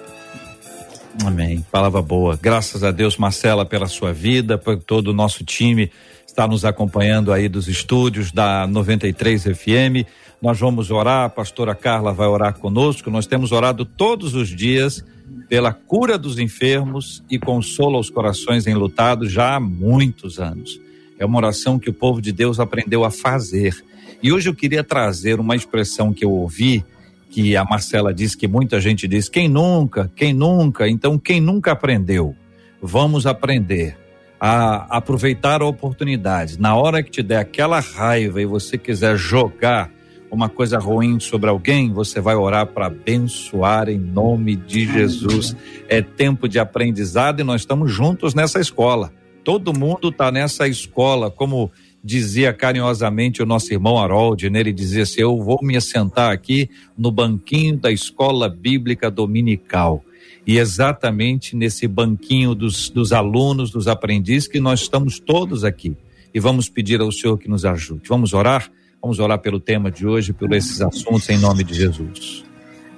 Amém. 1.26 1.66
Palavra 1.70 2.02
boa. 2.02 2.40
Graças 2.42 2.82
a 2.82 2.92
Deus, 2.92 3.18
Marcela, 3.18 3.66
pela 3.66 3.88
sua 3.88 4.14
vida, 4.14 4.58
por 4.58 4.82
todo 4.82 5.10
o 5.10 5.14
nosso 5.14 5.44
time 5.44 5.92
está 6.26 6.48
nos 6.48 6.64
acompanhando 6.64 7.34
aí 7.34 7.50
dos 7.50 7.68
estúdios 7.68 8.32
da 8.32 8.66
93 8.66 9.44
FM. 9.44 10.08
Nós 10.42 10.58
vamos 10.62 10.90
orar, 10.90 11.26
a 11.26 11.30
pastora 11.30 11.76
Carla 11.76 12.14
vai 12.14 12.28
orar 12.28 12.58
conosco. 12.58 13.12
Nós 13.12 13.28
temos 13.28 13.52
orado 13.52 13.84
todos 13.84 14.36
os 14.36 14.48
dias 14.48 15.04
pela 15.50 15.74
cura 15.74 16.18
dos 16.18 16.40
enfermos 16.40 17.22
e 17.30 17.38
consola 17.38 18.00
os 18.00 18.10
corações 18.10 18.66
enlutados 18.66 19.30
já 19.30 19.56
há 19.56 19.60
muitos 19.60 20.40
anos. 20.40 20.80
É 21.20 21.26
uma 21.26 21.38
oração 21.38 21.78
que 21.78 21.90
o 21.90 21.94
povo 21.94 22.22
de 22.22 22.32
Deus 22.32 22.62
aprendeu 22.62 23.04
a 23.04 23.12
fazer 23.12 23.84
e 24.24 24.32
hoje 24.32 24.50
eu 24.50 24.56
queria 24.56 24.86
trazer 24.86 25.38
uma 25.38 25.54
expressão 25.54 26.14
que 26.14 26.24
eu 26.24 26.32
ouvi, 26.32 26.86
que 27.30 27.58
a 27.58 27.66
Marcela 27.66 28.14
disse 28.14 28.38
que 28.38 28.48
muita 28.48 28.80
gente 28.80 29.06
diz: 29.06 29.28
quem 29.28 29.50
nunca, 29.50 30.10
quem 30.16 30.34
nunca, 30.34 30.88
então 30.88 31.20
quem 31.20 31.42
nunca 31.42 31.74
aprendeu? 31.74 32.34
Vamos 32.82 33.28
aprender 33.28 33.98
a 34.40 34.98
aproveitar 34.98 35.62
a 35.62 35.66
oportunidade. 35.66 36.60
Na 36.60 36.76
hora 36.76 37.04
que 37.04 37.12
te 37.12 37.22
der 37.22 37.40
aquela 37.40 37.82
raiva 37.82 38.42
e 38.42 38.46
você 38.46 38.78
quiser 38.78 39.18
jogar 39.18 39.92
uma 40.32 40.50
coisa 40.50 40.80
ruim 40.80 41.20
sobre 41.20 41.50
alguém, 41.50 41.92
você 41.92 42.20
vai 42.20 42.36
orar 42.36 42.68
para 42.68 42.88
abençoar 42.88 43.90
em 43.90 44.00
nome 44.00 44.56
de 44.56 44.86
Jesus. 44.86 45.56
É 45.88 46.02
tempo 46.02 46.48
de 46.48 46.60
aprendizado 46.60 47.42
e 47.42 47.44
nós 47.44 47.62
estamos 47.62 47.92
juntos 47.92 48.34
nessa 48.34 48.60
escola. 48.60 49.12
Todo 49.44 49.78
mundo 49.78 50.10
está 50.10 50.32
nessa 50.32 50.68
escola, 50.68 51.30
como 51.30 51.72
dizia 52.04 52.52
carinhosamente 52.54 53.42
o 53.42 53.46
nosso 53.46 53.74
irmão 53.74 53.98
Harold, 53.98 54.50
né? 54.50 54.60
ele 54.60 54.74
dizia 54.74 55.04
assim: 55.04 55.22
Eu 55.22 55.42
vou 55.42 55.60
me 55.62 55.78
assentar 55.78 56.32
aqui 56.32 56.70
no 56.98 57.12
banquinho 57.12 57.78
da 57.78 57.92
escola 57.92 58.50
bíblica 58.50 59.10
dominical. 59.10 60.04
E 60.46 60.58
exatamente 60.58 61.56
nesse 61.56 61.88
banquinho 61.88 62.54
dos, 62.54 62.90
dos 62.90 63.14
alunos, 63.14 63.72
dos 63.72 63.88
aprendizes, 63.88 64.48
que 64.48 64.60
nós 64.60 64.82
estamos 64.82 65.18
todos 65.18 65.64
aqui. 65.64 65.96
E 66.34 66.40
vamos 66.40 66.68
pedir 66.68 67.00
ao 67.00 67.12
Senhor 67.12 67.38
que 67.38 67.48
nos 67.48 67.64
ajude. 67.64 68.10
Vamos 68.10 68.34
orar? 68.34 68.70
Vamos 69.02 69.20
orar 69.20 69.40
pelo 69.40 69.60
tema 69.60 69.90
de 69.90 70.06
hoje, 70.06 70.34
por 70.34 70.52
esses 70.54 70.82
assuntos, 70.82 71.30
em 71.30 71.38
nome 71.38 71.64
de 71.64 71.74
Jesus. 71.74 72.44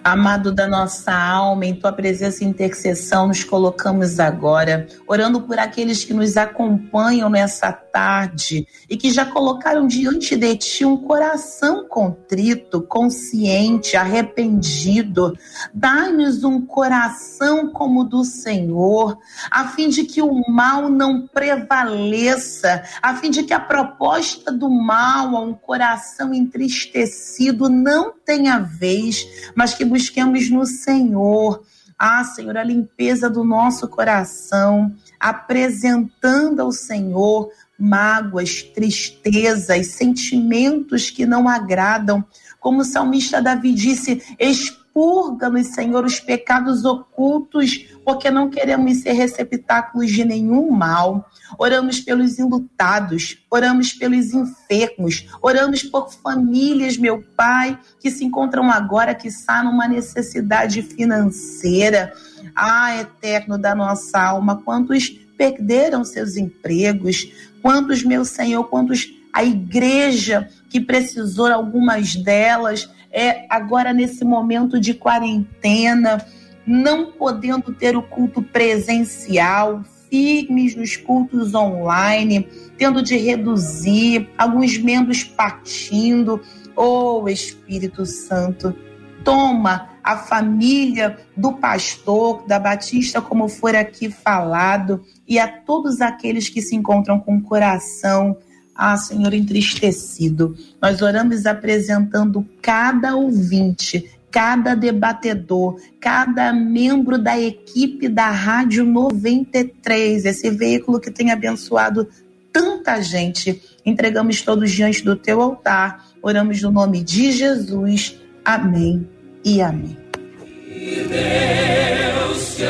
Amado 0.06 0.52
da 0.52 0.68
nossa 0.68 1.12
alma, 1.12 1.66
em 1.66 1.74
tua 1.74 1.92
presença 1.92 2.44
e 2.44 2.48
intercessão, 2.48 3.26
nos 3.28 3.44
colocamos 3.44 4.20
agora, 4.20 4.86
orando 5.08 5.42
por 5.42 5.58
aqueles 5.58 6.04
que 6.04 6.14
nos 6.14 6.38
acompanham 6.38 7.28
nessa 7.28 7.74
tarde 7.74 8.68
e 8.88 8.98
que 8.98 9.10
já 9.10 9.26
colocaram 9.26 9.88
diante 9.88 10.36
de 10.36 10.58
ti 10.58 10.86
um 10.86 10.96
coração 10.96 11.88
contrito, 11.90 12.84
consciente, 12.84 13.98
arrependido. 13.98 15.36
Dai-nos 15.74 16.44
um 16.44 16.64
coração 16.64 17.72
como 17.72 18.02
o 18.02 18.04
do 18.04 18.24
Senhor, 18.24 19.18
a 19.50 19.70
fim 19.70 19.90
de 19.90 20.04
que 20.04 20.22
o 20.22 20.48
mal 20.48 20.88
não 20.88 21.26
prevaleça, 21.26 22.84
a 23.02 23.16
fim 23.16 23.32
de 23.32 23.42
que 23.42 23.56
a 23.56 23.60
proposta 23.60 24.52
do 24.52 24.70
mal 24.70 25.36
a 25.36 25.40
um 25.40 25.56
coração 25.56 26.32
entristecido 26.32 27.68
não 27.70 28.14
tenha 28.26 28.60
vez, 28.60 29.26
mas 29.56 29.74
que 29.74 29.86
busquemos 29.86 30.50
no 30.50 30.66
Senhor. 30.66 31.64
Ah, 31.98 32.24
Senhor, 32.24 32.58
a 32.58 32.64
limpeza 32.64 33.30
do 33.30 33.44
nosso 33.44 33.88
coração, 33.88 34.94
apresentando 35.20 36.62
ao 36.62 36.72
Senhor 36.72 37.50
mágoas, 37.78 38.62
tristezas, 38.62 39.88
sentimentos 39.88 41.10
que 41.10 41.26
não 41.26 41.48
agradam. 41.48 42.24
Como 42.60 42.82
o 42.82 42.86
salmista 42.86 43.42
Davi 43.42 43.74
disse, 43.74 44.22
expurga-nos, 44.40 45.68
Senhor, 45.68 46.04
os 46.04 46.20
pecados 46.20 46.84
ocultos, 46.84 47.86
porque 48.06 48.30
não 48.30 48.50
queremos 48.50 49.02
ser 49.02 49.14
receptáculos 49.14 50.12
de 50.12 50.24
nenhum 50.24 50.70
mal. 50.70 51.28
Oramos 51.58 52.00
pelos 52.00 52.38
enlutados, 52.38 53.40
oramos 53.50 53.92
pelos 53.92 54.32
enfermos, 54.32 55.28
oramos 55.42 55.82
por 55.82 56.14
famílias, 56.14 56.98
meu 56.98 57.24
Pai, 57.36 57.78
que 58.00 58.12
se 58.12 58.24
encontram 58.24 58.70
agora, 58.70 59.16
que 59.16 59.28
está 59.28 59.64
numa 59.64 59.88
necessidade 59.88 60.84
financeira. 60.84 62.14
Ah, 62.56 62.96
eterno 62.96 63.58
da 63.58 63.74
nossa 63.74 64.22
alma, 64.22 64.62
quantos 64.64 65.10
perderam 65.36 66.06
seus 66.06 66.38
empregos, 66.38 67.28
quantos, 67.62 68.04
meu 68.04 68.24
Senhor, 68.24 68.64
quantos 68.66 69.10
a 69.34 69.44
igreja 69.44 70.48
que 70.70 70.80
precisou, 70.80 71.48
algumas 71.48 72.16
delas, 72.16 72.90
é 73.12 73.46
agora 73.50 73.94
nesse 73.94 74.24
momento 74.24 74.80
de 74.80 74.94
quarentena, 74.94 76.26
não 76.66 77.12
podendo 77.12 77.74
ter 77.74 77.96
o 77.96 78.02
culto 78.02 78.42
presencial, 78.42 79.84
firmes 80.10 80.76
nos 80.76 80.96
cultos 80.96 81.54
online, 81.54 82.48
tendo 82.78 83.02
de 83.02 83.18
reduzir, 83.18 84.30
alguns 84.38 84.78
membros 84.78 85.24
partindo. 85.24 86.42
Oh, 86.76 87.28
Espírito 87.28 88.06
Santo, 88.06 88.76
toma 89.24 89.90
a 90.04 90.18
família 90.18 91.18
do 91.36 91.54
pastor, 91.54 92.46
da 92.46 92.60
Batista, 92.60 93.22
como 93.22 93.48
for 93.48 93.76
aqui 93.76 94.10
falado, 94.12 95.04
e 95.28 95.40
a 95.40 95.48
todos 95.48 96.00
aqueles 96.00 96.48
que 96.48 96.62
se 96.62 96.76
encontram 96.76 97.20
com 97.20 97.38
o 97.38 97.42
coração, 97.42 98.38
ah, 98.76 98.98
Senhor, 98.98 99.34
entristecido. 99.34 100.56
Nós 100.82 101.02
oramos 101.02 101.46
apresentando 101.46 102.46
cada 102.62 103.16
ouvinte 103.16 104.15
cada 104.36 104.76
debatedor, 104.76 105.80
cada 105.98 106.52
membro 106.52 107.18
da 107.18 107.40
equipe 107.40 108.10
da 108.10 108.30
Rádio 108.30 108.84
93, 108.84 110.26
esse 110.26 110.50
veículo 110.50 111.00
que 111.00 111.10
tem 111.10 111.32
abençoado 111.32 112.06
tanta 112.52 113.02
gente. 113.02 113.62
Entregamos 113.86 114.42
todos 114.42 114.70
diante 114.70 115.06
do 115.06 115.16
teu 115.16 115.42
altar. 115.42 116.06
Oramos 116.22 116.62
no 116.62 116.70
nome 116.70 117.02
de 117.02 117.32
Jesus. 117.32 118.20
Amém 118.44 119.08
e 119.42 119.62
amém. 119.62 119.98
Que 120.12 121.08
Deus 121.08 122.58
te 122.58 122.66